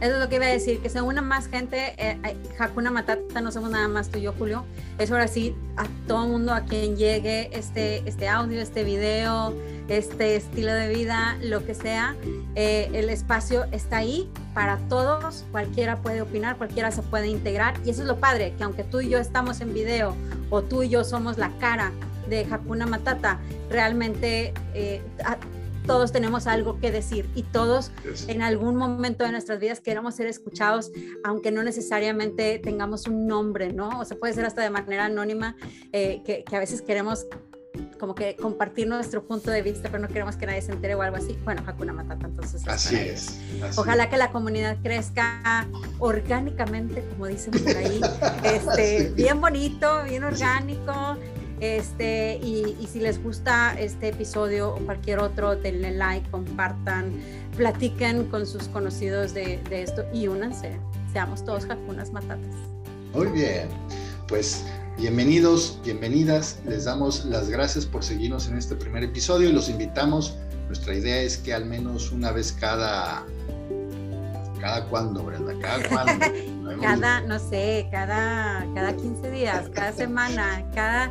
Eso 0.00 0.14
es 0.14 0.20
lo 0.20 0.28
que 0.28 0.36
iba 0.36 0.46
a 0.46 0.50
decir, 0.50 0.78
que 0.80 0.88
se 0.88 1.02
una 1.02 1.22
más 1.22 1.48
gente. 1.48 1.94
Eh, 1.98 2.36
Hakuna 2.58 2.90
Matata, 2.90 3.40
no 3.40 3.50
somos 3.50 3.70
nada 3.70 3.88
más 3.88 4.10
tú 4.10 4.18
y 4.18 4.22
yo, 4.22 4.32
Julio. 4.32 4.64
Es 4.98 5.10
ahora 5.10 5.26
sí 5.26 5.56
a 5.76 5.86
todo 6.06 6.26
mundo 6.28 6.54
a 6.54 6.60
quien 6.60 6.96
llegue 6.96 7.50
este, 7.52 8.08
este 8.08 8.28
audio, 8.28 8.60
este 8.60 8.84
video, 8.84 9.52
este 9.88 10.36
estilo 10.36 10.72
de 10.72 10.88
vida, 10.88 11.36
lo 11.42 11.64
que 11.66 11.74
sea. 11.74 12.14
Eh, 12.54 12.90
el 12.92 13.10
espacio 13.10 13.64
está 13.72 13.98
ahí 13.98 14.30
para 14.54 14.76
todos. 14.88 15.44
Cualquiera 15.50 15.96
puede 15.96 16.22
opinar, 16.22 16.56
cualquiera 16.58 16.92
se 16.92 17.02
puede 17.02 17.26
integrar. 17.26 17.74
Y 17.84 17.90
eso 17.90 18.02
es 18.02 18.08
lo 18.08 18.20
padre, 18.20 18.54
que 18.56 18.62
aunque 18.62 18.84
tú 18.84 19.00
y 19.00 19.08
yo 19.08 19.18
estamos 19.18 19.60
en 19.60 19.74
video 19.74 20.14
o 20.50 20.62
tú 20.62 20.84
y 20.84 20.88
yo 20.90 21.02
somos 21.02 21.38
la 21.38 21.50
cara 21.58 21.90
de 22.28 22.46
Hakuna 22.48 22.86
Matata, 22.86 23.40
realmente 23.68 24.52
eh, 24.74 25.02
todos 25.88 26.12
tenemos 26.12 26.46
algo 26.46 26.78
que 26.78 26.92
decir 26.92 27.30
y 27.34 27.42
todos 27.44 27.90
en 28.28 28.42
algún 28.42 28.76
momento 28.76 29.24
de 29.24 29.32
nuestras 29.32 29.58
vidas 29.58 29.80
queremos 29.80 30.14
ser 30.14 30.26
escuchados, 30.26 30.92
aunque 31.24 31.50
no 31.50 31.62
necesariamente 31.62 32.58
tengamos 32.58 33.08
un 33.08 33.26
nombre, 33.26 33.72
¿no? 33.72 33.98
O 33.98 34.04
sea, 34.04 34.18
puede 34.18 34.34
ser 34.34 34.44
hasta 34.44 34.60
de 34.60 34.68
manera 34.68 35.06
anónima, 35.06 35.56
eh, 35.92 36.22
que, 36.26 36.44
a 36.54 36.58
veces 36.58 36.82
queremos 36.82 37.26
como 37.98 38.14
que 38.14 38.36
compartir 38.36 38.86
nuestro 38.86 39.26
punto 39.26 39.50
de 39.50 39.62
vista, 39.62 39.88
pero 39.88 40.00
no 40.00 40.08
queremos 40.08 40.36
que 40.36 40.44
nadie 40.44 40.60
se 40.60 40.72
entere 40.72 40.94
o 40.94 41.00
algo 41.00 41.16
así. 41.16 41.38
Bueno, 41.44 41.62
Hakuna 41.66 41.94
Matata, 41.94 42.26
entonces. 42.26 42.68
Así 42.68 42.96
es. 42.96 43.40
Ojalá 43.76 44.10
que 44.10 44.18
la 44.18 44.30
comunidad 44.30 44.76
crezca 44.82 45.66
orgánicamente, 46.00 47.02
como 47.10 47.28
dicen 47.28 47.52
por 47.52 47.76
ahí, 47.76 48.00
este, 48.44 49.10
bien 49.14 49.40
bonito, 49.40 50.04
bien 50.04 50.22
orgánico. 50.22 51.16
Este, 51.60 52.36
y, 52.36 52.86
si 52.90 53.00
les 53.00 53.22
gusta 53.22 53.78
este 53.78 54.08
episodio 54.08 54.74
o 54.74 54.78
cualquier 54.78 55.18
otro, 55.18 55.56
denle 55.56 55.90
like, 55.92 56.28
compartan, 56.30 57.12
platiquen 57.56 58.26
con 58.26 58.46
sus 58.46 58.68
conocidos 58.68 59.34
de, 59.34 59.60
esto 59.70 60.04
y 60.12 60.28
únanse. 60.28 60.78
Seamos 61.12 61.44
todos 61.44 61.66
jacunas 61.66 62.12
matatas. 62.12 62.54
Muy 63.12 63.26
bien, 63.28 63.68
pues 64.28 64.64
bienvenidos, 64.98 65.80
bienvenidas. 65.84 66.60
Les 66.66 66.84
damos 66.84 67.24
las 67.24 67.48
gracias 67.48 67.86
por 67.86 68.04
seguirnos 68.04 68.48
en 68.48 68.56
este 68.56 68.76
primer 68.76 69.02
episodio 69.02 69.48
y 69.48 69.52
los 69.52 69.68
invitamos. 69.68 70.36
Nuestra 70.66 70.94
idea 70.94 71.20
es 71.22 71.38
que 71.38 71.54
al 71.54 71.64
menos 71.64 72.12
una 72.12 72.30
vez 72.30 72.52
cada 72.52 73.24
¿Cada 74.68 74.84
cuándo, 74.84 75.22
Brenda? 75.22 75.54
¿Cada 75.62 75.88
cuándo? 75.88 76.26
cada, 76.82 77.22
no 77.22 77.38
sé, 77.38 77.88
cada, 77.90 78.66
cada 78.74 78.94
15 78.94 79.30
días, 79.30 79.70
cada 79.72 79.92
semana, 79.92 80.62
cada... 80.74 81.10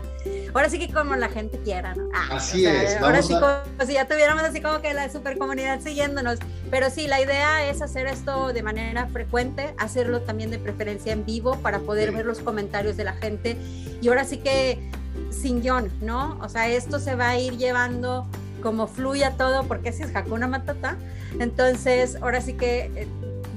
Ahora 0.54 0.70
sí 0.70 0.78
que 0.78 0.94
como 0.94 1.16
la 1.16 1.28
gente 1.28 1.60
quiera, 1.64 1.96
¿no? 1.96 2.08
Ah, 2.14 2.36
así 2.36 2.68
es. 2.68 2.98
Ahora 2.98 3.24
sí 3.24 3.34
como 3.34 3.86
si 3.86 3.94
ya 3.94 4.08
tuviéramos 4.08 4.44
así 4.44 4.62
como 4.62 4.80
que 4.82 4.94
la 4.94 5.10
super 5.10 5.40
comunidad 5.40 5.82
siguiéndonos. 5.82 6.38
Pero 6.70 6.92
sí, 6.92 7.08
la 7.08 7.20
idea 7.20 7.68
es 7.68 7.82
hacer 7.82 8.06
esto 8.06 8.54
de 8.54 8.62
manera 8.62 9.08
frecuente, 9.08 9.74
hacerlo 9.80 10.22
también 10.22 10.52
de 10.52 10.60
preferencia 10.60 11.12
en 11.12 11.26
vivo 11.26 11.56
para 11.58 11.80
poder 11.80 12.12
ver 12.12 12.28
los 12.28 12.40
comentarios 12.40 12.96
de 12.96 13.06
la 13.06 13.14
gente. 13.14 13.58
Y 14.02 14.08
ahora 14.08 14.24
sí 14.24 14.38
que 14.38 14.92
sin 15.32 15.64
guion, 15.64 15.92
¿no? 16.02 16.38
O 16.44 16.50
sea, 16.50 16.70
esto 16.70 17.00
se 17.00 17.16
va 17.16 17.30
a 17.30 17.40
ir 17.40 17.58
llevando 17.58 18.28
como 18.62 18.88
fluya 18.88 19.32
todo, 19.32 19.64
porque 19.64 19.92
si 19.92 20.04
es 20.04 20.16
Hakuna 20.16 20.48
Matata. 20.48 20.96
Entonces, 21.40 22.18
ahora 22.22 22.42
sí 22.42 22.54
que 22.54 22.92
eh, 22.96 23.08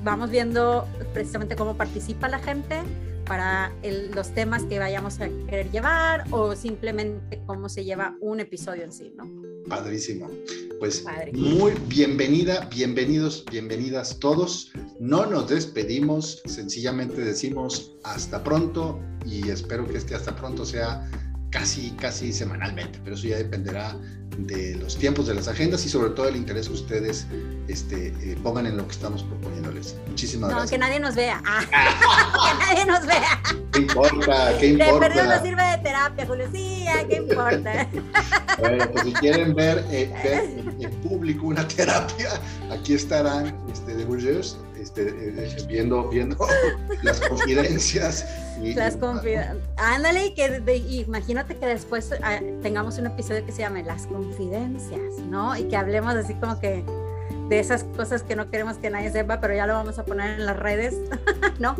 vamos 0.02 0.30
viendo 0.30 0.86
precisamente 1.12 1.56
cómo 1.56 1.76
participa 1.76 2.28
la 2.28 2.38
gente 2.38 2.82
para 3.26 3.72
los 4.12 4.34
temas 4.34 4.64
que 4.64 4.78
vayamos 4.78 5.20
a 5.20 5.28
querer 5.28 5.70
llevar 5.70 6.24
o 6.32 6.56
simplemente 6.56 7.40
cómo 7.46 7.68
se 7.68 7.84
lleva 7.84 8.16
un 8.20 8.40
episodio 8.40 8.82
en 8.82 8.92
sí, 8.92 9.12
¿no? 9.16 9.24
Padrísimo. 9.68 10.28
Pues 10.80 11.04
muy 11.34 11.72
bienvenida, 11.86 12.68
bienvenidos, 12.74 13.44
bienvenidas 13.48 14.18
todos. 14.18 14.72
No 14.98 15.26
nos 15.26 15.48
despedimos, 15.48 16.42
sencillamente 16.46 17.20
decimos 17.20 17.92
hasta 18.02 18.42
pronto 18.42 18.98
y 19.24 19.48
espero 19.48 19.86
que 19.86 19.98
este 19.98 20.14
hasta 20.16 20.34
pronto 20.34 20.64
sea 20.64 21.08
casi, 21.50 21.90
casi 21.92 22.32
semanalmente, 22.32 23.00
pero 23.04 23.16
eso 23.16 23.26
ya 23.26 23.36
dependerá 23.36 23.96
de 24.38 24.76
los 24.76 24.96
tiempos 24.96 25.26
de 25.26 25.34
las 25.34 25.48
agendas 25.48 25.84
y 25.84 25.88
sobre 25.88 26.10
todo 26.10 26.28
el 26.28 26.36
interés 26.36 26.68
que 26.68 26.74
ustedes 26.74 27.26
este, 27.68 28.08
eh, 28.08 28.38
pongan 28.42 28.66
en 28.66 28.76
lo 28.76 28.86
que 28.86 28.92
estamos 28.92 29.22
proponiéndoles. 29.24 29.96
Muchísimas 30.08 30.50
gracias. 30.50 30.70
No, 30.70 30.76
que 30.76 30.78
nadie 30.78 31.00
nos 31.00 31.14
vea. 31.14 31.42
Ah. 31.44 31.60
que 32.58 32.64
nadie 32.64 32.86
nos 32.86 33.06
vea. 33.06 33.42
¿Qué 33.72 33.80
importa? 33.80 34.58
¿Qué 34.58 34.66
importa? 34.68 35.24
No 35.24 35.42
sirve 35.44 35.62
de 35.62 35.78
terapia, 35.78 36.26
Julio. 36.26 36.48
Sí, 36.52 36.86
¿qué 37.08 37.16
importa? 37.16 37.88
bueno, 38.58 38.90
pues 38.92 39.04
si 39.04 39.12
quieren 39.14 39.54
ver, 39.54 39.84
eh, 39.90 40.10
en, 40.78 40.90
público 41.02 41.46
una 41.46 41.66
terapia, 41.66 42.30
aquí 42.70 42.94
estarán 42.94 43.54
este, 43.72 43.94
de 43.94 44.04
Bourgeois 44.04 44.56
este, 44.80 45.08
eh, 45.08 45.56
viendo, 45.68 46.08
viendo 46.08 46.36
las 47.02 47.20
confidencias. 47.20 48.26
Y, 48.62 48.74
las 48.74 48.96
confidencias. 48.96 49.56
Ándale, 49.76 50.26
y 50.26 50.34
que 50.34 50.62
imagínate 51.06 51.56
que 51.56 51.66
después 51.66 52.12
ah, 52.22 52.40
tengamos 52.62 52.98
un 52.98 53.06
episodio 53.06 53.44
que 53.44 53.52
se 53.52 53.62
llame 53.62 53.82
Las 53.82 54.06
confidencias, 54.06 55.18
¿no? 55.28 55.56
Y 55.56 55.64
que 55.64 55.76
hablemos 55.76 56.14
así 56.14 56.34
como 56.34 56.58
que 56.60 56.84
de 57.50 57.58
esas 57.58 57.82
cosas 57.82 58.22
que 58.22 58.36
no 58.36 58.48
queremos 58.48 58.78
que 58.78 58.90
nadie 58.90 59.10
sepa, 59.10 59.40
pero 59.40 59.54
ya 59.54 59.66
lo 59.66 59.74
vamos 59.74 59.98
a 59.98 60.04
poner 60.04 60.38
en 60.38 60.46
las 60.46 60.56
redes, 60.56 60.96
¿no? 61.58 61.74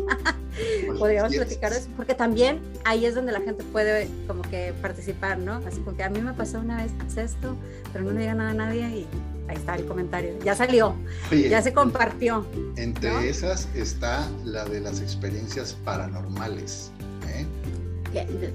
Podríamos 0.99 1.33
platicar 1.33 1.71
eso, 1.71 1.87
porque 1.95 2.13
también 2.13 2.59
ahí 2.83 3.05
es 3.05 3.15
donde 3.15 3.31
la 3.31 3.39
gente 3.39 3.63
puede 3.63 4.09
como 4.27 4.41
que 4.41 4.73
participar, 4.81 5.37
¿no? 5.37 5.61
Así 5.65 5.79
como 5.79 5.95
que 5.95 6.03
a 6.03 6.09
mí 6.09 6.19
me 6.19 6.33
pasó 6.33 6.59
una 6.59 6.83
vez 6.83 6.91
esto, 7.17 7.55
pero 7.93 8.03
no 8.03 8.11
le 8.11 8.19
diga 8.19 8.35
nada 8.35 8.49
a 8.49 8.53
nadie 8.53 8.81
y 8.89 9.07
ahí 9.51 9.57
está 9.57 9.75
el 9.75 9.85
comentario, 9.85 10.33
ya 10.43 10.55
salió, 10.55 10.95
ya 11.29 11.61
se 11.61 11.73
compartió. 11.73 12.45
Entre 12.77 13.29
esas 13.29 13.67
está 13.75 14.27
la 14.45 14.65
de 14.65 14.79
las 14.79 15.01
experiencias 15.01 15.77
paranormales. 15.83 16.91
¿eh? 17.27 17.45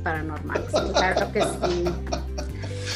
Paranormales, 0.02 0.70
claro 0.70 1.32
que 1.32 1.42
sí. 1.42 1.84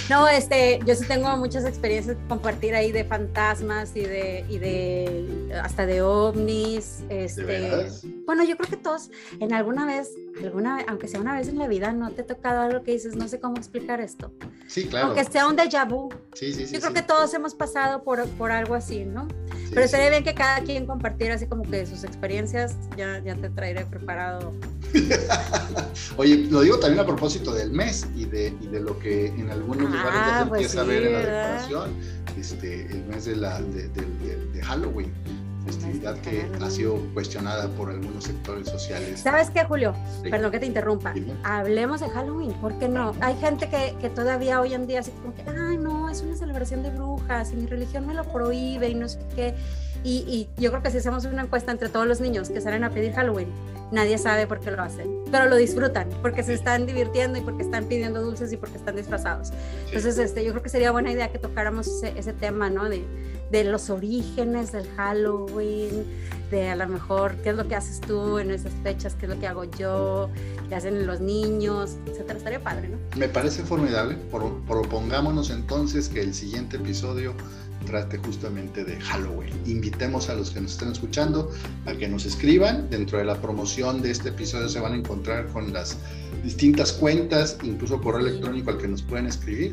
No, 0.09 0.27
este, 0.29 0.81
yo 0.87 0.95
sí 0.95 1.07
tengo 1.07 1.37
muchas 1.37 1.65
experiencias 1.65 2.17
que 2.17 2.27
compartir 2.27 2.75
ahí 2.75 2.91
de 2.91 3.05
fantasmas 3.05 3.95
y 3.95 4.01
de, 4.01 4.45
y 4.49 4.59
de 4.59 5.61
hasta 5.63 5.87
de 5.87 6.03
ovnis. 6.03 7.05
Este, 7.09 7.87
bueno, 8.31 8.45
yo 8.45 8.57
creo 8.57 8.71
que 8.71 8.77
todos 8.77 9.11
en 9.41 9.53
alguna 9.53 9.85
vez, 9.87 10.15
alguna 10.41 10.85
aunque 10.87 11.09
sea 11.09 11.21
una 11.21 11.35
vez 11.35 11.49
en 11.49 11.59
la 11.59 11.67
vida, 11.67 11.91
no 11.91 12.13
te 12.13 12.23
ha 12.23 12.27
tocado 12.27 12.61
algo 12.61 12.85
que 12.85 12.93
dices, 12.93 13.17
no 13.17 13.27
sé 13.27 13.41
cómo 13.41 13.57
explicar 13.57 14.01
esto. 14.01 14.33
Sí, 14.69 14.87
claro. 14.87 15.09
Aunque 15.09 15.25
sea 15.25 15.49
un 15.49 15.57
déjà 15.57 15.85
vu. 15.85 16.11
Sí, 16.35 16.53
sí, 16.53 16.65
sí. 16.65 16.75
Yo 16.75 16.81
creo 16.81 16.93
que 16.93 17.03
todos 17.03 17.35
hemos 17.35 17.57
pasado 17.57 18.05
por, 18.05 18.25
por 18.29 18.53
algo 18.53 18.77
así, 18.77 19.05
¿no? 19.05 19.27
Pero 19.71 19.81
estaría 19.81 20.11
bien 20.11 20.23
que 20.23 20.35
cada 20.35 20.61
quien 20.61 20.87
compartiera 20.87 21.35
así 21.35 21.49
como 21.49 21.65
que 21.65 21.85
sus 21.87 22.05
experiencias, 22.05 22.77
ya, 22.97 23.19
ya 23.19 23.35
te 23.35 23.51
traeré 23.51 23.85
preparado. 23.85 24.53
Oye, 26.17 26.37
lo 26.37 26.61
digo 26.61 26.79
también 26.79 27.01
a 27.01 27.07
propósito 27.07 27.53
del 27.53 27.73
mes 27.73 28.07
y 28.15 28.27
de, 28.27 28.55
y 28.61 28.69
de 28.69 28.79
lo 28.79 28.97
que 29.01 29.27
en 29.27 29.51
algunos 29.51 29.91
lugares 29.91 30.21
ya 30.21 30.25
se 30.25 30.31
ah, 30.31 30.47
pues 30.49 30.61
empieza 30.61 30.81
a 30.83 30.85
ver 30.85 31.03
en 31.05 31.13
la 31.15 31.19
decoración, 31.19 31.91
este, 32.39 32.87
el 32.87 33.05
mes 33.07 33.25
de, 33.25 33.35
la, 33.35 33.61
de, 33.61 33.89
de 33.89 34.63
Halloween 34.63 35.13
festividad 35.65 36.17
que 36.19 36.49
ha 36.63 36.71
sido 36.71 36.97
cuestionada 37.15 37.69
por 37.69 37.91
algunos 37.91 38.25
sectores 38.25 38.69
sociales. 38.69 39.21
¿Sabes 39.21 39.51
qué, 39.51 39.65
Julio? 39.65 39.95
Perdón 40.23 40.51
que 40.51 40.61
te 40.61 40.67
interrumpa. 40.67 41.15
Hablemos 41.43 42.01
de 42.01 42.09
Halloween, 42.09 42.53
¿por 42.55 42.79
qué 42.79 42.89
no? 42.89 43.15
Hay 43.21 43.37
gente 43.37 43.69
que, 43.69 43.95
que, 44.01 44.11
todavía 44.11 44.61
hoy 44.61 44.75
en 44.75 44.87
día 44.87 45.01
así 45.01 45.11
como 45.11 45.35
que, 45.35 45.43
ay, 45.49 45.77
no, 45.77 46.09
es 46.09 46.23
una 46.23 46.37
celebración 46.37 46.83
de 46.83 46.91
brujas 46.91 47.53
y 47.53 47.57
mi 47.57 47.67
religión 47.67 48.07
me 48.07 48.15
lo 48.15 48.25
prohíbe 48.25 48.89
y 48.89 48.95
no 48.95 49.09
sé 49.09 49.19
qué. 49.35 49.55
Y, 50.03 50.49
y 50.57 50.63
yo 50.63 50.71
creo 50.71 50.83
que 50.83 50.91
si 50.91 50.99
hacemos 50.99 51.25
una 51.25 51.43
encuesta 51.43 51.73
entre 51.73 51.89
todos 51.89 52.07
los 52.07 52.21
niños 52.21 52.51
que 52.51 52.61
salen 52.61 52.85
a 52.85 52.91
pedir 52.91 53.13
Halloween, 53.13 53.49
nadie 53.93 54.19
sabe 54.19 54.47
por 54.47 54.61
qué 54.61 54.71
lo 54.71 54.83
hacen, 54.83 55.09
pero 55.31 55.47
lo 55.47 55.57
disfrutan 55.57 56.09
porque 56.23 56.43
se 56.43 56.55
están 56.55 56.87
divirtiendo 56.87 57.39
y 57.39 57.43
porque 57.43 57.63
están 57.63 57.87
pidiendo 57.87 58.23
dulces 58.23 58.53
y 58.53 58.57
porque 58.57 58.77
están 58.77 58.97
disfrazados. 58.97 59.53
Entonces, 59.87 60.19
este, 60.19 60.45
yo 60.45 60.53
creo 60.53 60.63
que 60.63 60.69
sería 60.69 60.91
buena 60.93 61.11
idea 61.11 61.31
que 61.31 61.39
tocáramos 61.39 61.87
ese, 61.87 62.19
ese 62.19 62.33
tema, 62.33 62.71
¿no? 62.71 62.89
De, 62.89 63.05
de 63.51 63.65
los 63.65 63.91
orígenes 63.91 64.73
del 64.73 64.89
Halloween, 64.97 66.05
de 66.51 66.69
a 66.69 66.77
lo 66.77 66.87
mejor 66.87 67.35
qué 67.43 67.51
es 67.51 67.57
lo 67.57 67.67
que 67.67 67.75
haces 67.75 68.01
tú 68.01 68.39
en 68.39 68.51
esas 68.51 68.73
fechas, 68.83 69.15
qué 69.15 69.27
es 69.27 69.35
lo 69.35 69.41
que 69.41 69.47
hago 69.47 69.65
yo, 69.65 70.31
qué 70.69 70.77
hacen 70.77 71.07
los 71.07 71.21
niños, 71.21 71.97
etcétera. 72.07 72.39
Estaría 72.39 72.63
padre, 72.63 72.89
¿no? 72.89 72.99
Me 73.17 73.29
parece 73.29 73.63
formidable. 73.63 74.17
propongámonos 74.67 75.51
entonces 75.51 76.09
que 76.09 76.21
el 76.21 76.33
siguiente 76.33 76.77
episodio 76.77 77.35
trate 77.87 78.19
justamente 78.19 78.85
de 78.85 79.01
Halloween. 79.01 79.53
Invitemos 79.67 80.29
a 80.29 80.35
los 80.35 80.51
que 80.51 80.61
nos 80.61 80.73
estén 80.73 80.93
escuchando 80.93 81.51
a 81.87 81.93
que 81.93 82.09
nos 82.09 82.27
escriban. 82.27 82.89
Dentro 82.91 83.19
de 83.19 83.25
la 83.25 83.41
promoción 83.41 84.03
de 84.03 84.11
este 84.11 84.31
episodio 84.31 84.69
se 84.69 84.81
van 84.81 84.93
a 84.93 84.97
encontrar 84.97 85.47
con 85.49 85.73
las 85.73 85.97
distintas 86.45 86.93
cuentas, 86.93 87.59
incluso 87.63 88.01
correo 88.01 88.27
electrónico 88.27 88.71
al 88.71 88.79
que 88.79 88.89
nos 88.89 89.03
pueden 89.03 89.27
escribir 89.27 89.73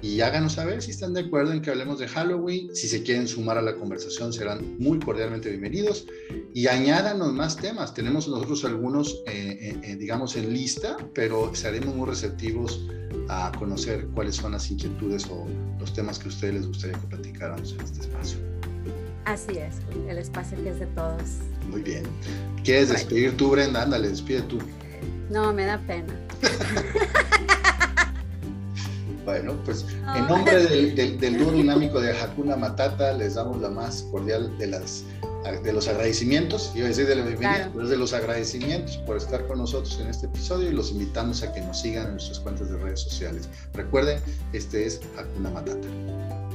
y 0.00 0.20
háganos 0.20 0.52
saber 0.54 0.80
si 0.80 0.92
están 0.92 1.12
de 1.12 1.20
acuerdo 1.20 1.52
en 1.52 1.60
que 1.60 1.70
hablemos 1.70 1.98
de 1.98 2.06
Halloween. 2.06 2.74
Si 2.74 2.88
se 2.88 3.02
quieren 3.02 3.26
sumar 3.26 3.58
a 3.58 3.62
la 3.62 3.74
conversación, 3.74 4.32
serán 4.32 4.78
muy 4.78 5.00
cordialmente 5.00 5.48
bienvenidos. 5.48 6.06
Y 6.54 6.68
añádanos 6.68 7.32
más 7.32 7.56
temas. 7.56 7.94
Tenemos 7.94 8.28
nosotros 8.28 8.64
algunos, 8.64 9.22
eh, 9.26 9.58
eh, 9.60 9.80
eh, 9.82 9.96
digamos, 9.96 10.36
en 10.36 10.52
lista, 10.52 10.96
pero 11.14 11.52
estaremos 11.52 11.94
muy 11.94 12.08
receptivos 12.08 12.86
a 13.28 13.50
conocer 13.58 14.06
cuáles 14.14 14.36
son 14.36 14.52
las 14.52 14.70
inquietudes 14.70 15.26
o 15.26 15.46
los 15.80 15.92
temas 15.92 16.18
que 16.18 16.26
a 16.26 16.28
ustedes 16.28 16.54
les 16.54 16.66
gustaría 16.66 16.98
que 16.98 17.06
platicáramos 17.08 17.72
en 17.72 17.80
este 17.80 18.00
espacio. 18.00 18.38
Así 19.24 19.58
es, 19.58 19.76
el 20.08 20.16
espacio 20.16 20.62
que 20.62 20.70
es 20.70 20.80
de 20.80 20.86
todos. 20.86 21.22
Muy 21.68 21.82
bien. 21.82 22.04
¿Quieres 22.64 22.88
despedir 22.88 23.36
tú, 23.36 23.50
Brenda? 23.50 23.82
Ándale, 23.82 24.08
despide 24.08 24.42
tú. 24.42 24.58
No, 25.28 25.52
me 25.52 25.66
da 25.66 25.78
pena. 25.86 26.14
Bueno, 29.28 29.58
pues 29.62 29.84
en 30.16 30.26
nombre 30.26 30.56
del, 30.56 31.38
dúo 31.38 31.52
dinámico 31.52 32.00
de 32.00 32.18
Hakuna 32.18 32.56
Matata 32.56 33.12
les 33.12 33.34
damos 33.34 33.60
la 33.60 33.68
más 33.68 34.06
cordial 34.10 34.56
de 34.56 34.68
las 34.68 35.04
de 35.62 35.72
los 35.72 35.86
agradecimientos, 35.86 36.72
iba 36.74 36.86
a 36.86 36.88
decir 36.88 37.06
de 37.06 37.14
la 37.14 37.22
bienvenida, 37.22 37.70
pero 37.70 37.84
es 37.84 37.90
de 37.90 37.98
los 37.98 38.14
agradecimientos 38.14 38.96
por 38.98 39.18
estar 39.18 39.46
con 39.46 39.58
nosotros 39.58 40.00
en 40.00 40.08
este 40.08 40.26
episodio 40.26 40.70
y 40.70 40.72
los 40.72 40.92
invitamos 40.92 41.42
a 41.42 41.52
que 41.52 41.60
nos 41.60 41.78
sigan 41.78 42.06
en 42.06 42.12
nuestras 42.12 42.40
cuentas 42.40 42.70
de 42.70 42.78
redes 42.78 43.00
sociales. 43.00 43.50
Recuerden, 43.74 44.18
este 44.54 44.86
es 44.86 45.00
Hakuna 45.18 45.50
Matata. 45.50 45.86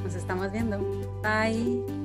Nos 0.04 0.16
estamos 0.16 0.52
viendo. 0.52 0.80
Bye. 1.22 2.03